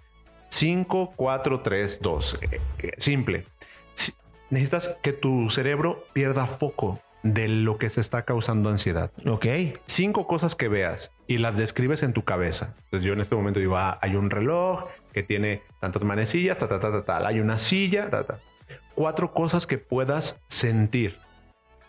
5, 0.51 1.15
4, 1.17 1.61
3, 1.61 2.01
2. 2.03 2.41
Simple. 2.99 3.45
Necesitas 4.51 4.99
que 5.03 5.13
tu 5.13 5.51
cerebro 5.51 6.05
pierda 6.13 6.47
foco 6.47 7.01
de 7.35 7.49
lo 7.49 7.79
que 7.79 7.89
se 7.89 8.01
está 8.01 8.23
causando 8.23 8.69
ansiedad. 8.69 9.11
Ok. 9.27 9.47
Cinco 9.87 10.27
cosas 10.27 10.55
que 10.55 10.69
veas 10.69 11.13
y 11.27 11.39
las 11.39 11.57
describes 11.57 12.03
en 12.03 12.13
tu 12.13 12.23
cabeza. 12.25 12.75
Entonces 12.85 13.07
yo 13.07 13.13
en 13.13 13.21
este 13.21 13.35
momento 13.35 13.61
digo, 13.61 13.77
ah, 13.77 13.99
hay 14.03 14.17
un 14.17 14.31
reloj 14.31 14.87
que 15.13 15.23
tiene 15.23 15.63
tantas 15.81 16.03
manecillas, 16.05 16.59
ta, 16.59 16.69
ta, 16.69 16.79
ta, 16.79 16.93
ta, 16.93 17.05
ta. 17.05 17.27
hay 17.27 17.41
una 17.41 17.59
silla, 17.59 18.11
ta, 18.11 18.25
ta. 18.25 18.39
Cuatro 18.95 19.33
cosas 19.33 19.67
que 19.67 19.79
puedas 19.79 20.41
sentir. 20.49 21.19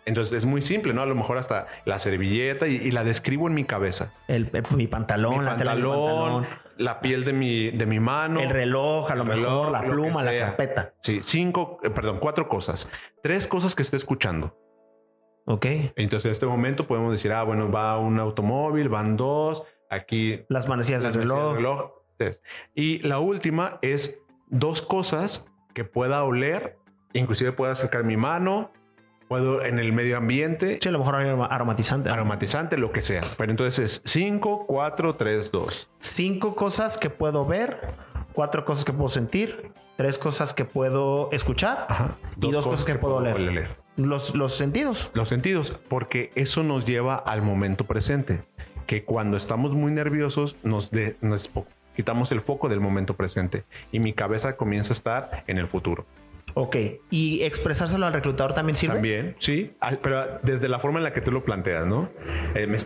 Entonces 0.07 0.37
es 0.37 0.45
muy 0.45 0.61
simple, 0.61 0.93
¿no? 0.93 1.01
A 1.01 1.05
lo 1.05 1.15
mejor 1.15 1.37
hasta 1.37 1.67
la 1.83 1.99
servilleta 1.99 2.65
y, 2.67 2.91
la 2.91 3.03
describo 3.03 3.47
en 3.47 3.53
mi 3.53 3.65
cabeza. 3.65 4.13
El, 4.29 4.49
mi 4.73 4.87
pantalón, 4.87 5.43
la 5.43 5.57
pantalón, 5.57 6.47
la 6.77 7.01
piel 7.01 7.25
de 7.25 7.33
mi, 7.33 7.71
de 7.71 7.85
mi 7.85 7.99
mano. 7.99 8.39
El 8.39 8.49
reloj, 8.49 9.11
a 9.11 9.15
lo 9.15 9.25
mejor, 9.25 9.69
la 9.69 9.81
pluma, 9.81 10.23
la 10.23 10.37
carpeta. 10.39 10.93
Sí, 11.01 11.19
cinco, 11.23 11.79
eh, 11.83 11.89
perdón, 11.89 12.19
cuatro 12.19 12.47
cosas. 12.47 12.89
Tres 13.21 13.47
cosas 13.47 13.75
que 13.75 13.81
esté 13.81 13.97
escuchando. 13.97 14.57
Ok. 15.47 15.65
Entonces 15.95 16.25
en 16.25 16.31
este 16.33 16.45
momento 16.45 16.87
podemos 16.87 17.11
decir, 17.11 17.31
ah, 17.31 17.43
bueno, 17.43 17.71
va 17.71 17.97
un 17.97 18.19
automóvil, 18.19 18.89
van 18.89 19.15
dos, 19.15 19.63
aquí... 19.89 20.41
Las 20.49 20.67
manecillas 20.67 21.03
del 21.03 21.13
reloj. 21.13 21.93
Y 22.75 22.99
la 22.99 23.19
última 23.19 23.79
es 23.81 24.19
dos 24.47 24.81
cosas 24.81 25.47
que 25.73 25.85
pueda 25.85 26.23
oler, 26.23 26.77
inclusive 27.13 27.53
pueda 27.53 27.71
acercar 27.71 28.03
mi 28.03 28.17
mano, 28.17 28.71
puedo 29.29 29.63
en 29.63 29.79
el 29.79 29.93
medio 29.93 30.17
ambiente. 30.17 30.79
Sí, 30.81 30.89
a 30.89 30.91
lo 30.91 30.99
mejor 30.99 31.15
aromatizante. 31.15 32.09
Aromatizante, 32.09 32.75
lo 32.75 32.91
que 32.91 33.01
sea. 33.01 33.21
Pero 33.37 33.51
entonces 33.51 34.01
es 34.03 34.11
5, 34.11 34.65
4, 34.67 35.15
3, 35.15 35.51
2. 35.51 35.89
Cinco 35.99 36.55
cosas 36.55 36.97
que 36.97 37.09
puedo 37.09 37.45
ver, 37.45 37.93
cuatro 38.33 38.65
cosas 38.65 38.83
que 38.83 38.91
puedo 38.91 39.09
sentir, 39.09 39.71
tres 39.95 40.17
cosas 40.17 40.53
que 40.53 40.65
puedo 40.65 41.31
escuchar 41.31 41.87
y 42.41 42.51
dos 42.51 42.67
cosas, 42.67 42.85
que, 42.85 42.95
puedo, 42.95 43.15
oler. 43.15 43.86
Los, 43.97 44.35
los 44.35 44.55
sentidos. 44.55 45.11
Los 45.13 45.29
sentidos, 45.29 45.81
porque 45.89 46.31
eso 46.35 46.63
nos 46.63 46.85
lleva 46.85 47.15
al 47.15 47.41
momento 47.41 47.85
presente. 47.85 48.43
Que 48.85 49.03
cuando 49.03 49.35
estamos 49.35 49.75
muy 49.75 49.91
nerviosos 49.91 50.55
nos, 50.63 50.91
de, 50.91 51.17
nos 51.19 51.51
quitamos 51.95 52.31
el 52.31 52.41
foco 52.41 52.69
del 52.69 52.79
momento 52.79 53.15
presente 53.15 53.65
y 53.91 53.99
mi 53.99 54.13
cabeza 54.13 54.55
comienza 54.55 54.93
a 54.93 54.95
estar 54.95 55.43
en 55.47 55.57
el 55.57 55.67
futuro. 55.67 56.05
Ok. 56.53 56.77
¿Y 57.09 57.43
expresárselo 57.43 58.05
al 58.05 58.13
reclutador 58.13 58.53
también 58.53 58.75
sirve? 58.75 58.93
También, 58.93 59.35
sí. 59.39 59.73
Pero 60.01 60.39
desde 60.43 60.69
la 60.69 60.79
forma 60.79 60.99
en 60.99 61.03
la 61.03 61.13
que 61.13 61.21
tú 61.21 61.31
lo 61.31 61.43
planteas, 61.43 61.85
¿no? 61.85 62.09
Eh, 62.55 62.65
me 62.65 62.77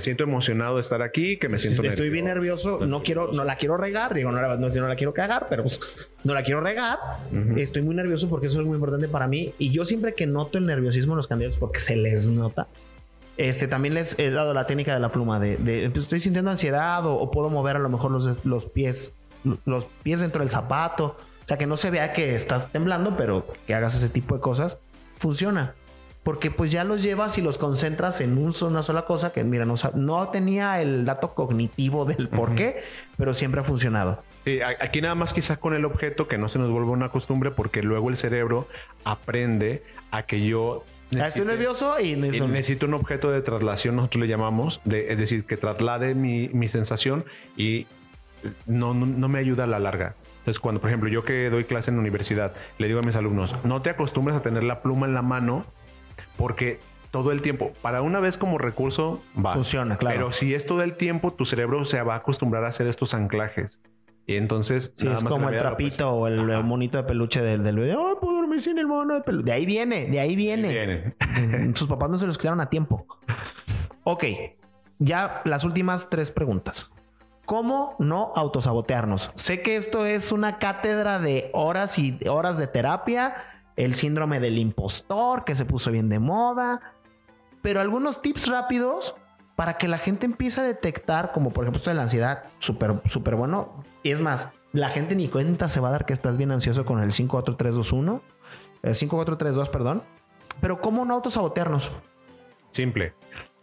siento 0.00 0.24
emocionado 0.24 0.76
de 0.76 0.80
estar 0.82 1.02
aquí, 1.02 1.38
que 1.38 1.48
me 1.48 1.58
siento 1.58 1.82
Estoy 1.82 2.10
bien 2.10 2.26
nervioso, 2.26 2.86
no 2.86 3.02
quiero, 3.02 3.32
no 3.32 3.44
la 3.44 3.56
quiero 3.56 3.76
regar, 3.76 4.14
digo, 4.14 4.30
no, 4.30 4.40
no, 4.40 4.68
no 4.68 4.88
la 4.88 4.96
quiero 4.96 5.12
cagar, 5.14 5.46
pero 5.48 5.62
pues, 5.62 6.12
no 6.22 6.34
la 6.34 6.42
quiero 6.42 6.60
regar. 6.60 6.98
Estoy 7.56 7.82
muy 7.82 7.94
nervioso 7.94 8.28
porque 8.28 8.46
eso 8.46 8.60
es 8.60 8.66
muy 8.66 8.74
importante 8.74 9.08
para 9.08 9.26
mí. 9.26 9.54
Y 9.58 9.70
yo 9.70 9.84
siempre 9.84 10.14
que 10.14 10.26
noto 10.26 10.58
el 10.58 10.66
nerviosismo 10.66 11.14
en 11.14 11.16
los 11.16 11.26
candidatos, 11.26 11.58
porque 11.58 11.80
se 11.80 11.96
les 11.96 12.28
nota, 12.28 12.68
este, 13.36 13.68
también 13.68 13.94
les 13.94 14.18
he 14.18 14.30
dado 14.30 14.52
la 14.52 14.66
técnica 14.66 14.92
de 14.92 15.00
la 15.00 15.10
pluma, 15.10 15.40
de, 15.40 15.56
pues, 15.90 16.04
estoy 16.04 16.20
sintiendo 16.20 16.50
ansiedad 16.50 17.06
o, 17.06 17.30
puedo 17.30 17.48
mover 17.48 17.76
a 17.76 17.78
lo 17.78 17.88
mejor 17.88 18.10
los, 18.10 18.44
los 18.44 18.66
pies, 18.66 19.14
los 19.64 19.86
pies 20.02 20.20
dentro 20.20 20.40
del 20.40 20.50
zapato. 20.50 21.16
O 21.44 21.48
sea, 21.48 21.56
que 21.56 21.66
no 21.66 21.76
se 21.76 21.90
vea 21.90 22.12
que 22.12 22.34
estás 22.34 22.70
temblando, 22.70 23.16
pero 23.16 23.46
que 23.66 23.74
hagas 23.74 23.96
ese 23.96 24.08
tipo 24.08 24.34
de 24.34 24.40
cosas. 24.40 24.78
Funciona 25.18 25.74
porque 26.22 26.50
pues 26.50 26.70
ya 26.70 26.84
los 26.84 27.02
llevas 27.02 27.38
y 27.38 27.42
los 27.42 27.56
concentras 27.56 28.20
en 28.20 28.36
una 28.36 28.82
sola 28.82 29.06
cosa 29.06 29.32
que, 29.32 29.42
mira, 29.42 29.66
no, 29.94 30.28
tenía 30.28 30.80
el 30.82 31.04
dato 31.04 31.34
cognitivo 31.34 32.04
del 32.04 32.28
por 32.28 32.54
qué, 32.54 32.82
pero 33.16 33.32
siempre 33.32 33.62
ha 33.62 33.64
funcionado. 33.64 34.22
Sí, 34.44 34.60
aquí 34.62 35.00
nada 35.00 35.14
más 35.14 35.32
quizás 35.32 35.58
con 35.58 35.74
el 35.74 35.84
objeto 35.84 36.28
que 36.28 36.38
no 36.38 36.48
se 36.48 36.58
nos 36.58 36.70
vuelva 36.70 36.90
una 36.90 37.10
costumbre 37.10 37.50
porque 37.50 37.82
luego 37.82 38.08
el 38.08 38.16
cerebro 38.16 38.68
aprende 39.04 39.82
a 40.10 40.24
que 40.24 40.46
yo 40.46 40.84
Estoy 41.10 41.44
nervioso 41.44 41.98
y 42.00 42.14
necesito... 42.14 42.86
un 42.86 42.94
objeto 42.94 43.32
de 43.32 43.40
traslación, 43.42 43.96
nosotros 43.96 44.20
le 44.20 44.28
llamamos, 44.28 44.80
de, 44.84 45.12
es 45.12 45.18
decir, 45.18 45.44
que 45.44 45.56
traslade 45.56 46.14
mi, 46.14 46.68
sensación 46.68 47.24
y 47.56 47.88
no, 48.66 48.94
no, 48.94 49.28
me 49.28 49.40
ayuda 49.40 49.64
a 49.64 49.66
la 49.66 49.80
larga. 49.80 50.14
Entonces, 50.38 50.60
cuando, 50.60 50.80
por 50.80 50.88
ejemplo, 50.88 51.08
yo 51.08 51.24
que 51.24 51.50
doy 51.50 51.64
clase 51.64 51.90
en 51.90 51.96
la 51.96 52.00
universidad, 52.00 52.54
le 52.78 52.86
digo 52.86 53.00
a 53.00 53.02
mis 53.02 53.16
alumnos, 53.16 53.56
no 53.64 53.82
te 53.82 53.90
acostumbres 53.90 54.36
a 54.36 54.42
tener 54.42 54.62
la 54.62 54.82
pluma 54.82 55.06
en 55.06 55.14
la 55.14 55.22
mano 55.22 55.66
porque 56.36 56.80
todo 57.10 57.32
el 57.32 57.42
tiempo, 57.42 57.72
para 57.82 58.02
una 58.02 58.20
vez 58.20 58.38
como 58.38 58.58
recurso, 58.58 59.22
va. 59.34 59.52
Funciona, 59.52 59.96
claro. 59.96 60.16
Pero 60.16 60.32
si 60.32 60.54
es 60.54 60.66
todo 60.66 60.82
el 60.82 60.96
tiempo, 60.96 61.32
tu 61.32 61.44
cerebro 61.44 61.84
se 61.84 62.00
va 62.02 62.14
a 62.14 62.18
acostumbrar 62.18 62.64
a 62.64 62.68
hacer 62.68 62.86
estos 62.86 63.14
anclajes. 63.14 63.80
Y 64.26 64.36
entonces. 64.36 64.94
Sí, 64.96 65.08
es 65.08 65.24
como 65.24 65.48
el 65.48 65.58
trapito 65.58 66.10
o 66.10 66.28
el 66.28 66.62
monito 66.62 66.98
de 66.98 67.04
peluche 67.04 67.42
del, 67.42 67.64
del 67.64 67.76
bebé. 67.76 67.96
puedo 68.20 68.36
dormir 68.36 68.60
sin 68.60 68.78
el 68.78 68.86
mono 68.86 69.14
de 69.14 69.22
peluche. 69.22 69.44
De 69.44 69.52
ahí 69.52 69.66
viene, 69.66 70.06
de 70.06 70.20
ahí 70.20 70.36
viene. 70.36 71.14
Sus 71.74 71.88
papás 71.88 72.10
no 72.10 72.16
se 72.16 72.26
los 72.26 72.38
quedaron 72.38 72.60
a 72.60 72.70
tiempo. 72.70 73.06
Ok, 74.04 74.24
ya 74.98 75.42
las 75.44 75.64
últimas 75.64 76.08
tres 76.10 76.30
preguntas. 76.30 76.92
¿Cómo 77.44 77.96
no 77.98 78.32
autosabotearnos? 78.36 79.32
Sé 79.34 79.62
que 79.62 79.74
esto 79.74 80.06
es 80.06 80.30
una 80.30 80.58
cátedra 80.58 81.18
de 81.18 81.50
horas 81.52 81.98
y 81.98 82.16
horas 82.28 82.58
de 82.58 82.68
terapia 82.68 83.34
el 83.76 83.94
síndrome 83.94 84.40
del 84.40 84.58
impostor 84.58 85.44
que 85.44 85.54
se 85.54 85.64
puso 85.64 85.90
bien 85.90 86.08
de 86.08 86.18
moda, 86.18 86.80
pero 87.62 87.80
algunos 87.80 88.22
tips 88.22 88.48
rápidos 88.48 89.16
para 89.56 89.76
que 89.76 89.88
la 89.88 89.98
gente 89.98 90.26
empiece 90.26 90.60
a 90.60 90.64
detectar, 90.64 91.32
como 91.32 91.52
por 91.52 91.64
ejemplo 91.64 91.78
esto 91.78 91.90
de 91.90 91.96
la 91.96 92.02
ansiedad, 92.02 92.44
súper, 92.58 93.00
súper 93.04 93.36
bueno. 93.36 93.84
Y 94.02 94.10
es 94.10 94.20
más, 94.20 94.50
la 94.72 94.88
gente 94.88 95.14
ni 95.14 95.28
cuenta 95.28 95.68
se 95.68 95.80
va 95.80 95.88
a 95.88 95.92
dar 95.92 96.06
que 96.06 96.12
estás 96.12 96.38
bien 96.38 96.50
ansioso 96.50 96.84
con 96.84 97.00
el 97.00 97.10
54321, 97.10 98.22
el 98.82 98.94
5432, 98.94 99.68
perdón. 99.68 100.02
Pero 100.60 100.80
¿cómo 100.80 101.04
no 101.04 101.14
autosabotearnos? 101.14 101.92
Simple. 102.70 103.14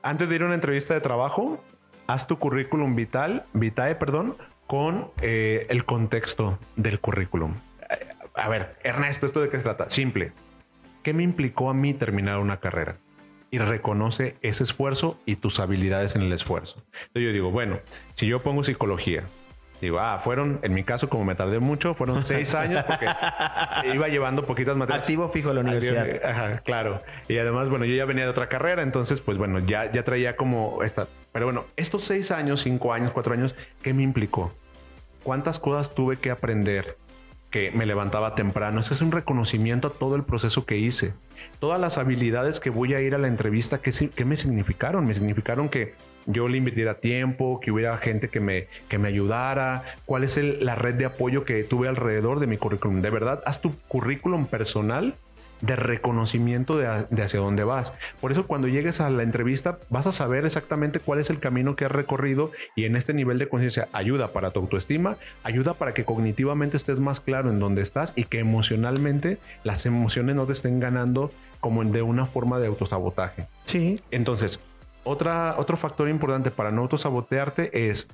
Antes 0.02 0.30
de 0.30 0.36
ir 0.36 0.44
a 0.44 0.46
una 0.46 0.56
entrevista 0.56 0.94
de 0.94 1.02
trabajo, 1.02 1.64
haz 2.08 2.28
tu 2.28 2.38
currículum 2.38 2.96
vital, 2.96 3.46
vitae, 3.54 3.96
perdón, 3.96 4.38
con 4.68 5.12
eh, 5.22 5.66
el 5.70 5.86
contexto 5.86 6.60
del 6.76 7.00
currículum 7.00 7.56
a 8.38 8.48
ver, 8.50 8.78
Ernesto, 8.84 9.26
¿esto 9.26 9.42
de 9.42 9.50
qué 9.50 9.58
se 9.58 9.64
trata? 9.64 9.90
Simple. 9.90 10.32
¿Qué 11.04 11.14
me 11.14 11.24
implicó 11.24 11.70
a 11.70 11.74
mí 11.74 11.94
terminar 11.94 12.40
una 12.40 12.58
carrera? 12.58 12.98
Y 13.50 13.60
reconoce 13.60 14.36
ese 14.42 14.64
esfuerzo 14.64 15.20
y 15.26 15.38
tus 15.38 15.60
habilidades 15.60 16.16
en 16.16 16.22
el 16.22 16.34
esfuerzo. 16.34 16.84
Entonces 16.94 17.24
yo 17.24 17.32
digo, 17.32 17.52
bueno, 17.52 17.80
si 18.14 18.28
yo 18.28 18.44
pongo 18.44 18.64
psicología, 18.64 19.24
digo, 19.80 20.00
ah, 20.00 20.20
fueron, 20.22 20.60
en 20.64 20.74
mi 20.74 20.84
caso, 20.84 21.10
como 21.10 21.24
me 21.24 21.34
tardé 21.36 21.60
mucho, 21.60 21.94
fueron 21.94 22.24
seis 22.26 22.54
años 22.56 22.84
porque 22.84 23.08
iba 23.94 24.08
llevando 24.10 24.46
poquitas 24.46 24.76
materias. 24.76 25.04
Activo 25.04 25.30
fijo 25.30 25.50
en 25.50 25.56
la 25.56 25.62
universidad. 25.62 26.26
Ajá, 26.26 26.58
claro. 26.60 27.02
Y 27.30 27.38
además, 27.38 27.70
bueno, 27.70 27.86
yo 27.86 27.96
ya 27.96 28.06
venía 28.06 28.26
de 28.26 28.30
otra 28.32 28.50
carrera, 28.50 28.84
entonces, 28.84 29.22
pues 29.22 29.38
bueno, 29.38 29.60
ya, 29.60 29.92
ya 29.92 30.04
traía 30.04 30.36
como 30.36 30.84
esta. 30.84 31.08
Pero 31.32 31.46
bueno, 31.46 31.66
estos 31.78 32.04
seis 32.04 32.32
años, 32.32 32.62
cinco 32.62 32.92
años, 32.94 33.12
cuatro 33.12 33.34
años, 33.34 33.56
¿qué 33.82 33.94
me 33.94 34.04
implicó? 34.04 34.54
¿Cuántas 35.24 35.60
cosas 35.60 35.96
tuve 35.96 36.18
que 36.18 36.32
aprender? 36.32 36.98
Que 37.58 37.72
me 37.72 37.88
levantaba 37.88 38.36
temprano. 38.36 38.82
Ese 38.82 38.94
es 38.94 39.02
un 39.02 39.12
reconocimiento 39.12 39.88
a 39.88 39.90
todo 39.92 40.16
el 40.16 40.24
proceso 40.24 40.68
que 40.68 40.78
hice. 40.78 41.16
Todas 41.60 41.82
las 41.82 41.98
habilidades 41.98 42.60
que 42.60 42.70
voy 42.70 42.94
a 42.94 43.02
ir 43.02 43.16
a 43.16 43.18
la 43.18 43.28
entrevista, 43.28 43.80
¿qué, 43.80 44.26
me 44.26 44.38
significaron? 44.38 45.08
Me 45.08 45.16
significaron 45.16 45.68
que 45.68 45.96
yo 46.28 46.48
le 46.50 46.60
invirtiera 46.60 47.00
tiempo, 47.00 47.60
que 47.60 47.72
hubiera 47.72 47.98
gente 47.98 48.30
que 48.30 48.40
me, 48.40 48.68
que 48.90 49.00
me 49.00 49.08
ayudara, 49.08 49.86
cuál 50.06 50.24
es 50.24 50.38
la 50.38 50.76
red 50.76 50.94
de 50.94 51.06
apoyo 51.06 51.46
que 51.46 51.64
tuve 51.64 51.88
alrededor 51.88 52.40
de 52.40 52.46
mi 52.46 52.58
currículum. 52.58 53.02
De 53.02 53.10
verdad, 53.10 53.42
haz 53.48 53.60
tu 53.60 53.76
currículum 53.88 54.46
personal 54.46 55.16
de 55.62 55.76
reconocimiento 55.76 56.78
de, 56.78 56.88
hacia 56.88 57.40
dónde 57.40 57.64
vas. 57.64 57.94
Por 58.22 58.32
eso 58.32 58.48
cuando 58.48 58.68
llegues 58.68 59.02
a 59.02 59.10
la 59.10 59.24
entrevista 59.24 59.80
vas 59.90 60.08
a 60.08 60.12
saber 60.12 60.46
exactamente 60.46 61.00
cuál 61.00 61.20
es 61.20 61.30
el 61.30 61.40
camino 61.40 61.76
que 61.76 61.86
has 61.86 61.92
recorrido 61.92 62.52
y 62.76 62.86
en 62.86 62.96
este 62.96 63.14
nivel 63.14 63.38
de 63.38 63.50
conciencia 63.50 63.90
ayuda 63.94 64.34
para 64.34 64.52
tu 64.52 64.60
autoestima, 64.60 65.18
ayuda 65.44 65.74
para 65.76 65.94
que 65.94 66.06
cognitivamente 66.06 66.78
estés 66.78 67.00
más 67.00 67.20
claro 67.20 67.50
en 67.50 67.60
dónde 67.60 67.82
estás 67.82 68.14
y 68.16 68.26
que 68.26 68.40
emocionalmente 68.40 69.40
las 69.64 69.86
emociones 69.86 70.36
no 70.36 70.46
te 70.46 70.54
estén 70.54 70.80
ganando 70.80 71.32
como 71.60 71.84
de 71.84 72.02
una 72.02 72.26
forma 72.26 72.60
de 72.60 72.68
autosabotaje. 72.68 73.48
Sí. 73.66 74.00
Entonces, 74.12 74.62
otra, 75.04 75.56
otro 75.58 75.78
factor 75.78 76.10
importante 76.10 76.52
para 76.52 76.72
no 76.72 76.82
autosabotearte 76.82 77.90
es 77.90 78.08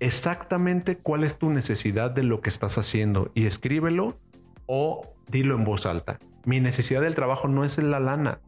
exactamente 0.00 0.96
cuál 0.96 1.24
es 1.24 1.38
tu 1.38 1.50
necesidad 1.50 2.10
de 2.10 2.22
lo 2.22 2.40
que 2.40 2.48
estás 2.48 2.78
haciendo 2.78 3.30
y 3.34 3.46
escríbelo 3.46 4.16
o 4.66 5.17
dilo 5.28 5.54
en 5.54 5.64
voz 5.64 5.86
alta. 5.86 6.18
Mi 6.44 6.60
necesidad 6.60 7.00
del 7.00 7.14
trabajo 7.14 7.48
no 7.48 7.64
es 7.64 7.78
la 7.78 8.00
lana, 8.00 8.40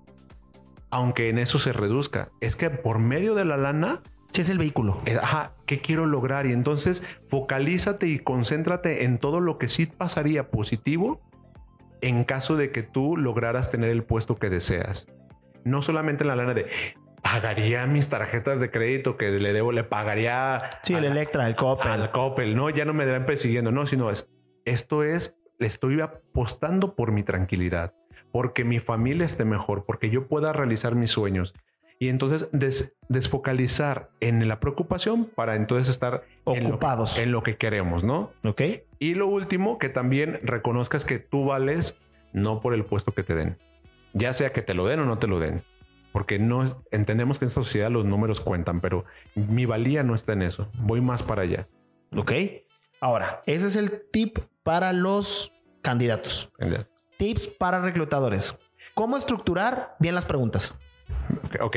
aunque 0.90 1.28
en 1.28 1.38
eso 1.38 1.58
se 1.58 1.72
reduzca. 1.72 2.30
Es 2.40 2.56
que 2.56 2.70
por 2.70 2.98
medio 2.98 3.34
de 3.34 3.44
la 3.44 3.56
lana... 3.56 4.02
Sí, 4.32 4.42
es 4.42 4.48
el 4.48 4.58
vehículo. 4.58 5.00
Eh, 5.06 5.18
ajá, 5.20 5.54
¿qué 5.66 5.80
quiero 5.80 6.06
lograr? 6.06 6.46
Y 6.46 6.52
entonces 6.52 7.02
focalízate 7.26 8.06
y 8.06 8.20
concéntrate 8.20 9.04
en 9.04 9.18
todo 9.18 9.40
lo 9.40 9.58
que 9.58 9.68
sí 9.68 9.86
pasaría 9.86 10.50
positivo 10.50 11.20
en 12.00 12.24
caso 12.24 12.56
de 12.56 12.70
que 12.70 12.82
tú 12.82 13.16
lograras 13.16 13.70
tener 13.70 13.90
el 13.90 14.04
puesto 14.04 14.36
que 14.36 14.48
deseas. 14.48 15.08
No 15.64 15.82
solamente 15.82 16.24
en 16.24 16.28
la 16.28 16.36
lana 16.36 16.54
de 16.54 16.66
pagaría 17.22 17.86
mis 17.86 18.08
tarjetas 18.08 18.60
de 18.60 18.70
crédito 18.70 19.16
que 19.16 19.30
le 19.30 19.52
debo, 19.52 19.72
le 19.72 19.84
pagaría. 19.84 20.62
Sí, 20.82 20.94
el 20.94 21.04
Electra, 21.04 21.46
el 21.48 21.56
Coppel. 21.56 21.90
Al 21.90 22.10
Coppel, 22.12 22.56
no, 22.56 22.70
ya 22.70 22.84
no 22.84 22.94
me 22.94 23.04
darán 23.04 23.26
persiguiendo, 23.26 23.70
no, 23.72 23.86
sino 23.86 24.10
es 24.10 24.30
esto 24.64 25.02
es, 25.02 25.39
le 25.60 25.66
estoy 25.66 26.00
apostando 26.00 26.96
por 26.96 27.12
mi 27.12 27.22
tranquilidad, 27.22 27.94
porque 28.32 28.64
mi 28.64 28.80
familia 28.80 29.26
esté 29.26 29.44
mejor, 29.44 29.84
porque 29.84 30.10
yo 30.10 30.26
pueda 30.26 30.52
realizar 30.52 30.96
mis 30.96 31.12
sueños. 31.12 31.54
Y 31.98 32.08
entonces 32.08 32.48
desfocalizar 33.08 34.08
en 34.20 34.48
la 34.48 34.58
preocupación 34.58 35.26
para 35.26 35.54
entonces 35.54 35.90
estar 35.90 36.24
ocupados 36.44 37.18
en 37.18 37.30
lo, 37.30 37.42
que 37.42 37.58
queremos, 37.58 38.04
¿no? 38.04 38.32
Ok. 38.42 38.62
Y 38.98 39.14
lo 39.14 39.26
último, 39.26 39.76
que 39.76 39.90
también 39.90 40.40
reconozcas 40.42 41.04
que 41.04 41.18
tú 41.18 41.44
vales 41.44 41.98
no 42.32 42.62
por 42.62 42.72
el 42.72 42.86
puesto 42.86 43.12
que 43.12 43.22
te 43.22 43.34
den, 43.34 43.58
ya 44.14 44.32
sea 44.32 44.50
que 44.52 44.62
te 44.62 44.72
lo 44.72 44.86
den 44.86 45.00
o 45.00 45.04
no 45.04 45.18
te 45.18 45.26
lo 45.26 45.38
den 45.38 45.62
porque 46.12 46.38
no 46.38 46.82
entendemos 46.90 47.38
que 47.38 47.44
en 47.44 47.48
esta 47.48 47.62
sociedad 47.62 47.88
los 47.88 48.04
números 48.04 48.40
cuentan, 48.40 48.80
pero 48.80 49.04
mi 49.36 49.64
valía 49.64 50.02
no 50.02 50.16
está 50.16 50.32
en 50.32 50.42
eso. 50.42 50.68
Voy 50.74 51.00
más 51.00 51.22
para 51.22 51.42
allá. 51.42 51.68
Ok. 52.16 52.32
Ahora, 53.00 53.42
ese 53.46 53.68
es 53.68 53.76
el 53.76 54.02
tip 54.10 54.38
para 54.62 54.92
los 54.92 55.52
candidatos. 55.82 56.50
Tips 57.18 57.48
para 57.48 57.80
reclutadores. 57.80 58.58
¿Cómo 58.94 59.16
estructurar 59.16 59.96
bien 59.98 60.14
las 60.14 60.24
preguntas? 60.24 60.78
ok. 61.60 61.76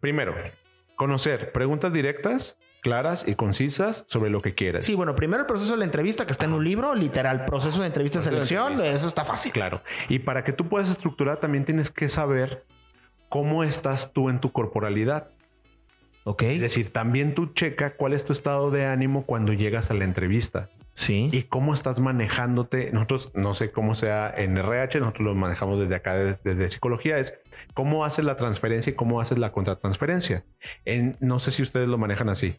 Primero, 0.00 0.34
conocer 0.96 1.52
preguntas 1.52 1.92
directas, 1.92 2.58
claras 2.80 3.26
y 3.26 3.34
concisas 3.34 4.04
sobre 4.08 4.30
lo 4.30 4.42
que 4.42 4.54
quieres. 4.54 4.86
Sí, 4.86 4.94
bueno, 4.94 5.14
primero 5.14 5.40
el 5.40 5.46
proceso 5.46 5.72
de 5.72 5.78
la 5.78 5.84
entrevista 5.84 6.26
que 6.26 6.32
está 6.32 6.46
en 6.46 6.52
un 6.52 6.64
libro, 6.64 6.94
literal, 6.94 7.44
proceso 7.44 7.80
de 7.80 7.86
entrevista 7.86 8.18
de 8.18 8.24
selección, 8.24 8.80
eso 8.84 9.06
está 9.06 9.24
fácil. 9.24 9.52
Claro. 9.52 9.82
Y 10.08 10.20
para 10.20 10.44
que 10.44 10.52
tú 10.52 10.68
puedas 10.68 10.90
estructurar 10.90 11.38
también 11.38 11.64
tienes 11.64 11.90
que 11.90 12.08
saber 12.08 12.64
cómo 13.28 13.64
estás 13.64 14.12
tú 14.12 14.28
en 14.28 14.40
tu 14.40 14.52
corporalidad. 14.52 15.30
Ok. 16.24 16.42
Es 16.42 16.60
decir, 16.60 16.92
también 16.92 17.34
tú 17.34 17.52
checa 17.54 17.96
cuál 17.96 18.12
es 18.12 18.24
tu 18.24 18.32
estado 18.32 18.70
de 18.70 18.86
ánimo 18.86 19.24
cuando 19.24 19.52
llegas 19.52 19.90
a 19.90 19.94
la 19.94 20.04
entrevista. 20.04 20.70
Sí. 20.94 21.30
Y 21.32 21.44
cómo 21.44 21.74
estás 21.74 22.00
manejándote. 22.00 22.90
Nosotros, 22.92 23.32
no 23.34 23.54
sé 23.54 23.70
cómo 23.70 23.94
sea 23.94 24.32
en 24.36 24.56
RH, 24.56 25.00
nosotros 25.00 25.26
lo 25.26 25.34
manejamos 25.34 25.80
desde 25.80 25.94
acá, 25.94 26.14
desde, 26.14 26.68
psicología, 26.68 27.18
es 27.18 27.38
cómo 27.74 28.04
haces 28.04 28.24
la 28.24 28.36
transferencia 28.36 28.90
y 28.90 28.94
cómo 28.94 29.20
haces 29.20 29.38
la 29.38 29.52
contratransferencia. 29.52 30.44
En, 30.84 31.16
no 31.20 31.38
sé 31.38 31.50
si 31.50 31.62
ustedes 31.62 31.88
lo 31.88 31.98
manejan 31.98 32.28
así. 32.28 32.56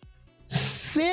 Sí, 0.47 1.09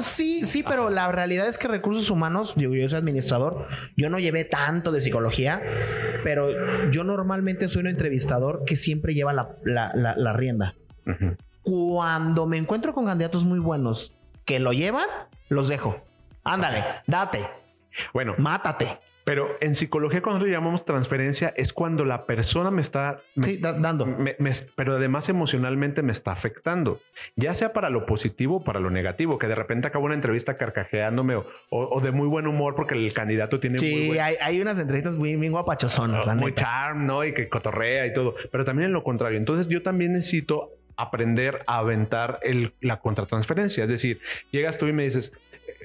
sí, 0.00 0.44
sí, 0.44 0.62
pero 0.62 0.90
la 0.90 1.10
realidad 1.10 1.48
es 1.48 1.58
que 1.58 1.68
recursos 1.68 2.10
humanos, 2.10 2.54
yo, 2.56 2.74
yo 2.74 2.88
soy 2.88 2.98
administrador, 2.98 3.66
yo 3.96 4.10
no 4.10 4.18
llevé 4.18 4.44
tanto 4.44 4.92
de 4.92 5.00
psicología, 5.00 5.62
pero 6.24 6.90
yo 6.90 7.04
normalmente 7.04 7.68
soy 7.68 7.82
un 7.82 7.88
entrevistador 7.88 8.64
que 8.64 8.76
siempre 8.76 9.14
lleva 9.14 9.32
la, 9.32 10.32
rienda. 10.34 10.74
Cuando 11.62 12.46
me 12.46 12.58
encuentro 12.58 12.94
con 12.94 13.06
candidatos 13.06 13.44
muy 13.44 13.58
buenos 13.58 14.18
que 14.44 14.60
lo 14.60 14.72
llevan, 14.72 15.08
los 15.48 15.68
dejo. 15.68 16.02
Ándale, 16.44 16.84
date. 17.06 17.48
Bueno, 18.12 18.34
mátate. 18.38 18.98
Pero 19.24 19.56
en 19.60 19.76
psicología, 19.76 20.20
cuando 20.20 20.38
nosotros 20.38 20.52
llamamos 20.52 20.84
transferencia, 20.84 21.54
es 21.56 21.72
cuando 21.72 22.04
la 22.04 22.26
persona 22.26 22.70
me 22.70 22.82
está 22.82 23.20
dando, 23.36 24.16
pero 24.74 24.96
además 24.96 25.28
emocionalmente 25.28 26.02
me 26.02 26.10
está 26.10 26.32
afectando, 26.32 27.00
ya 27.36 27.54
sea 27.54 27.72
para 27.72 27.88
lo 27.88 28.04
positivo 28.04 28.56
o 28.56 28.64
para 28.64 28.80
lo 28.80 28.90
negativo, 28.90 29.38
que 29.38 29.46
de 29.46 29.54
repente 29.54 29.86
acabo 29.86 30.06
una 30.06 30.14
entrevista 30.14 30.56
carcajeándome 30.56 31.40
o, 31.70 32.00
de 32.00 32.10
muy 32.10 32.26
buen 32.26 32.48
humor 32.48 32.74
porque 32.74 32.94
el 32.94 33.12
candidato 33.12 33.60
tiene. 33.60 33.78
Sí, 33.78 34.06
muy 34.08 34.18
hay, 34.18 34.60
unas 34.60 34.80
entrevistas 34.80 35.16
muy, 35.16 35.36
muy 35.36 35.50
guapachosonas, 35.50 36.26
muy 36.34 36.54
charm, 36.54 37.06
no? 37.06 37.24
Y 37.24 37.32
que 37.32 37.48
cotorrea 37.48 38.06
y 38.06 38.12
todo, 38.12 38.34
pero 38.50 38.64
también 38.64 38.86
en 38.86 38.92
lo 38.92 39.04
contrario. 39.04 39.38
Entonces, 39.38 39.68
yo 39.68 39.82
también 39.82 40.14
necesito 40.14 40.70
aprender 40.96 41.62
a 41.66 41.78
aventar 41.78 42.38
el, 42.42 42.74
la 42.80 42.98
contratransferencia. 43.00 43.84
Es 43.84 43.90
decir, 43.90 44.20
llegas 44.50 44.78
tú 44.78 44.86
y 44.88 44.92
me 44.92 45.04
dices, 45.04 45.32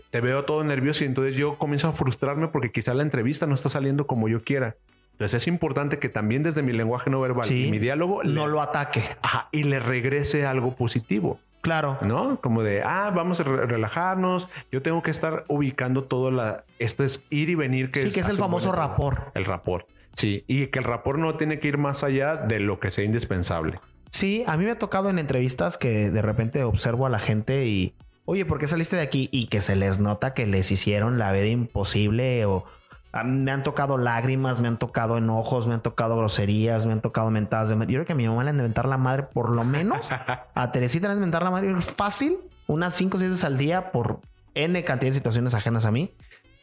te 0.10 0.22
veo 0.22 0.45
todo 0.45 0.64
nervioso 0.64 1.03
y 1.03 1.08
entonces 1.08 1.36
yo 1.36 1.58
comienzo 1.58 1.89
a 1.89 1.93
frustrarme 1.93 2.47
porque 2.47 2.72
quizá 2.72 2.93
la 2.93 3.03
entrevista 3.03 3.45
no 3.47 3.55
está 3.55 3.70
saliendo 3.70 4.08
como 4.08 4.28
yo 4.28 4.43
quiera. 4.43 4.76
Entonces 5.14 5.41
es 5.41 5.47
importante 5.47 5.97
que 5.97 6.10
también 6.10 6.43
desde 6.43 6.62
mi 6.62 6.74
lenguaje 6.74 7.10
no 7.10 7.20
verbal 7.20 7.51
y 7.51 7.72
mi 7.72 7.80
diálogo 7.80 8.24
no 8.24 8.47
lo 8.47 8.62
ataque 8.62 9.03
y 9.51 9.64
le 9.64 9.80
regrese 9.80 10.45
algo 10.45 10.76
positivo. 10.76 11.39
Claro. 11.62 11.97
¿No? 12.01 12.39
Como 12.39 12.64
de, 12.64 12.84
ah, 12.84 13.12
vamos 13.14 13.39
a 13.39 13.43
relajarnos. 13.43 14.47
Yo 14.72 14.82
tengo 14.82 15.01
que 15.01 15.12
estar 15.12 15.43
ubicando 15.47 16.03
todo 16.03 16.32
la. 16.32 16.64
Esto 16.80 17.03
es 17.03 17.24
ir 17.30 17.49
y 17.49 17.55
venir. 17.55 17.91
Que 17.91 18.03
sí, 18.03 18.12
que 18.12 18.20
es 18.20 18.30
el 18.30 18.38
famoso 18.38 18.72
rapor. 18.72 19.32
El 19.34 19.43
rapor. 19.43 19.88
Sí. 20.14 20.45
Y 20.47 20.68
que 20.68 20.80
el 20.80 20.86
rapor 20.86 21.20
no 21.20 21.36
tiene 21.36 21.60
que 21.60 21.68
ir 21.68 21.78
más 21.78 22.03
allá 22.03 22.36
de 22.36 22.60
lo 22.60 22.80
que 22.80 22.91
sea 22.91 23.03
indispensable. 23.03 23.80
Sí, 24.12 24.43
a 24.47 24.55
mí 24.55 24.66
me 24.66 24.72
ha 24.72 24.80
tocado 24.80 25.10
en 25.10 25.20
entrevistas 25.20 25.78
que 25.78 26.10
de 26.10 26.22
repente 26.22 26.64
observo 26.64 27.05
a 27.05 27.10
la 27.10 27.20
gente 27.20 27.66
y 27.66 27.95
oye, 28.28 28.45
¿por 28.45 28.59
qué 28.59 28.67
saliste 28.67 28.97
de 28.97 29.01
aquí? 29.01 29.30
Y 29.32 29.47
que 29.47 29.61
se 29.61 29.75
les 29.75 29.99
nota 29.99 30.34
que 30.34 30.45
les 30.45 30.69
hicieron 30.69 31.17
la 31.17 31.32
vida 31.32 31.45
imposible 31.45 32.45
o 32.45 32.65
ah, 33.13 33.23
me 33.23 33.51
han 33.51 33.63
tocado 33.63 33.97
lágrimas, 33.97 34.59
me 34.59 34.67
han 34.67 34.78
tocado 34.78 35.17
enojos, 35.17 35.67
me 35.67 35.73
han 35.73 35.82
tocado 35.82 36.17
groserías, 36.17 36.86
me 36.86 36.91
han 36.91 37.01
tocado 37.01 37.32
mentadas 37.32 37.69
de 37.69 37.78
madre. 37.78 37.93
Yo 37.93 37.97
creo 37.99 38.05
que 38.05 38.13
a 38.13 38.17
mi 38.17 38.28
mamá 38.28 38.43
le 38.43 38.49
han 38.49 38.57
de 38.57 38.63
mentar 38.63 38.86
la 38.86 38.97
madre 38.97 39.23
por 39.23 39.55
lo 39.55 39.63
menos. 39.63 40.09
a 40.53 40.71
Teresita 40.71 41.07
le 41.07 41.13
han 41.13 41.19
de 41.19 41.21
mentar 41.21 41.41
la 41.41 41.51
madre 41.51 41.73
fácil, 41.82 42.38
unas 42.67 42.93
5 42.95 43.15
o 43.15 43.19
6 43.19 43.30
veces 43.32 43.45
al 43.45 43.57
día 43.57 43.91
por 43.93 44.19
N 44.53 44.84
cantidad 44.84 45.11
de 45.11 45.15
situaciones 45.15 45.53
ajenas 45.53 45.86
a 45.86 45.91
mí, 45.91 46.13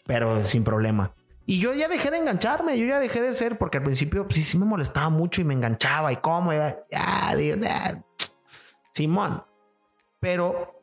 pero 0.06 0.42
sin 0.42 0.64
problema. 0.64 1.14
Y 1.46 1.60
yo 1.60 1.72
ya 1.72 1.88
dejé 1.88 2.10
de 2.10 2.18
engancharme, 2.18 2.78
yo 2.78 2.86
ya 2.86 3.00
dejé 3.00 3.22
de 3.22 3.32
ser, 3.32 3.56
porque 3.56 3.78
al 3.78 3.84
principio 3.84 4.26
sí, 4.28 4.44
sí 4.44 4.58
me 4.58 4.66
molestaba 4.66 5.08
mucho 5.08 5.40
y 5.40 5.44
me 5.44 5.54
enganchaba 5.54 6.12
y 6.12 6.16
cómo, 6.16 6.52
ya, 6.52 7.34
digo, 7.36 7.58
Simón. 8.92 9.44
Pero 10.20 10.73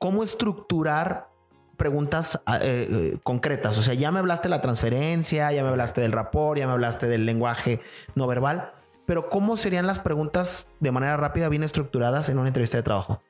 cómo 0.00 0.24
estructurar 0.24 1.28
preguntas 1.76 2.42
ah, 2.46 2.58
eh, 2.60 2.88
eh, 2.90 3.18
concretas. 3.22 3.78
O 3.78 3.82
sea, 3.82 3.94
ya 3.94 4.10
me 4.10 4.18
hablaste 4.18 4.48
de 4.48 4.50
la 4.50 4.60
transferencia, 4.60 5.52
ya 5.52 5.62
me 5.62 5.68
hablaste 5.68 6.00
del 6.00 6.12
rapport, 6.12 6.58
ya 6.58 6.66
me 6.66 6.72
hablaste 6.72 7.06
del 7.06 7.26
lenguaje 7.26 7.80
no 8.14 8.26
verbal, 8.26 8.72
pero 9.06 9.28
¿cómo 9.28 9.56
serían 9.56 9.86
las 9.86 9.98
preguntas 9.98 10.68
de 10.80 10.90
manera 10.90 11.16
rápida, 11.16 11.48
bien 11.48 11.62
estructuradas 11.62 12.28
en 12.28 12.38
una 12.38 12.48
entrevista 12.48 12.78
de 12.78 12.82
trabajo? 12.82 13.22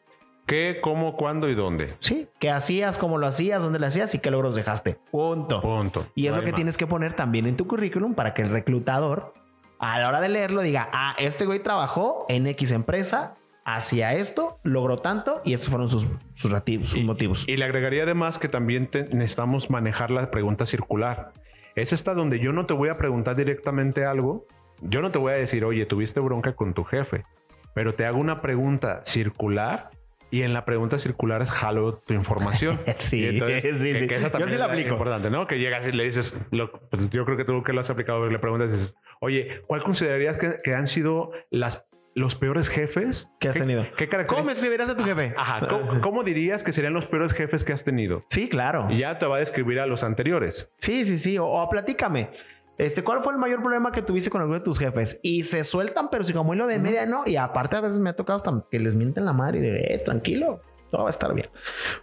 ¿Qué, 0.47 0.79
cómo, 0.81 1.16
cuándo 1.16 1.49
y 1.49 1.55
dónde? 1.55 1.97
Sí, 2.01 2.29
qué 2.39 2.51
hacías, 2.51 2.99
cómo 2.99 3.18
lo 3.18 3.27
hacías, 3.27 3.62
dónde 3.62 3.79
lo 3.79 3.87
hacías 3.87 4.14
y 4.14 4.21
qué 4.21 4.31
logros 4.31 4.55
dejaste. 4.55 4.99
Punto. 5.11 5.61
Punto. 5.61 6.07
Y 6.14 6.27
es 6.27 6.37
lo 6.37 6.43
que 6.43 6.53
tienes 6.53 6.77
que 6.77 6.87
poner 6.87 7.14
también 7.14 7.47
en 7.47 7.57
tu 7.57 7.66
currículum 7.66 8.14
para 8.14 8.33
que 8.33 8.43
el 8.43 8.51
reclutador 8.51 9.35
a 9.79 9.99
la 9.99 10.09
hora 10.09 10.21
de 10.21 10.29
leerlo 10.29 10.62
diga, 10.62 10.89
ah, 10.93 11.14
este 11.18 11.47
güey 11.47 11.61
trabajó 11.61 12.27
en 12.29 12.47
X 12.47 12.73
empresa 12.73 13.35
hacia 13.75 14.14
esto, 14.14 14.59
logró 14.62 14.99
tanto 14.99 15.43
y 15.45 15.55
estos 15.55 15.71
fueron 15.71 15.89
sus, 15.89 16.07
sus, 16.33 16.51
motivos. 17.05 17.45
Y 17.49 17.57
le 17.57 17.64
agregaría 17.64 18.03
además 18.05 18.39
que 18.39 18.49
también 18.49 18.89
necesitamos 19.12 19.71
manejar 19.71 20.11
la 20.11 20.31
pregunta 20.31 20.66
circular. 20.66 21.33
Es 21.75 21.93
esta 21.93 22.14
donde 22.14 22.41
yo 22.41 22.53
no 22.53 22.66
te 22.66 22.75
voy 22.75 22.89
a 22.89 22.97
preguntar 22.97 23.37
directamente 23.37 24.05
algo. 24.05 24.47
Yo 24.81 25.03
no 25.03 25.11
te 25.11 25.18
voy 25.18 25.33
a 25.33 25.37
decir, 25.37 25.64
oye, 25.64 25.87
tuviste 25.87 26.21
bronca 26.21 26.55
con 26.55 26.75
tu 26.75 26.85
jefe, 26.85 27.25
pero 27.75 27.95
te 27.95 28.07
hago 28.07 28.18
una 28.18 28.41
pregunta 28.41 29.03
circular 29.05 29.91
y 30.31 30.43
en 30.43 30.53
la 30.53 30.64
pregunta 30.64 30.99
circular 30.99 31.43
es 31.43 31.51
jalo 31.51 31.99
tu 31.99 32.14
información. 32.14 32.79
sí, 32.97 33.39
sí, 33.39 33.75
sí. 33.75 34.09
yo 34.39 34.49
sí 34.49 34.57
la 34.57 34.66
aplico. 34.66 34.91
importante, 34.91 35.31
¿no? 35.31 35.47
Que 35.47 35.59
llegas 35.59 35.87
y 35.87 35.93
le 35.93 36.05
dices, 36.05 36.41
pues 36.91 37.11
yo 37.11 37.25
creo 37.25 37.37
que 37.37 37.45
tú 37.45 37.62
que 37.62 37.73
lo 37.73 37.81
has 37.81 37.91
aplicado, 37.91 38.27
le 38.27 38.39
preguntas, 38.39 38.73
dices, 38.73 38.97
oye, 39.21 39.62
¿cuál 39.66 39.83
considerarías 39.83 40.39
que, 40.39 40.59
que 40.62 40.75
han 40.75 40.87
sido 40.87 41.33
las 41.51 41.89
los 42.15 42.35
peores 42.35 42.69
jefes 42.69 43.31
que 43.39 43.49
has 43.49 43.57
tenido. 43.57 43.85
¿Qué 43.97 44.09
¿Cómo 44.27 44.45
me 44.45 44.53
escribirás 44.53 44.91
a 44.91 44.97
tu 44.97 45.05
jefe? 45.05 45.35
Ajá. 45.37 45.67
¿Cómo, 46.01 46.25
dirías 46.25 46.63
que 46.63 46.73
serían 46.73 46.93
los 46.93 47.07
peores 47.07 47.33
jefes 47.33 47.65
que 47.65 47.73
has 47.73 47.85
tenido? 47.85 48.25
Sí, 48.29 48.49
claro. 48.49 48.89
Y 48.91 48.99
ya 48.99 49.19
te 49.19 49.27
va 49.27 49.37
a 49.37 49.39
describir 49.39 49.81
a 49.81 49.87
los 49.87 50.03
anteriores. 50.03 50.73
Sí, 50.79 51.05
sí, 51.05 51.19
sí. 51.19 51.39
O, 51.39 51.67
platícame. 51.71 52.31
Este, 52.79 53.05
¿cuál 53.05 53.23
fue 53.23 53.35
el 53.35 53.39
mayor 53.39 53.61
problema 53.61 53.93
que 53.93 54.01
tuviste 54.01 54.31
con 54.31 54.41
alguno 54.41 54.59
de 54.59 54.65
tus 54.65 54.79
jefes? 54.79 55.21
Y 55.23 55.45
se 55.45 55.65
sueltan, 55.65 56.09
pero 56.11 56.25
si 56.25 56.33
como 56.33 56.55
hilo 56.55 56.67
de 56.67 56.79
media, 56.79 57.05
no. 57.07 57.25
Y 57.27 57.37
aparte, 57.37 57.77
a 57.77 57.81
veces 57.81 58.01
me 58.01 58.11
ha 58.11 58.17
tocado 58.17 58.37
hasta 58.37 58.65
que 58.71 58.79
les 58.79 58.95
mienten 58.95 59.25
la 59.25 59.33
madre 59.33 59.59
y 59.59 59.63
de, 59.63 59.95
eh, 59.95 59.99
tranquilo, 59.99 60.63
todo 60.91 61.03
va 61.03 61.09
a 61.09 61.11
estar 61.11 61.33
bien. 61.35 61.49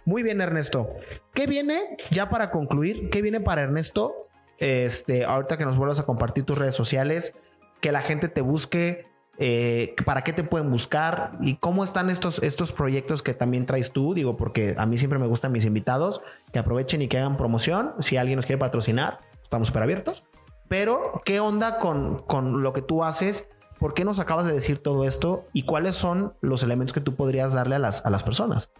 Muy 0.04 0.22
bien, 0.22 0.40
Ernesto. 0.40 0.88
¿Qué 1.34 1.46
viene 1.46 1.96
ya 2.10 2.30
para 2.30 2.50
concluir? 2.50 3.10
¿Qué 3.10 3.22
viene 3.22 3.40
para 3.40 3.62
Ernesto? 3.62 4.14
Este, 4.58 5.24
ahorita 5.24 5.56
que 5.56 5.64
nos 5.64 5.76
vuelvas 5.76 6.00
a 6.00 6.04
compartir 6.04 6.44
tus 6.44 6.56
redes 6.56 6.74
sociales, 6.74 7.36
que 7.80 7.92
la 7.92 8.02
gente 8.02 8.28
te 8.28 8.40
busque, 8.40 9.06
eh, 9.38 9.94
para 10.04 10.24
qué 10.24 10.32
te 10.32 10.42
pueden 10.42 10.70
buscar 10.70 11.32
y 11.40 11.56
cómo 11.56 11.84
están 11.84 12.10
estos, 12.10 12.42
estos 12.42 12.72
proyectos 12.72 13.22
que 13.22 13.34
también 13.34 13.66
traes 13.66 13.92
tú. 13.92 14.14
Digo, 14.14 14.36
porque 14.36 14.74
a 14.76 14.86
mí 14.86 14.98
siempre 14.98 15.18
me 15.18 15.26
gustan 15.26 15.52
mis 15.52 15.64
invitados 15.64 16.20
que 16.52 16.58
aprovechen 16.58 17.02
y 17.02 17.08
que 17.08 17.18
hagan 17.18 17.36
promoción. 17.36 17.92
Si 18.00 18.16
alguien 18.16 18.36
nos 18.36 18.46
quiere 18.46 18.58
patrocinar, 18.58 19.20
estamos 19.42 19.68
súper 19.68 19.84
abiertos. 19.84 20.24
Pero, 20.68 21.22
¿qué 21.24 21.40
onda 21.40 21.78
con, 21.78 22.18
con 22.22 22.62
lo 22.62 22.72
que 22.72 22.82
tú 22.82 23.04
haces? 23.04 23.48
¿Por 23.78 23.94
qué 23.94 24.04
nos 24.04 24.18
acabas 24.18 24.44
de 24.46 24.52
decir 24.52 24.78
todo 24.78 25.04
esto? 25.04 25.46
¿Y 25.52 25.62
cuáles 25.62 25.94
son 25.94 26.34
los 26.40 26.62
elementos 26.64 26.92
que 26.92 27.00
tú 27.00 27.14
podrías 27.14 27.52
darle 27.52 27.76
a 27.76 27.78
las, 27.78 28.04
a 28.04 28.10
las 28.10 28.24
personas? 28.24 28.70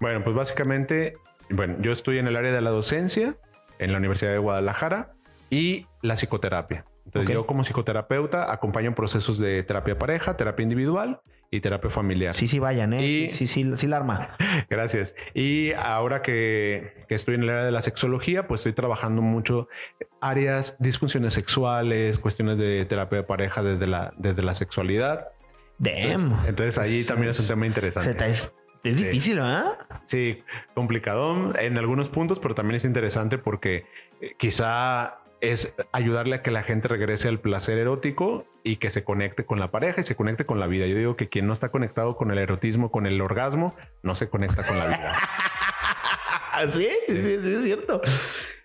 Bueno, 0.00 0.24
pues 0.24 0.34
básicamente, 0.34 1.18
bueno, 1.50 1.76
yo 1.80 1.92
estoy 1.92 2.18
en 2.18 2.26
el 2.26 2.36
área 2.36 2.52
de 2.52 2.60
la 2.62 2.70
docencia 2.70 3.36
en 3.78 3.92
la 3.92 3.98
Universidad 3.98 4.32
de 4.32 4.38
Guadalajara 4.38 5.12
y 5.50 5.86
la 6.00 6.14
psicoterapia. 6.14 6.86
Entonces 7.20 7.34
yo 7.34 7.46
como 7.46 7.64
psicoterapeuta 7.64 8.52
acompaño 8.52 8.94
procesos 8.94 9.38
de 9.38 9.62
terapia 9.62 9.98
pareja, 9.98 10.36
terapia 10.36 10.62
individual 10.62 11.20
y 11.50 11.60
terapia 11.60 11.90
familiar. 11.90 12.34
Sí, 12.34 12.48
sí, 12.48 12.58
vayan, 12.58 12.92
¿eh? 12.92 13.04
Y, 13.04 13.28
sí, 13.28 13.46
sí, 13.46 13.70
sí, 13.76 13.86
la 13.86 13.98
arma. 13.98 14.36
Gracias. 14.70 15.14
Y 15.34 15.72
ahora 15.72 16.22
que, 16.22 17.04
que, 17.08 17.14
estoy 17.14 17.36
en 17.36 17.44
el 17.44 17.50
área 17.50 17.64
de 17.64 17.72
la 17.72 17.82
sexología, 17.82 18.46
pues 18.48 18.60
estoy 18.60 18.72
trabajando 18.72 19.22
mucho 19.22 19.68
áreas, 20.20 20.76
disfunciones 20.80 21.34
sexuales, 21.34 22.18
cuestiones 22.18 22.58
de 22.58 22.84
terapia 22.86 23.18
de 23.18 23.24
pareja 23.24 23.62
desde 23.62 23.86
la, 23.86 24.12
desde 24.16 24.42
la 24.42 24.54
sexualidad. 24.54 25.28
Damn. 25.78 26.40
Entonces, 26.46 26.78
allí 26.78 27.04
también 27.04 27.30
es 27.30 27.40
un 27.40 27.46
tema 27.46 27.66
interesante. 27.66 28.26
Es, 28.26 28.54
es 28.82 28.96
difícil, 28.96 29.38
¿ah? 29.40 30.02
Sí, 30.06 30.42
complicado 30.74 31.56
en 31.58 31.76
algunos 31.76 32.08
puntos, 32.08 32.38
pero 32.38 32.54
también 32.54 32.76
es 32.76 32.84
interesante 32.84 33.38
porque 33.38 33.86
eh, 34.20 34.34
quizá 34.38 35.18
es 35.52 35.74
ayudarle 35.92 36.36
a 36.36 36.42
que 36.42 36.50
la 36.50 36.62
gente 36.62 36.88
regrese 36.88 37.28
al 37.28 37.40
placer 37.40 37.78
erótico 37.78 38.46
y 38.62 38.76
que 38.76 38.90
se 38.90 39.04
conecte 39.04 39.44
con 39.44 39.60
la 39.60 39.70
pareja 39.70 40.00
y 40.00 40.06
se 40.06 40.16
conecte 40.16 40.46
con 40.46 40.60
la 40.60 40.66
vida. 40.66 40.86
Yo 40.86 40.96
digo 40.96 41.16
que 41.16 41.28
quien 41.28 41.46
no 41.46 41.52
está 41.52 41.70
conectado 41.70 42.16
con 42.16 42.30
el 42.30 42.38
erotismo, 42.38 42.90
con 42.90 43.06
el 43.06 43.20
orgasmo, 43.20 43.74
no 44.02 44.14
se 44.14 44.28
conecta 44.28 44.66
con 44.66 44.78
la 44.78 44.86
vida. 44.86 45.12
¿Sí? 46.72 46.88
sí, 47.06 47.22
sí, 47.22 47.54
es 47.54 47.64
cierto. 47.64 48.00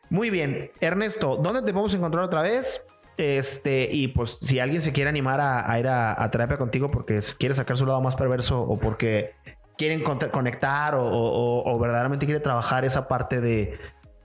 Muy 0.10 0.30
bien. 0.30 0.72
Ernesto, 0.80 1.38
¿dónde 1.38 1.62
te 1.62 1.72
podemos 1.72 1.94
encontrar 1.94 2.24
otra 2.24 2.42
vez? 2.42 2.86
Este, 3.18 3.88
y 3.92 4.08
pues 4.08 4.38
si 4.42 4.60
alguien 4.60 4.82
se 4.82 4.94
quiere 4.94 5.10
animar 5.10 5.40
a, 5.42 5.80
ir 5.80 5.88
a, 5.88 6.30
terapia 6.32 6.58
contigo 6.58 6.90
porque 6.90 7.20
quiere 7.38 7.54
sacar 7.54 7.78
su 7.78 7.86
lado 7.86 8.02
más 8.02 8.16
perverso 8.16 8.62
o 8.62 8.80
porque 8.80 9.36
quieren 9.78 10.02
conectar 10.04 10.96
o, 10.98 11.80
verdaderamente 11.80 12.26
quiere 12.26 12.40
trabajar 12.40 12.86
esa 12.86 13.08
parte 13.08 13.42
de, 13.42 13.78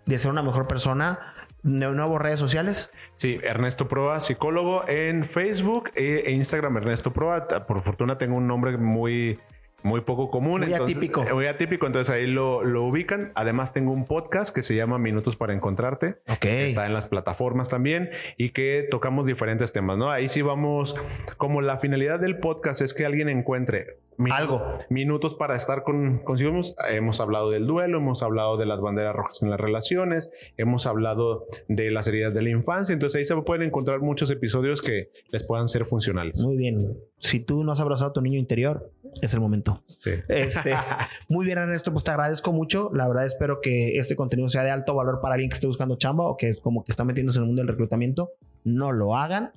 de 0.07 0.19
ser 0.19 0.31
una 0.31 0.43
mejor 0.43 0.67
persona, 0.67 1.35
nuevos 1.67 2.21
redes 2.21 2.39
sociales? 2.39 2.91
Sí, 3.17 3.39
Ernesto 3.43 3.89
Proa, 3.89 4.21
psicólogo 4.21 4.89
en 4.89 5.25
Facebook 5.25 5.91
e 5.95 6.31
Instagram, 6.33 6.77
Ernesto 6.79 7.12
Proa. 7.12 7.47
Por 7.67 7.83
fortuna 7.83 8.19
tengo 8.19 8.37
un 8.37 8.47
nombre 8.47 8.77
muy 8.79 9.39
muy 9.87 10.01
poco 10.01 10.31
común. 10.31 10.62
Muy 10.62 10.75
atípico. 10.75 11.23
Muy 11.33 11.47
atípico, 11.47 11.87
entonces 11.87 12.12
ahí 12.12 12.27
lo, 12.27 12.64
lo, 12.64 12.85
ubican. 12.85 13.33
Además 13.35 13.73
tengo 13.73 13.93
un 13.93 14.05
podcast 14.05 14.55
que 14.55 14.62
se 14.62 14.75
llama 14.75 14.99
Minutos 14.99 15.37
para 15.37 15.55
Encontrarte. 15.55 16.17
Ok. 16.29 16.45
Está 16.45 16.87
en 16.87 16.93
las 16.93 17.07
plataformas 17.07 17.69
también 17.69 18.11
y 18.37 18.51
que 18.51 18.87
tocamos 18.91 19.27
diferentes 19.27 19.73
temas, 19.73 19.97
¿no? 19.97 20.11
Ahí 20.11 20.29
sí 20.29 20.43
vamos, 20.43 20.97
como 21.37 21.61
la 21.62 21.79
finalidad 21.79 22.19
del 22.19 22.39
podcast 22.39 22.81
es 22.81 22.95
que 22.95 23.07
alguien 23.07 23.29
encuentre 23.29 23.99
algo. 24.31 24.62
Minutos 24.91 25.35
para 25.35 25.55
estar 25.55 25.83
con, 25.83 26.19
consigo. 26.19 26.53
Hemos, 26.89 27.21
hablado 27.21 27.51
del 27.51 27.67
duelo, 27.67 27.99
hemos 27.99 28.23
hablado 28.23 28.57
de 28.57 28.67
las 28.67 28.81
banderas 28.81 29.14
rojas 29.14 29.43
en 29.43 29.51
las 29.51 29.61
relaciones, 29.61 30.31
hemos 30.57 30.87
hablado 30.87 31.47
de 31.69 31.91
las 31.91 32.07
heridas 32.07 32.35
de 32.35 32.43
la 32.43 32.51
infancia. 32.51 32.93
Entonces 32.93 33.19
ahí 33.19 33.27
se 33.27 33.37
pueden 33.43 33.62
encontrar 33.62 34.01
muchos 34.01 34.31
episodios 34.31 34.81
que 34.81 35.11
les 35.31 35.43
puedan 35.43 35.69
ser 35.69 35.87
funcionales. 35.87 36.43
Muy 36.43 36.57
bien. 36.57 36.97
Si 37.19 37.41
tú 37.41 37.64
no 37.64 37.73
has 37.73 37.81
abrazado 37.81 38.11
a 38.11 38.12
tu 38.12 38.21
niño 38.21 38.39
interior, 38.39 38.91
es 39.23 39.35
el 39.35 39.41
momento. 39.41 39.83
Sí. 39.99 40.12
Este, 40.29 40.75
muy 41.29 41.47
bien, 41.47 41.59
Ernesto. 41.59 41.93
Pues 41.93 42.05
te 42.05 42.11
agradezco 42.11 42.53
mucho. 42.53 42.91
La 42.93 43.09
verdad, 43.09 43.25
espero 43.25 43.61
que 43.61 43.99
este 43.99 44.17
contenido 44.17 44.49
sea 44.49 44.62
de 44.62 44.71
alto 44.71 44.95
valor 44.95 45.21
para 45.21 45.35
alguien 45.35 45.51
que 45.51 45.55
esté 45.55 45.67
buscando 45.67 45.97
chamba 45.97 46.25
o 46.27 46.37
que 46.37 46.49
es 46.49 46.61
como 46.61 46.85
que 46.85 46.93
está 46.93 47.05
metiéndose 47.05 47.39
en 47.39 47.45
el 47.45 47.47
mundo 47.49 47.61
del 47.61 47.69
reclutamiento. 47.69 48.33
No 48.64 48.93
lo 48.93 49.17
hagan. 49.17 49.53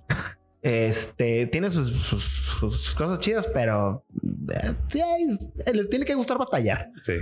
Este 0.61 1.47
tiene 1.47 1.69
sus, 1.69 2.93
cosas 2.97 3.19
chidas, 3.19 3.47
pero 3.47 4.03
eh, 4.53 4.73
sí, 4.89 5.01
les 5.73 5.89
tiene 5.89 6.05
que 6.05 6.15
gustar 6.15 6.37
batallar. 6.37 6.91
Sí. 6.99 7.13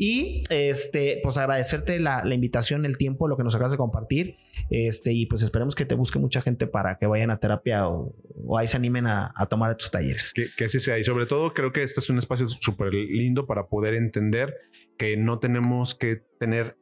Y 0.00 0.44
este, 0.48 1.18
pues 1.24 1.36
agradecerte 1.38 1.98
la, 1.98 2.22
invitación, 2.32 2.86
el 2.86 2.96
tiempo, 2.96 3.26
lo 3.26 3.36
que 3.36 3.42
nos 3.42 3.56
acabas 3.56 3.72
de 3.72 3.78
compartir. 3.78 4.36
Este, 4.70 5.12
y 5.12 5.26
pues 5.26 5.42
esperemos 5.42 5.74
que 5.74 5.84
te 5.84 5.96
busque 5.96 6.20
mucha 6.20 6.40
gente 6.40 6.68
para 6.68 6.96
que 6.96 7.06
vayan 7.06 7.32
a 7.32 7.40
terapia 7.40 7.88
o, 7.88 8.14
ahí 8.56 8.68
se 8.68 8.76
animen 8.76 9.08
a, 9.08 9.34
tomar 9.50 9.76
tus 9.76 9.90
talleres. 9.90 10.32
Que, 10.32 10.46
que, 10.56 10.66
así 10.66 10.78
sea. 10.78 10.98
Y 10.98 11.04
sobre 11.04 11.26
todo, 11.26 11.52
creo 11.52 11.72
que 11.72 11.82
este 11.82 11.98
es 11.98 12.08
un 12.10 12.18
espacio 12.18 12.48
súper 12.48 12.94
lindo 12.94 13.46
para 13.46 13.66
poder 13.66 13.94
entender 13.94 14.54
que 14.96 15.16
no 15.16 15.40
tenemos 15.40 15.96
que 15.96 16.22
tener 16.38 16.76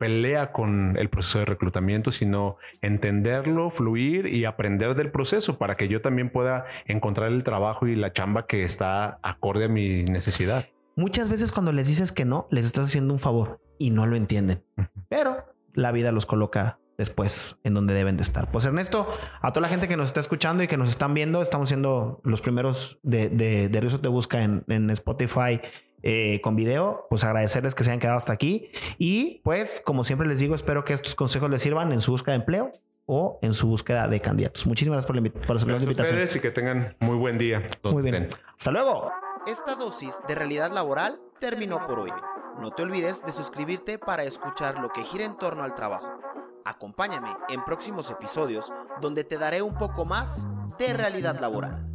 pelea 0.00 0.50
con 0.50 0.96
el 0.96 1.10
proceso 1.10 1.40
de 1.40 1.44
reclutamiento, 1.44 2.10
sino 2.10 2.56
entenderlo, 2.80 3.68
fluir 3.68 4.26
y 4.26 4.46
aprender 4.46 4.94
del 4.94 5.10
proceso 5.10 5.58
para 5.58 5.76
que 5.76 5.88
yo 5.88 6.00
también 6.00 6.30
pueda 6.30 6.64
encontrar 6.86 7.30
el 7.30 7.44
trabajo 7.44 7.86
y 7.86 7.94
la 7.94 8.14
chamba 8.14 8.46
que 8.46 8.62
está 8.62 9.18
acorde 9.22 9.66
a 9.66 9.68
mi 9.68 10.04
necesidad. 10.04 10.64
Muchas 10.96 11.28
veces 11.28 11.52
cuando 11.52 11.72
les 11.72 11.86
dices 11.86 12.12
que 12.12 12.24
no, 12.24 12.48
les 12.50 12.64
estás 12.64 12.88
haciendo 12.88 13.12
un 13.12 13.20
favor 13.20 13.60
y 13.78 13.90
no 13.90 14.06
lo 14.06 14.16
entienden, 14.16 14.64
pero 15.10 15.44
la 15.74 15.92
vida 15.92 16.12
los 16.12 16.24
coloca 16.24 16.78
después 17.00 17.58
en 17.64 17.72
donde 17.72 17.94
deben 17.94 18.18
de 18.18 18.22
estar. 18.22 18.50
Pues 18.50 18.66
Ernesto, 18.66 19.08
a 19.40 19.52
toda 19.52 19.62
la 19.62 19.68
gente 19.68 19.88
que 19.88 19.96
nos 19.96 20.08
está 20.08 20.20
escuchando 20.20 20.62
y 20.62 20.68
que 20.68 20.76
nos 20.76 20.90
están 20.90 21.14
viendo, 21.14 21.40
estamos 21.40 21.70
siendo 21.70 22.20
los 22.24 22.42
primeros 22.42 22.98
de, 23.02 23.30
de, 23.30 23.68
de 23.68 23.80
Te 23.80 24.08
Busca 24.08 24.42
en, 24.42 24.64
en 24.68 24.90
Spotify 24.90 25.60
eh, 26.02 26.40
con 26.42 26.56
video, 26.56 27.06
pues 27.08 27.24
agradecerles 27.24 27.74
que 27.74 27.84
se 27.84 27.90
hayan 27.90 28.00
quedado 28.00 28.18
hasta 28.18 28.34
aquí. 28.34 28.70
Y 28.98 29.40
pues, 29.44 29.82
como 29.84 30.04
siempre 30.04 30.28
les 30.28 30.40
digo, 30.40 30.54
espero 30.54 30.84
que 30.84 30.92
estos 30.92 31.14
consejos 31.14 31.48
les 31.50 31.62
sirvan 31.62 31.90
en 31.92 32.02
su 32.02 32.12
búsqueda 32.12 32.32
de 32.32 32.40
empleo 32.40 32.72
o 33.06 33.38
en 33.40 33.54
su 33.54 33.66
búsqueda 33.66 34.06
de 34.08 34.20
candidatos. 34.20 34.66
Muchísimas 34.66 35.06
gracias 35.06 35.06
por 35.06 35.16
la, 35.16 35.72
por 35.72 35.82
invitación. 35.82 36.18
A 36.18 36.22
y 36.22 36.40
que 36.40 36.50
tengan 36.50 36.96
muy 37.00 37.16
buen 37.16 37.38
día. 37.38 37.62
Muy 37.82 38.02
bien. 38.02 38.28
Hasta 38.58 38.70
luego. 38.70 39.10
Esta 39.46 39.74
dosis 39.74 40.14
de 40.28 40.34
realidad 40.34 40.70
laboral 40.70 41.18
terminó 41.40 41.86
por 41.86 42.00
hoy. 42.00 42.12
No 42.60 42.72
te 42.72 42.82
olvides 42.82 43.24
de 43.24 43.32
suscribirte 43.32 43.98
para 43.98 44.24
escuchar 44.24 44.78
lo 44.80 44.90
que 44.90 45.02
gira 45.02 45.24
en 45.24 45.38
torno 45.38 45.62
al 45.62 45.74
trabajo. 45.74 46.20
Acompáñame 46.64 47.36
en 47.48 47.64
próximos 47.64 48.10
episodios 48.10 48.72
donde 49.00 49.24
te 49.24 49.38
daré 49.38 49.62
un 49.62 49.76
poco 49.76 50.04
más 50.04 50.46
de 50.78 50.92
realidad 50.92 51.40
laboral. 51.40 51.89